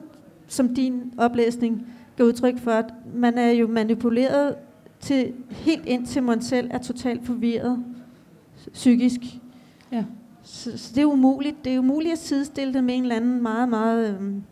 som 0.47 0.75
din 0.75 1.13
oplæsning 1.17 1.87
gør 2.17 2.23
udtryk 2.23 2.59
for, 2.59 2.71
at 2.71 2.93
man 3.15 3.37
er 3.37 3.51
jo 3.51 3.67
manipuleret 3.67 4.55
til 5.01 5.33
helt 5.49 5.85
ind 5.85 6.05
til 6.05 6.23
man 6.23 6.41
selv 6.41 6.69
er 6.71 6.77
totalt 6.77 7.25
forvirret 7.25 7.83
psykisk. 8.73 9.19
Ja. 9.91 10.05
Så, 10.43 10.77
så 10.77 10.91
det 10.95 11.01
er 11.01 11.05
umuligt. 11.05 11.65
Det 11.65 11.75
er 11.75 11.79
umuligt 11.79 12.13
at 12.13 12.19
sidestille 12.19 12.73
det 12.73 12.83
med 12.83 12.95
en 12.95 13.01
eller 13.01 13.15
anden 13.15 13.41
meget, 13.41 13.69
meget 13.69 14.15
øhm, 14.15 14.43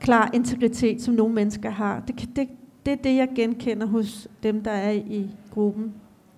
klar 0.00 0.30
integritet, 0.34 1.02
som 1.02 1.14
nogle 1.14 1.34
mennesker 1.34 1.70
har. 1.70 2.00
Det, 2.00 2.28
det, 2.36 2.48
det 2.86 2.92
er 2.92 2.96
det, 2.96 3.16
jeg 3.16 3.28
genkender 3.34 3.86
hos 3.86 4.28
dem, 4.42 4.62
der 4.62 4.70
er 4.70 4.90
i 4.90 5.30
gruppen. 5.50 5.94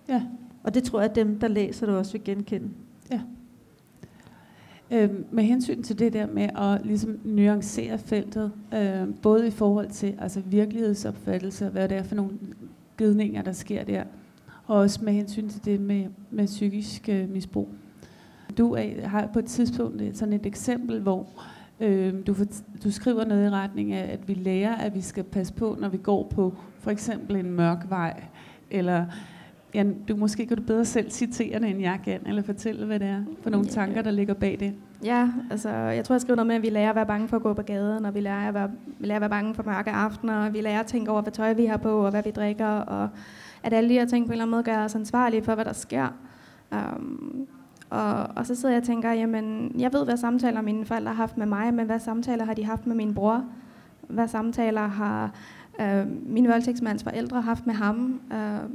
Ja. 0.08 0.22
Og 0.62 0.74
det 0.74 0.84
tror 0.84 1.00
jeg, 1.00 1.10
at 1.10 1.16
dem, 1.16 1.38
der 1.38 1.48
læser 1.48 1.86
det, 1.86 1.94
også 1.94 2.12
vil 2.12 2.24
genkende. 2.24 2.68
Ja. 3.10 3.20
Øh, 4.90 5.10
med 5.30 5.44
hensyn 5.44 5.82
til 5.82 5.98
det 5.98 6.12
der 6.12 6.26
med 6.26 6.48
at 6.56 6.86
ligesom 6.86 7.18
nuancere 7.24 7.98
feltet, 7.98 8.52
øh, 8.74 9.14
både 9.22 9.46
i 9.46 9.50
forhold 9.50 9.90
til 9.90 10.14
altså 10.18 10.40
virkelighedsopfattelse, 10.46 11.68
hvad 11.68 11.88
det 11.88 11.96
er 11.96 12.02
for 12.02 12.14
nogle 12.14 12.32
gidninger, 12.98 13.42
der 13.42 13.52
sker 13.52 13.84
der, 13.84 14.04
og 14.66 14.76
også 14.76 15.04
med 15.04 15.12
hensyn 15.12 15.48
til 15.48 15.64
det 15.64 15.80
med, 15.80 16.06
med 16.30 16.46
psykisk 16.46 17.08
øh, 17.08 17.28
misbrug. 17.28 17.68
Du 18.58 18.72
er, 18.72 19.06
har 19.06 19.30
på 19.32 19.38
et 19.38 19.44
tidspunkt 19.44 20.16
sådan 20.16 20.32
et 20.32 20.46
eksempel, 20.46 21.00
hvor 21.00 21.26
øh, 21.80 22.14
du, 22.26 22.34
for, 22.34 22.44
du 22.84 22.90
skriver 22.90 23.24
noget 23.24 23.46
i 23.46 23.50
retning 23.50 23.92
af, 23.92 24.12
at 24.12 24.28
vi 24.28 24.34
lærer, 24.34 24.76
at 24.76 24.94
vi 24.94 25.00
skal 25.00 25.24
passe 25.24 25.52
på, 25.52 25.76
når 25.80 25.88
vi 25.88 25.96
går 25.96 26.28
på 26.34 26.54
for 26.78 26.90
eksempel 26.90 27.36
en 27.36 27.50
mørk 27.50 27.86
vej, 27.88 28.22
eller 28.70 29.06
ja, 29.74 29.84
du 30.08 30.16
måske 30.16 30.46
kan 30.46 30.56
du 30.56 30.62
bedre 30.62 30.84
selv 30.84 31.10
citere 31.10 31.60
det, 31.60 31.70
end 31.70 31.80
jeg 31.80 32.00
kan, 32.04 32.20
eller 32.26 32.42
fortælle, 32.42 32.86
hvad 32.86 33.00
det 33.00 33.08
er 33.08 33.22
for 33.42 33.50
nogle 33.50 33.66
tanker, 33.66 34.02
der 34.02 34.10
ligger 34.10 34.34
bag 34.34 34.56
det. 34.60 34.74
Ja, 35.04 35.28
altså, 35.50 35.68
jeg 35.68 36.04
tror, 36.04 36.14
jeg 36.14 36.20
skriver 36.20 36.36
noget 36.36 36.46
med, 36.46 36.56
at 36.56 36.62
vi 36.62 36.70
lærer 36.70 36.90
at 36.90 36.96
være 36.96 37.06
bange 37.06 37.28
for 37.28 37.36
at 37.36 37.42
gå 37.42 37.52
på 37.52 37.62
gaden, 37.62 38.04
og 38.04 38.14
vi 38.14 38.20
lærer 38.20 38.48
at 38.48 38.54
være, 38.54 38.70
vi 38.98 39.06
lærer 39.06 39.16
at 39.16 39.20
være 39.20 39.30
bange 39.30 39.54
for 39.54 39.62
mørke 39.62 39.90
aftener, 39.90 40.46
og 40.46 40.52
vi 40.52 40.60
lærer 40.60 40.80
at 40.80 40.86
tænke 40.86 41.10
over, 41.10 41.22
hvad 41.22 41.32
tøj 41.32 41.52
vi 41.52 41.66
har 41.66 41.76
på, 41.76 42.04
og 42.04 42.10
hvad 42.10 42.22
vi 42.22 42.30
drikker, 42.30 42.66
og 42.66 43.08
at 43.62 43.72
alle 43.72 43.88
de 43.88 43.94
her 43.94 44.04
ting 44.04 44.26
på 44.26 44.30
en 44.30 44.32
eller 44.32 44.44
anden 44.44 44.50
måde 44.50 44.62
gør 44.62 44.84
os 44.84 44.94
ansvarlige 44.94 45.42
for, 45.42 45.54
hvad 45.54 45.64
der 45.64 45.72
sker. 45.72 46.08
Um, 46.72 47.46
og, 47.90 48.28
og 48.36 48.46
så 48.46 48.54
sidder 48.54 48.74
jeg 48.74 48.80
og 48.80 48.86
tænker, 48.86 49.12
jamen, 49.12 49.74
jeg 49.78 49.92
ved, 49.92 50.04
hvad 50.04 50.16
samtaler 50.16 50.62
mine 50.62 50.84
forældre 50.84 51.08
har 51.12 51.16
haft 51.16 51.38
med 51.38 51.46
mig, 51.46 51.74
men 51.74 51.86
hvad 51.86 51.98
samtaler 51.98 52.44
har 52.44 52.54
de 52.54 52.64
haft 52.64 52.86
med 52.86 52.96
min 52.96 53.14
bror? 53.14 53.44
Hvad 54.08 54.28
samtaler 54.28 54.86
har 54.86 55.30
øh, 55.80 56.06
min 56.26 56.48
voldtægtsmands 56.48 57.04
forældre 57.04 57.40
haft 57.40 57.66
med 57.66 57.74
ham? 57.74 58.20
Øh, 58.32 58.70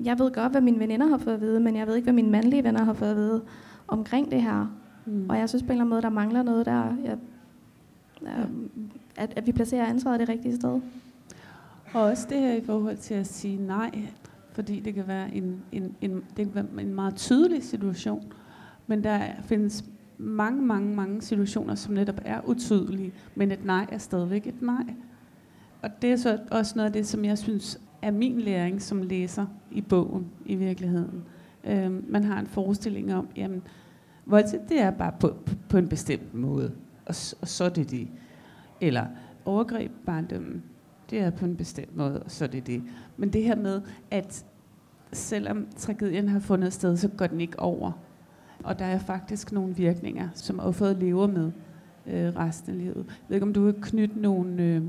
jeg 0.00 0.18
ved 0.18 0.32
godt, 0.32 0.52
hvad 0.52 0.60
mine 0.60 0.78
veninder 0.78 1.06
har 1.06 1.18
fået 1.18 1.34
at 1.34 1.40
vide, 1.40 1.60
men 1.60 1.76
jeg 1.76 1.86
ved 1.86 1.94
ikke, 1.94 2.06
hvad 2.06 2.14
mine 2.14 2.30
mandlige 2.30 2.64
venner 2.64 2.84
har 2.84 2.92
fået 2.92 3.10
at 3.10 3.16
vide 3.16 3.42
omkring 3.88 4.30
det 4.30 4.42
her. 4.42 4.66
Mm. 5.06 5.30
Og 5.30 5.38
jeg 5.38 5.48
synes 5.48 5.62
på 5.62 5.66
en 5.66 5.70
eller 5.70 5.80
anden 5.80 5.90
måde, 5.90 6.02
der 6.02 6.08
mangler 6.08 6.42
noget 6.42 6.66
der. 6.66 6.96
Jeg, 7.04 7.18
ja, 8.22 8.44
at, 9.16 9.32
at 9.36 9.46
vi 9.46 9.52
placerer 9.52 9.86
ansvaret 9.86 10.20
det 10.20 10.28
rigtige 10.28 10.56
sted. 10.56 10.80
Og 11.92 12.02
også 12.02 12.26
det 12.30 12.38
her 12.38 12.54
i 12.54 12.64
forhold 12.64 12.96
til 12.96 13.14
at 13.14 13.26
sige 13.26 13.56
nej, 13.66 14.08
fordi 14.52 14.80
det 14.80 14.94
kan 14.94 15.08
være 15.08 15.34
en, 15.34 15.62
en, 15.72 15.96
en, 16.00 16.24
det 16.36 16.46
kan 16.46 16.54
være 16.54 16.82
en 16.82 16.94
meget 16.94 17.16
tydelig 17.16 17.64
situation, 17.64 18.32
men 18.86 19.04
der 19.04 19.20
findes 19.42 19.84
mange, 20.18 20.62
mange, 20.62 20.94
mange 20.94 21.22
situationer, 21.22 21.74
som 21.74 21.94
netop 21.94 22.20
er 22.24 22.40
utydelige, 22.44 23.12
men 23.34 23.52
et 23.52 23.64
nej 23.64 23.86
er 23.92 23.98
stadigvæk 23.98 24.46
et 24.46 24.62
nej. 24.62 24.94
Og 25.82 26.02
det 26.02 26.12
er 26.12 26.16
så 26.16 26.38
også 26.50 26.72
noget 26.76 26.86
af 26.86 26.92
det, 26.92 27.06
som 27.06 27.24
jeg 27.24 27.38
synes 27.38 27.80
er 28.02 28.10
min 28.10 28.40
læring 28.40 28.82
som 28.82 29.02
læser 29.02 29.46
i 29.70 29.80
bogen 29.80 30.26
i 30.46 30.54
virkeligheden. 30.54 31.24
Øhm, 31.64 32.04
man 32.08 32.24
har 32.24 32.40
en 32.40 32.46
forestilling 32.46 33.14
om, 33.14 33.28
jamen, 33.36 33.62
voldtægt 34.26 34.68
det 34.68 34.80
er 34.80 34.90
bare 34.90 35.12
på, 35.20 35.36
på, 35.46 35.54
på 35.68 35.78
en 35.78 35.88
bestemt 35.88 36.34
måde, 36.34 36.72
og, 37.06 37.14
og 37.40 37.48
så 37.48 37.64
er 37.64 37.68
det 37.68 37.90
det. 37.90 38.08
Eller 38.80 39.06
overgreb 39.44 39.92
barndommen, 40.06 40.62
det 41.10 41.18
er 41.18 41.30
på 41.30 41.44
en 41.44 41.56
bestemt 41.56 41.96
måde, 41.96 42.22
og 42.22 42.30
så 42.30 42.44
er 42.44 42.48
det 42.48 42.66
det. 42.66 42.82
Men 43.16 43.32
det 43.32 43.44
her 43.44 43.56
med, 43.56 43.80
at 44.10 44.44
selvom 45.12 45.66
tragedien 45.76 46.28
har 46.28 46.40
fundet 46.40 46.72
sted, 46.72 46.96
så 46.96 47.08
går 47.08 47.26
den 47.26 47.40
ikke 47.40 47.60
over. 47.60 47.92
Og 48.64 48.78
der 48.78 48.84
er 48.84 48.98
faktisk 48.98 49.52
nogle 49.52 49.76
virkninger, 49.76 50.28
som 50.34 50.60
offeret 50.60 50.96
lever 50.96 51.26
med 51.26 51.52
øh, 52.06 52.36
resten 52.36 52.72
af 52.72 52.78
livet. 52.78 52.96
Jeg 52.96 53.28
ved 53.28 53.36
ikke, 53.36 53.46
om 53.46 53.52
du 53.52 53.64
vil 53.64 53.74
knytte 53.80 54.20
nogle, 54.20 54.62
øh, 54.62 54.82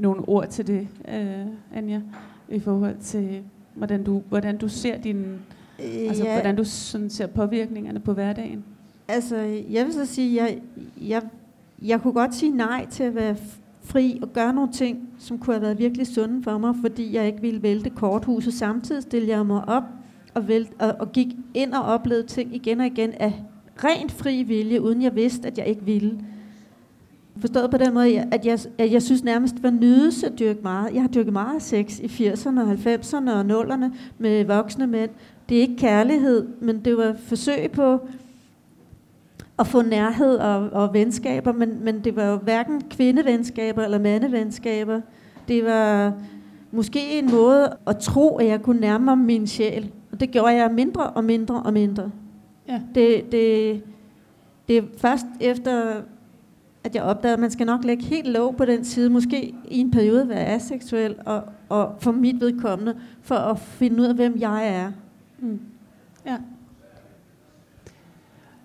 nogle 0.00 0.28
ord 0.28 0.48
til 0.48 0.66
det, 0.66 0.88
øh, 1.08 1.46
Anja, 1.74 2.00
i 2.48 2.60
forhold 2.60 2.96
til, 3.00 3.42
hvordan 3.74 4.04
du, 4.04 4.22
hvordan 4.28 4.56
du 4.56 4.68
ser 4.68 4.98
din, 4.98 5.24
øh, 5.78 6.08
altså, 6.08 6.24
ja. 6.24 6.32
hvordan 6.32 6.56
du 6.56 6.64
sådan 6.64 7.10
ser 7.10 7.26
påvirkningerne 7.26 8.00
på 8.00 8.12
hverdagen. 8.12 8.64
Altså, 9.08 9.36
jeg 9.70 9.84
vil 9.84 9.92
så 9.92 10.06
sige, 10.06 10.42
jeg, 10.42 10.58
jeg, 11.00 11.22
jeg 11.82 12.00
kunne 12.00 12.12
godt 12.12 12.34
sige 12.34 12.56
nej 12.56 12.86
til 12.90 13.04
at 13.04 13.14
være 13.14 13.36
fri 13.82 14.18
og 14.22 14.32
gøre 14.32 14.54
nogle 14.54 14.72
ting, 14.72 15.08
som 15.18 15.38
kunne 15.38 15.54
have 15.54 15.62
været 15.62 15.78
virkelig 15.78 16.06
sunde 16.06 16.42
for 16.42 16.58
mig, 16.58 16.74
fordi 16.80 17.14
jeg 17.14 17.26
ikke 17.26 17.40
ville 17.40 17.62
vælte 17.62 17.90
korthuset. 17.90 18.54
Samtidig 18.54 19.02
stillede 19.02 19.32
jeg 19.32 19.46
mig 19.46 19.68
op 19.68 19.82
og, 20.34 20.48
vælte, 20.48 20.72
og, 20.78 20.96
og 20.98 21.12
gik 21.12 21.26
ind 21.54 21.72
og 21.72 21.82
oplevede 21.82 22.26
ting 22.26 22.54
igen 22.54 22.80
og 22.80 22.86
igen 22.86 23.12
af 23.12 23.42
rent 23.84 24.12
fri 24.12 24.42
vilje, 24.42 24.80
uden 24.82 25.02
jeg 25.02 25.14
vidste, 25.14 25.48
at 25.48 25.58
jeg 25.58 25.66
ikke 25.66 25.84
ville. 25.84 26.18
Forstået 27.38 27.70
på 27.70 27.76
den 27.76 27.94
måde, 27.94 28.18
at 28.32 28.46
jeg, 28.46 28.58
at 28.78 28.92
jeg 28.92 29.02
synes 29.02 29.24
nærmest, 29.24 29.62
var 29.62 29.70
nydelse 29.70 30.26
at 30.26 30.38
dyrke 30.38 30.60
meget. 30.62 30.94
Jeg 30.94 31.02
har 31.02 31.08
dyrket 31.08 31.32
meget 31.32 31.62
sex 31.62 31.98
i 31.98 32.06
80'erne 32.06 32.60
og 32.60 32.72
90'erne 32.72 33.30
og 33.30 33.40
0'erne 33.40 33.84
med 34.18 34.44
voksne 34.44 34.86
mænd. 34.86 35.10
Det 35.48 35.56
er 35.56 35.60
ikke 35.60 35.76
kærlighed, 35.76 36.46
men 36.60 36.84
det 36.84 36.96
var 36.96 37.16
forsøg 37.18 37.70
på 37.70 38.00
at 39.58 39.66
få 39.66 39.82
nærhed 39.82 40.36
og, 40.36 40.70
og 40.72 40.94
venskaber, 40.94 41.52
men, 41.52 41.84
men 41.84 42.04
det 42.04 42.16
var 42.16 42.24
jo 42.24 42.36
hverken 42.36 42.82
kvindevenskaber 42.90 43.82
eller 43.82 43.98
mandevenskaber. 43.98 45.00
Det 45.48 45.64
var 45.64 46.12
måske 46.70 47.18
en 47.18 47.30
måde 47.30 47.76
at 47.86 47.98
tro, 47.98 48.36
at 48.36 48.46
jeg 48.46 48.62
kunne 48.62 48.80
nærme 48.80 49.04
mig 49.04 49.18
min 49.18 49.46
sjæl. 49.46 49.90
Og 50.12 50.20
det 50.20 50.30
gjorde 50.30 50.54
jeg 50.54 50.70
mindre 50.72 51.06
og 51.10 51.24
mindre 51.24 51.62
og 51.62 51.72
mindre. 51.72 52.10
Ja. 52.68 52.80
Det, 52.94 53.32
det, 53.32 53.82
det 54.68 54.76
er 54.76 54.82
først 54.98 55.26
efter, 55.40 55.92
at 56.84 56.94
jeg 56.94 57.02
opdagede, 57.02 57.34
at 57.34 57.40
man 57.40 57.50
skal 57.50 57.66
nok 57.66 57.84
lægge 57.84 58.04
helt 58.04 58.28
lov 58.28 58.56
på 58.56 58.64
den 58.64 58.84
side, 58.84 59.10
måske 59.10 59.54
i 59.68 59.78
en 59.78 59.90
periode 59.90 60.28
være 60.28 60.46
aseksuel, 60.46 61.14
og, 61.26 61.44
og 61.68 61.94
for 61.98 62.12
mit 62.12 62.40
vedkommende, 62.40 62.96
for 63.22 63.34
at 63.34 63.58
finde 63.58 64.00
ud 64.00 64.06
af, 64.06 64.14
hvem 64.14 64.36
jeg 64.40 64.68
er. 64.68 64.92
Mm. 65.38 65.60
Ja. 66.26 66.36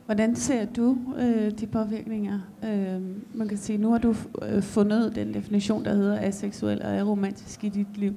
Hvordan 0.06 0.36
ser 0.36 0.66
du 0.66 0.98
øh, 1.18 1.52
de 1.52 1.68
påvirkninger? 1.68 2.40
Øh, 2.64 3.02
man 3.34 3.48
kan 3.48 3.58
sige, 3.58 3.78
nu 3.78 3.92
har 3.92 3.98
du 3.98 4.16
øh, 4.42 4.62
fundet 4.62 5.16
den 5.16 5.34
definition, 5.34 5.86
der 5.86 5.94
hedder 5.94 6.20
aseksuel 6.20 6.82
og 6.82 6.98
aromantisk 6.98 7.64
i 7.64 7.70
dit 7.70 7.98
liv. 7.98 8.14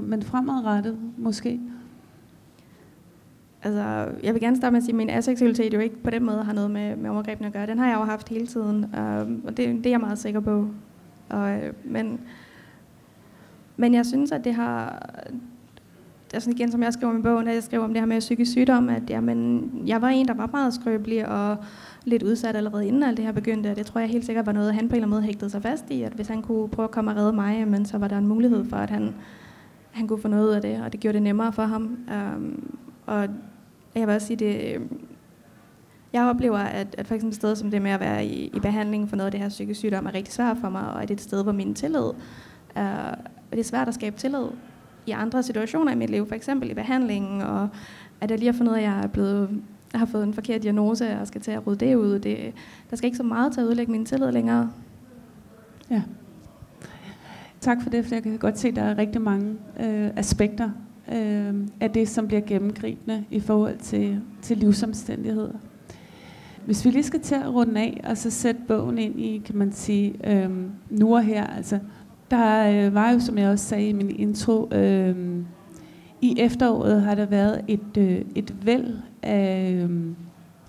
Men 0.00 0.22
fremadrettet 0.22 0.98
måske? 1.18 1.60
Altså, 3.62 4.08
jeg 4.22 4.34
vil 4.34 4.40
gerne 4.40 4.56
starte 4.56 4.72
med 4.72 4.78
at 4.78 4.84
sige, 4.84 4.92
at 4.92 4.96
min 4.96 5.10
aseksualitet 5.10 5.74
jo 5.74 5.78
ikke 5.78 6.02
på 6.02 6.10
den 6.10 6.24
måde 6.24 6.44
har 6.44 6.52
noget 6.52 6.70
med, 6.70 6.96
med 6.96 7.10
overgrebene 7.10 7.46
at 7.46 7.52
gøre. 7.52 7.66
Den 7.66 7.78
har 7.78 7.88
jeg 7.88 7.98
jo 7.98 8.04
haft 8.04 8.28
hele 8.28 8.46
tiden, 8.46 8.84
øh, 8.84 9.46
og 9.46 9.56
det, 9.56 9.68
det 9.68 9.86
er 9.86 9.90
jeg 9.90 10.00
meget 10.00 10.18
sikker 10.18 10.40
på. 10.40 10.66
Og, 11.28 11.50
øh, 11.50 11.72
men, 11.84 12.20
men 13.76 13.94
jeg 13.94 14.06
synes, 14.06 14.32
at 14.32 14.44
det 14.44 14.54
har, 14.54 15.06
altså 16.34 16.50
igen, 16.50 16.72
som 16.72 16.82
jeg 16.82 16.92
skriver 16.92 17.18
i 17.18 17.22
bogen, 17.22 17.48
at 17.48 17.54
jeg 17.54 17.62
skriver 17.62 17.84
om 17.84 17.90
det 17.90 18.00
her 18.00 18.06
med 18.06 18.20
psykisk 18.20 18.50
sygdom, 18.50 18.88
at 18.88 19.10
jamen, 19.10 19.70
jeg 19.86 20.02
var 20.02 20.08
en, 20.08 20.28
der 20.28 20.34
var 20.34 20.48
meget 20.52 20.74
skrøbelig 20.74 21.28
og 21.28 21.56
lidt 22.04 22.22
udsat 22.22 22.56
allerede 22.56 22.86
inden 22.86 23.02
alt 23.02 23.16
det 23.16 23.24
her 23.24 23.32
begyndte, 23.32 23.70
og 23.70 23.76
det 23.76 23.86
tror 23.86 24.00
jeg 24.00 24.08
helt 24.10 24.24
sikkert 24.24 24.46
var 24.46 24.52
noget, 24.52 24.74
han 24.74 24.88
på 24.88 24.92
en 24.92 24.96
eller 24.96 25.06
anden 25.06 25.10
måde 25.10 25.22
hægtede 25.22 25.50
sig 25.50 25.62
fast 25.62 25.90
i, 25.90 26.02
at 26.02 26.12
hvis 26.12 26.28
han 26.28 26.42
kunne 26.42 26.68
prøve 26.68 26.84
at 26.84 26.90
komme 26.90 27.10
og 27.10 27.16
redde 27.16 27.32
mig, 27.32 27.68
men 27.68 27.84
så 27.84 27.98
var 27.98 28.08
der 28.08 28.18
en 28.18 28.26
mulighed 28.26 28.64
for, 28.64 28.76
at 28.76 28.90
han, 28.90 29.14
han 29.90 30.08
kunne 30.08 30.22
få 30.22 30.28
noget 30.28 30.48
ud 30.48 30.52
af 30.52 30.62
det, 30.62 30.82
og 30.82 30.92
det 30.92 31.00
gjorde 31.00 31.14
det 31.14 31.22
nemmere 31.22 31.52
for 31.52 31.62
ham. 31.62 31.98
Um, 32.36 32.76
og 33.06 33.28
jeg 33.94 34.06
vil 34.06 34.14
også 34.14 34.26
sige, 34.26 34.36
det, 34.36 34.74
øh, 34.74 34.80
jeg 36.12 36.24
oplever, 36.24 36.58
at, 36.58 36.94
at 36.98 37.06
for 37.06 37.14
eksempel 37.14 37.32
et 37.32 37.36
sted 37.36 37.56
som 37.56 37.70
det 37.70 37.82
med 37.82 37.90
at 37.90 38.00
være 38.00 38.26
i, 38.26 38.50
i 38.54 38.60
behandling 38.60 39.08
for 39.08 39.16
noget 39.16 39.26
af 39.26 39.32
det 39.32 39.40
her 39.40 39.48
psykisk 39.48 39.80
sygdom 39.80 40.06
er 40.06 40.14
rigtig 40.14 40.34
svært 40.34 40.56
for 40.60 40.68
mig, 40.68 40.82
og 40.82 41.02
at 41.02 41.08
det 41.08 41.14
er 41.14 41.18
et 41.18 41.22
sted, 41.22 41.42
hvor 41.42 41.52
min 41.52 41.74
tillid 41.74 42.10
er, 42.74 43.14
det 43.50 43.58
er 43.58 43.64
svært 43.64 43.88
at 43.88 43.94
skabe 43.94 44.16
tillid 44.18 44.46
i 45.06 45.10
andre 45.10 45.42
situationer 45.42 45.92
i 45.92 45.96
mit 45.96 46.10
liv, 46.10 46.28
for 46.28 46.34
eksempel 46.34 46.70
i 46.70 46.74
behandlingen, 46.74 47.40
og 47.40 47.68
at 48.20 48.30
jeg 48.30 48.38
lige 48.38 48.52
har 48.52 48.58
fundet 48.58 48.72
ud 48.72 48.76
af, 48.76 48.80
at 48.80 48.88
jeg 48.88 49.02
er 49.02 49.06
blevet 49.06 49.62
jeg 49.92 50.00
har 50.00 50.06
fået 50.06 50.24
en 50.24 50.34
forkert 50.34 50.62
diagnose, 50.62 51.20
og 51.20 51.26
skal 51.26 51.40
til 51.40 51.50
at 51.50 51.66
rydde 51.66 51.86
det 51.86 51.94
ud. 51.94 52.18
Det, 52.18 52.52
der 52.90 52.96
skal 52.96 53.06
ikke 53.06 53.16
så 53.16 53.22
meget 53.22 53.52
til 53.52 53.60
at 53.60 53.66
udlægge 53.66 53.92
min 53.92 54.06
tillid 54.06 54.32
længere. 54.32 54.70
Ja. 55.90 56.02
Tak 57.60 57.82
for 57.82 57.90
det, 57.90 58.04
for 58.04 58.14
jeg 58.14 58.22
kan 58.22 58.38
godt 58.38 58.58
se, 58.58 58.68
at 58.68 58.76
der 58.76 58.82
er 58.82 58.98
rigtig 58.98 59.22
mange 59.22 59.56
øh, 59.80 60.10
aspekter 60.16 60.70
øh, 61.12 61.54
er 61.80 61.88
det, 61.88 62.08
som 62.08 62.26
bliver 62.26 62.40
gennemgribende 62.40 63.24
i 63.30 63.40
forhold 63.40 63.78
til, 63.78 64.20
til 64.42 64.56
livsomstændigheder. 64.56 65.52
Hvis 66.66 66.84
vi 66.84 66.90
lige 66.90 67.02
skal 67.02 67.20
til 67.20 67.34
at 67.34 67.54
runde 67.54 67.80
af, 67.80 68.00
og 68.04 68.16
så 68.16 68.30
sætte 68.30 68.60
bogen 68.68 68.98
ind 68.98 69.20
i, 69.20 69.42
kan 69.44 69.56
man 69.56 69.72
sige, 69.72 70.14
øh, 70.24 70.50
nu 70.90 71.14
og 71.14 71.22
her, 71.22 71.46
altså 71.46 71.78
der 72.30 72.86
øh, 72.86 72.94
var 72.94 73.10
jo, 73.10 73.20
som 73.20 73.38
jeg 73.38 73.48
også 73.48 73.64
sagde 73.64 73.88
i 73.88 73.92
min 73.92 74.16
intro, 74.16 74.68
øh, 74.72 75.16
i 76.20 76.34
efteråret 76.38 77.02
har 77.02 77.14
der 77.14 77.26
været 77.26 77.60
et, 77.68 77.96
øh, 77.98 78.20
et 78.34 78.66
væld 78.66 78.96
af 79.22 79.72
øh, 79.72 79.90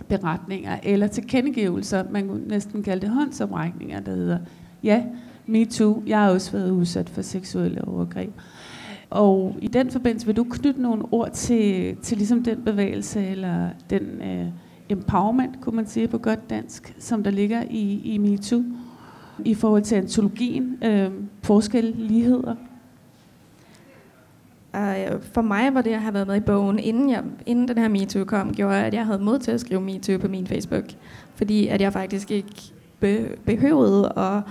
beretninger 0.07 0.77
eller 0.83 1.07
tilkendegivelser, 1.07 2.03
man 2.11 2.27
kunne 2.27 2.47
næsten 2.47 2.83
kalde 2.83 3.01
det 3.01 3.09
håndsoprækninger, 3.09 3.99
der 3.99 4.15
hedder, 4.15 4.39
ja, 4.83 5.03
me 5.45 5.65
too, 5.65 6.03
jeg 6.07 6.19
har 6.19 6.29
også 6.29 6.51
været 6.51 6.71
udsat 6.71 7.09
for 7.09 7.21
seksuelle 7.21 7.87
overgreb. 7.87 8.31
Og 9.11 9.55
i 9.61 9.67
den 9.67 9.91
forbindelse 9.91 10.25
vil 10.25 10.37
du 10.37 10.43
knytte 10.43 10.81
nogle 10.81 11.03
ord 11.11 11.31
til, 11.31 11.95
til 11.95 12.17
ligesom 12.17 12.43
den 12.43 12.63
bevægelse, 12.63 13.27
eller 13.27 13.69
den 13.89 14.21
øh, 14.21 14.47
empowerment, 14.89 15.61
kunne 15.61 15.75
man 15.75 15.87
sige 15.87 16.07
på 16.07 16.17
godt 16.17 16.49
dansk, 16.49 16.95
som 16.99 17.23
der 17.23 17.31
ligger 17.31 17.63
i, 17.69 18.01
i 18.03 18.17
MeToo? 18.17 18.63
i 19.45 19.53
forhold 19.53 19.83
til 19.83 19.95
antologien? 19.95 20.77
Øh, 20.83 21.11
forskel, 21.43 21.95
ligheder? 21.97 22.55
Uh, 24.73 25.21
for 25.33 25.41
mig 25.41 25.73
var 25.73 25.81
det 25.81 25.91
at 25.91 26.01
have 26.01 26.13
været 26.13 26.27
med 26.27 26.35
i 26.35 26.39
bogen, 26.39 26.79
inden, 26.79 27.09
jeg, 27.09 27.23
inden 27.45 27.67
den 27.67 27.77
her 27.77 27.87
MeToo 27.87 28.23
kom, 28.23 28.53
gjorde, 28.53 28.85
at 28.85 28.93
jeg 28.93 29.05
havde 29.05 29.19
mod 29.19 29.39
til 29.39 29.51
at 29.51 29.61
skrive 29.61 29.81
MeToo 29.81 30.17
på 30.17 30.27
min 30.27 30.47
Facebook. 30.47 30.85
Fordi 31.35 31.67
at 31.67 31.81
jeg 31.81 31.93
faktisk 31.93 32.31
ikke 32.31 32.73
be, 32.99 33.35
behøvede 33.45 34.13
at 34.17 34.41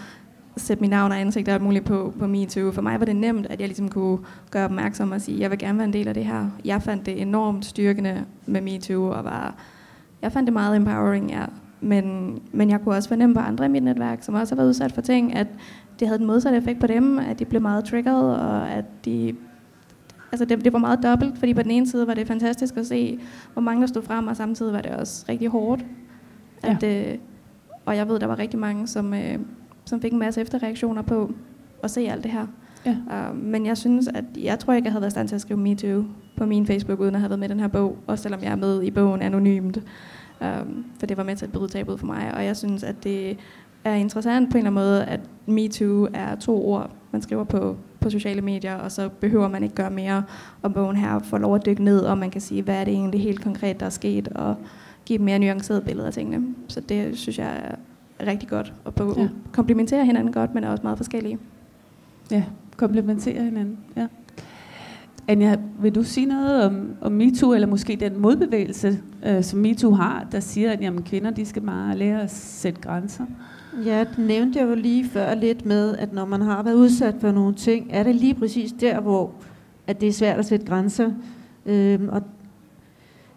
sætte 0.56 0.80
mit 0.80 0.90
navn 0.90 1.12
og 1.12 1.20
ansigt 1.20 1.48
alt 1.48 1.62
muligt 1.62 1.84
på, 1.84 2.14
på 2.18 2.26
MeToo. 2.26 2.72
For 2.72 2.82
mig 2.82 3.00
var 3.00 3.06
det 3.06 3.16
nemt, 3.16 3.46
at 3.46 3.60
jeg 3.60 3.68
ligesom 3.68 3.88
kunne 3.88 4.18
gøre 4.50 4.64
opmærksom 4.64 5.12
og 5.12 5.20
sige, 5.20 5.34
at 5.34 5.40
jeg 5.40 5.50
vil 5.50 5.58
gerne 5.58 5.78
være 5.78 5.86
en 5.86 5.92
del 5.92 6.08
af 6.08 6.14
det 6.14 6.24
her. 6.24 6.46
Jeg 6.64 6.82
fandt 6.82 7.06
det 7.06 7.22
enormt 7.22 7.64
styrkende 7.64 8.24
med 8.46 8.60
MeToo, 8.60 9.10
og 9.10 9.24
var, 9.24 9.54
jeg 10.22 10.32
fandt 10.32 10.46
det 10.46 10.52
meget 10.52 10.76
empowering, 10.76 11.30
ja. 11.30 11.44
Men, 11.80 12.38
men 12.52 12.70
jeg 12.70 12.80
kunne 12.80 12.94
også 12.94 13.08
fornemme 13.08 13.34
på 13.34 13.40
andre 13.40 13.64
i 13.64 13.68
mit 13.68 13.82
netværk, 13.82 14.22
som 14.22 14.34
også 14.34 14.54
har 14.54 14.56
været 14.56 14.68
udsat 14.68 14.92
for 14.92 15.00
ting, 15.00 15.36
at 15.36 15.46
det 16.00 16.08
havde 16.08 16.18
den 16.18 16.26
modsatte 16.26 16.58
effekt 16.58 16.80
på 16.80 16.86
dem, 16.86 17.18
at 17.18 17.38
de 17.38 17.44
blev 17.44 17.62
meget 17.62 17.84
triggered, 17.84 18.34
og 18.34 18.70
at 18.70 18.84
de 19.04 19.34
altså 20.32 20.44
det, 20.44 20.64
det 20.64 20.72
var 20.72 20.78
meget 20.78 21.02
dobbelt, 21.02 21.38
fordi 21.38 21.54
på 21.54 21.62
den 21.62 21.70
ene 21.70 21.88
side 21.88 22.06
var 22.06 22.14
det 22.14 22.26
fantastisk 22.26 22.76
at 22.76 22.86
se, 22.86 23.18
hvor 23.52 23.62
mange 23.62 23.80
der 23.80 23.86
stod 23.86 24.02
frem, 24.02 24.26
og 24.26 24.36
samtidig 24.36 24.72
var 24.72 24.80
det 24.80 24.90
også 24.90 25.24
rigtig 25.28 25.48
hårdt. 25.48 25.84
At, 26.62 26.82
ja. 26.82 27.12
øh, 27.12 27.18
og 27.86 27.96
jeg 27.96 28.08
ved, 28.08 28.18
der 28.18 28.26
var 28.26 28.38
rigtig 28.38 28.58
mange, 28.58 28.86
som, 28.86 29.14
øh, 29.14 29.38
som 29.84 30.00
fik 30.00 30.12
en 30.12 30.18
masse 30.18 30.40
efterreaktioner 30.40 31.02
på 31.02 31.32
at 31.82 31.90
se 31.90 32.00
alt 32.00 32.22
det 32.22 32.30
her. 32.30 32.46
Ja. 32.86 32.96
Uh, 33.30 33.36
men 33.36 33.66
jeg 33.66 33.76
synes, 33.76 34.08
at 34.08 34.24
jeg 34.38 34.58
tror 34.58 34.72
ikke, 34.72 34.86
jeg 34.86 34.92
havde 34.92 35.02
været 35.02 35.12
stand 35.12 35.28
til 35.28 35.34
at 35.34 35.40
skrive 35.40 35.60
MeToo 35.60 36.04
på 36.36 36.46
min 36.46 36.66
Facebook, 36.66 37.00
uden 37.00 37.14
at 37.14 37.20
have 37.20 37.30
været 37.30 37.38
med 37.38 37.48
i 37.48 37.52
den 37.52 37.60
her 37.60 37.68
bog, 37.68 37.96
også 38.06 38.22
selvom 38.22 38.42
jeg 38.42 38.52
er 38.52 38.56
med 38.56 38.82
i 38.82 38.90
bogen 38.90 39.22
anonymt. 39.22 39.78
Um, 40.40 40.84
for 40.98 41.06
det 41.06 41.16
var 41.16 41.24
med 41.24 41.36
til 41.36 41.46
at 41.46 41.52
bryde 41.52 41.68
tabet 41.68 41.98
for 41.98 42.06
mig, 42.06 42.34
og 42.34 42.44
jeg 42.44 42.56
synes, 42.56 42.82
at 42.82 43.04
det 43.04 43.38
er 43.84 43.94
interessant 43.94 44.50
på 44.50 44.58
en 44.58 44.66
eller 44.66 44.70
anden 44.70 44.90
måde, 44.90 45.04
at 45.04 45.20
MeToo 45.46 46.08
er 46.14 46.34
to 46.34 46.66
ord, 46.66 46.90
man 47.12 47.22
skriver 47.22 47.44
på, 47.44 47.76
på 48.00 48.10
sociale 48.10 48.42
medier, 48.42 48.74
og 48.74 48.92
så 48.92 49.08
behøver 49.08 49.48
man 49.48 49.62
ikke 49.62 49.74
gøre 49.74 49.90
mere, 49.90 50.22
og 50.62 50.74
bogen 50.74 50.96
her 50.96 51.18
får 51.18 51.38
lov 51.38 51.54
at 51.54 51.66
dykke 51.66 51.84
ned, 51.84 52.00
og 52.00 52.18
man 52.18 52.30
kan 52.30 52.40
sige, 52.40 52.62
hvad 52.62 52.80
er 52.80 52.84
det 52.84 52.94
egentlig 52.94 53.20
helt 53.20 53.42
konkret, 53.42 53.80
der 53.80 53.86
er 53.86 53.90
sket, 53.90 54.28
og 54.28 54.56
give 55.04 55.14
et 55.14 55.20
mere 55.20 55.38
nuanceret 55.38 55.84
billede 55.84 56.06
af 56.06 56.12
tingene. 56.12 56.54
Så 56.68 56.80
det 56.80 57.18
synes 57.18 57.38
jeg 57.38 57.74
rigtig 58.26 58.48
godt. 58.48 58.72
Og 58.84 58.94
på, 58.94 59.14
Ja. 59.18 59.28
komplementerer 59.52 60.04
hinanden 60.04 60.32
godt, 60.32 60.54
men 60.54 60.64
er 60.64 60.68
også 60.68 60.82
meget 60.82 60.98
forskellige. 60.98 61.38
Ja, 62.30 62.42
komplementerer 62.76 63.42
hinanden. 63.42 63.78
Ja. 63.96 64.06
Anja, 65.28 65.56
vil 65.80 65.94
du 65.94 66.02
sige 66.02 66.26
noget 66.26 66.64
om, 66.64 66.88
om 67.00 67.12
MeToo, 67.12 67.52
eller 67.52 67.66
måske 67.66 67.96
den 68.00 68.18
modbevægelse, 68.20 68.98
øh, 69.26 69.42
som 69.44 69.58
MeToo 69.58 69.92
har, 69.94 70.26
der 70.32 70.40
siger, 70.40 70.72
at 70.72 70.80
jamen, 70.80 71.02
kvinder 71.02 71.30
de 71.30 71.46
skal 71.46 71.62
bare 71.62 71.96
lære 71.96 72.22
at 72.22 72.30
sætte 72.30 72.80
grænser? 72.80 73.24
Ja, 73.86 74.00
det 74.00 74.18
nævnte 74.18 74.58
jeg 74.58 74.68
jo 74.68 74.74
lige 74.74 75.08
før 75.08 75.34
lidt 75.34 75.66
med, 75.66 75.96
at 75.96 76.12
når 76.12 76.24
man 76.26 76.40
har 76.42 76.62
været 76.62 76.74
udsat 76.74 77.14
for 77.20 77.32
nogle 77.32 77.54
ting, 77.54 77.86
er 77.90 78.02
det 78.02 78.14
lige 78.14 78.34
præcis 78.34 78.72
der, 78.72 79.00
hvor 79.00 79.32
at 79.86 80.00
det 80.00 80.08
er 80.08 80.12
svært 80.12 80.38
at 80.38 80.46
sætte 80.46 80.66
grænser. 80.66 81.10
Øhm, 81.66 82.08
og, 82.08 82.22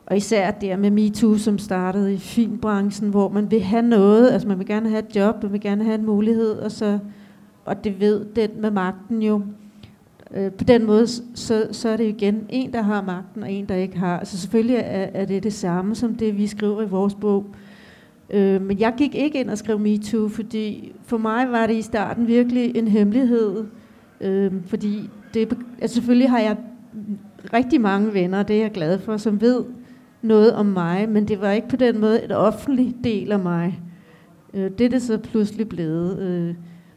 og 0.05 0.17
især 0.17 0.51
der 0.51 0.77
med 0.77 0.91
MeToo, 0.91 1.37
som 1.37 1.57
startede 1.57 2.13
i 2.13 2.17
filmbranchen, 2.17 3.09
hvor 3.09 3.29
man 3.29 3.51
vil 3.51 3.61
have 3.61 3.81
noget, 3.81 4.31
altså 4.31 4.47
man 4.47 4.59
vil 4.59 4.67
gerne 4.67 4.89
have 4.89 5.03
et 5.09 5.15
job, 5.15 5.43
man 5.43 5.51
vil 5.51 5.61
gerne 5.61 5.83
have 5.83 5.95
en 5.95 6.05
mulighed, 6.05 6.51
og, 6.51 6.71
så, 6.71 6.99
og 7.65 7.83
det 7.83 7.99
ved 7.99 8.25
den 8.35 8.49
med 8.61 8.71
magten 8.71 9.21
jo. 9.21 9.41
Øh, 10.33 10.51
på 10.51 10.63
den 10.63 10.85
måde, 10.85 11.07
så, 11.35 11.67
så 11.71 11.89
er 11.89 11.97
det 11.97 12.05
igen 12.05 12.45
en, 12.49 12.73
der 12.73 12.81
har 12.81 13.01
magten, 13.01 13.43
og 13.43 13.51
en, 13.51 13.65
der 13.65 13.75
ikke 13.75 13.97
har. 13.97 14.19
Altså 14.19 14.37
selvfølgelig 14.37 14.75
er, 14.75 15.09
er 15.13 15.25
det 15.25 15.43
det 15.43 15.53
samme 15.53 15.95
som 15.95 16.15
det, 16.15 16.37
vi 16.37 16.47
skriver 16.47 16.81
i 16.81 16.87
vores 16.87 17.15
bog. 17.15 17.45
Øh, 18.29 18.61
men 18.61 18.79
jeg 18.79 18.93
gik 18.97 19.15
ikke 19.15 19.39
ind 19.39 19.49
og 19.49 19.57
skrev 19.57 19.79
MeToo, 19.79 20.27
fordi 20.27 20.93
for 21.05 21.17
mig 21.17 21.51
var 21.51 21.67
det 21.67 21.73
i 21.73 21.81
starten 21.81 22.27
virkelig 22.27 22.77
en 22.77 22.87
hemmelighed. 22.87 23.65
Øh, 24.21 24.51
fordi 24.65 25.09
det, 25.33 25.57
altså 25.81 25.95
selvfølgelig 25.95 26.29
har 26.29 26.39
jeg 26.39 26.57
rigtig 27.53 27.81
mange 27.81 28.13
venner, 28.13 28.43
det 28.43 28.55
er 28.55 28.61
jeg 28.61 28.71
glad 28.71 28.99
for, 28.99 29.17
som 29.17 29.41
ved 29.41 29.63
noget 30.23 30.53
om 30.53 30.65
mig, 30.65 31.09
men 31.09 31.27
det 31.27 31.41
var 31.41 31.51
ikke 31.51 31.67
på 31.67 31.75
den 31.75 31.99
måde 31.99 32.23
et 32.23 32.31
offentlig 32.31 32.95
del 33.03 33.31
af 33.31 33.39
mig. 33.39 33.81
Øh, 34.53 34.71
det 34.77 34.81
er 34.85 34.89
det 34.89 35.01
så 35.01 35.17
pludselig 35.17 35.69
blevet. 35.69 36.19
Øh, 36.19 36.55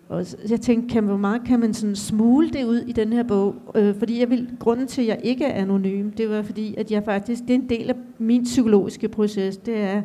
og 0.08 0.26
så- 0.26 0.36
jeg 0.50 0.60
tænkte, 0.60 0.92
kan, 0.94 1.04
hvor 1.04 1.16
meget 1.16 1.42
kan 1.46 1.60
man 1.60 1.74
sådan 1.74 1.96
smule 1.96 2.50
det 2.50 2.64
ud 2.64 2.78
i 2.86 2.92
den 2.92 3.12
her 3.12 3.22
bog? 3.22 3.54
Øh, 3.74 3.94
fordi 3.98 4.20
jeg 4.20 4.30
vil, 4.30 4.48
grunden 4.58 4.86
til, 4.86 5.02
at 5.02 5.08
jeg 5.08 5.20
ikke 5.22 5.44
er 5.44 5.62
anonym, 5.62 6.10
det 6.10 6.30
var 6.30 6.42
fordi, 6.42 6.74
at 6.78 6.90
jeg 6.90 7.02
faktisk, 7.04 7.42
det 7.42 7.50
er 7.50 7.54
en 7.54 7.68
del 7.68 7.88
af 7.90 7.94
min 8.18 8.42
psykologiske 8.42 9.08
proces, 9.08 9.56
det 9.56 9.76
er 9.80 10.02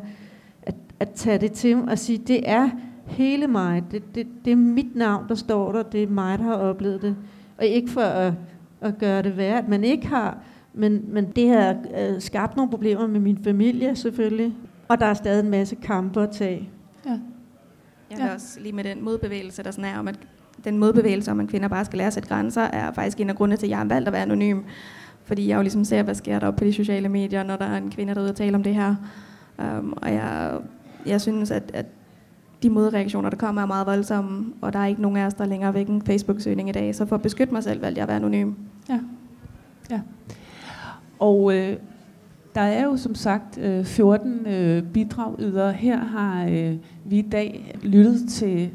at, 0.62 0.74
at 1.00 1.10
tage 1.10 1.38
det 1.38 1.52
til 1.52 1.76
og 1.88 1.98
sige, 1.98 2.18
det 2.18 2.40
er 2.50 2.70
hele 3.06 3.46
mig, 3.46 3.82
det, 3.90 4.14
det, 4.14 4.26
det 4.44 4.52
er 4.52 4.56
mit 4.56 4.96
navn, 4.96 5.24
der 5.28 5.34
står 5.34 5.72
der, 5.72 5.82
det 5.82 6.02
er 6.02 6.06
mig, 6.08 6.38
der 6.38 6.44
har 6.44 6.54
oplevet 6.54 7.02
det. 7.02 7.16
Og 7.58 7.66
ikke 7.66 7.90
for 7.90 8.00
at, 8.00 8.32
at 8.80 8.98
gøre 8.98 9.22
det 9.22 9.36
værd, 9.36 9.58
at 9.64 9.68
man 9.68 9.84
ikke 9.84 10.06
har, 10.06 10.38
men, 10.74 11.04
men 11.08 11.30
det 11.36 11.48
har 11.48 11.76
øh, 11.98 12.20
skabt 12.20 12.56
nogle 12.56 12.70
problemer 12.70 13.06
med 13.06 13.20
min 13.20 13.38
familie 13.44 13.96
selvfølgelig, 13.96 14.54
og 14.88 15.00
der 15.00 15.06
er 15.06 15.14
stadig 15.14 15.44
en 15.44 15.50
masse 15.50 15.76
kampe 15.76 16.22
at 16.22 16.30
tage. 16.30 16.68
Ja. 17.06 17.10
Jeg 17.10 18.18
Ja. 18.18 18.26
ja. 18.26 18.34
også 18.34 18.60
lige 18.60 18.72
med 18.72 18.84
den 18.84 19.04
modbevægelse, 19.04 19.62
der 19.62 19.70
sådan 19.70 19.84
er 19.94 19.98
om, 19.98 20.08
at 20.08 20.18
den 20.64 20.78
modbevægelse 20.78 21.30
om, 21.30 21.40
at 21.40 21.48
kvinder 21.48 21.68
bare 21.68 21.84
skal 21.84 21.96
lære 21.96 22.06
at 22.06 22.12
sætte 22.12 22.28
grænser, 22.28 22.62
er 22.62 22.92
faktisk 22.92 23.20
en 23.20 23.30
af 23.30 23.36
grundene 23.36 23.56
til, 23.56 23.66
at 23.66 23.70
jeg 23.70 23.78
har 23.78 23.84
valgt 23.84 24.08
at 24.08 24.12
være 24.12 24.22
anonym. 24.22 24.60
Fordi 25.24 25.48
jeg 25.48 25.56
jo 25.56 25.62
ligesom 25.62 25.84
ser, 25.84 26.02
hvad 26.02 26.14
sker 26.14 26.38
der 26.38 26.46
op 26.46 26.56
på 26.56 26.64
de 26.64 26.72
sociale 26.72 27.08
medier, 27.08 27.42
når 27.42 27.56
der 27.56 27.64
er 27.64 27.76
en 27.76 27.90
kvinde, 27.90 28.14
der 28.14 28.20
er 28.20 28.22
ude 28.22 28.30
og 28.30 28.36
tale 28.36 28.54
om 28.54 28.62
det 28.62 28.74
her. 28.74 28.94
Um, 29.58 29.94
og 30.02 30.12
jeg, 30.12 30.58
jeg 31.06 31.20
synes, 31.20 31.50
at, 31.50 31.70
at 31.74 31.86
de 32.62 32.70
modreaktioner, 32.70 33.30
der 33.30 33.36
kommer, 33.36 33.62
er 33.62 33.66
meget 33.66 33.86
voldsomme, 33.86 34.52
og 34.60 34.72
der 34.72 34.78
er 34.78 34.86
ikke 34.86 35.02
nogen 35.02 35.16
af 35.16 35.26
os, 35.26 35.34
der 35.34 35.46
længere 35.46 35.74
væk 35.74 35.88
en 35.88 36.02
Facebook-søgning 36.02 36.68
i 36.68 36.72
dag. 36.72 36.94
Så 36.94 37.06
for 37.06 37.16
at 37.16 37.22
beskytte 37.22 37.52
mig 37.52 37.62
selv, 37.62 37.82
valgte 37.82 37.98
jeg 37.98 38.02
at 38.02 38.08
være 38.08 38.16
anonym. 38.16 38.52
Ja. 38.88 39.00
ja. 39.90 40.00
Og 41.22 41.56
øh, 41.56 41.76
der 42.54 42.60
er 42.60 42.84
jo 42.84 42.96
som 42.96 43.14
sagt 43.14 43.58
øh, 43.58 43.84
14 43.84 44.46
øh, 44.46 44.82
bidragydere. 44.82 45.72
Her 45.72 45.98
har 45.98 46.46
øh, 46.46 46.76
vi 47.04 47.18
i 47.18 47.22
dag 47.22 47.78
lyttet 47.82 48.28
til, 48.28 48.70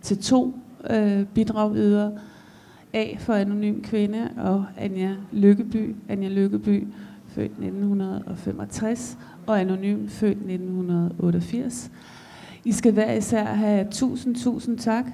til 0.00 0.18
to 0.18 0.54
øh, 0.90 1.24
bidragydere. 1.26 2.12
A 2.92 3.14
for 3.18 3.34
Anonym 3.34 3.82
Kvinde 3.82 4.30
og 4.36 4.64
Anja 4.78 5.14
Lykkeby. 5.32 5.96
Anja 6.08 6.28
Lykkeby, 6.28 6.86
født 7.28 7.50
1965, 7.50 9.18
og 9.46 9.60
Anonym, 9.60 10.08
født 10.08 10.38
1988. 10.38 11.90
I 12.64 12.72
skal 12.72 12.92
hver 12.92 13.12
især 13.12 13.44
have 13.44 13.86
tusind, 13.90 14.36
tusind 14.36 14.78
tak. 14.78 15.04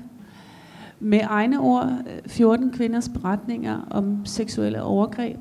Med 1.00 1.20
egne 1.24 1.60
ord, 1.60 1.86
øh, 2.06 2.30
14 2.30 2.70
kvinders 2.72 3.08
beretninger 3.08 3.80
om 3.90 4.24
seksuelle 4.24 4.82
overgreb, 4.82 5.38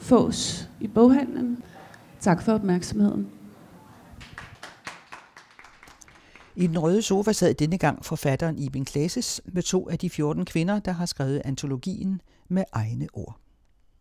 fås 0.00 0.68
i 0.80 0.86
boghandlen. 0.88 1.62
Tak 2.20 2.42
for 2.42 2.52
opmærksomheden. 2.52 3.28
I 6.56 6.66
den 6.66 6.78
røde 6.78 7.02
sofa 7.02 7.32
sad 7.32 7.54
denne 7.54 7.78
gang 7.78 8.04
forfatteren 8.04 8.58
Iben 8.58 8.84
Klases 8.84 9.40
med 9.44 9.62
to 9.62 9.88
af 9.88 9.98
de 9.98 10.10
14 10.10 10.44
kvinder, 10.44 10.78
der 10.78 10.92
har 10.92 11.06
skrevet 11.06 11.42
antologien 11.44 12.20
med 12.48 12.64
egne 12.72 13.08
ord. 13.12 13.38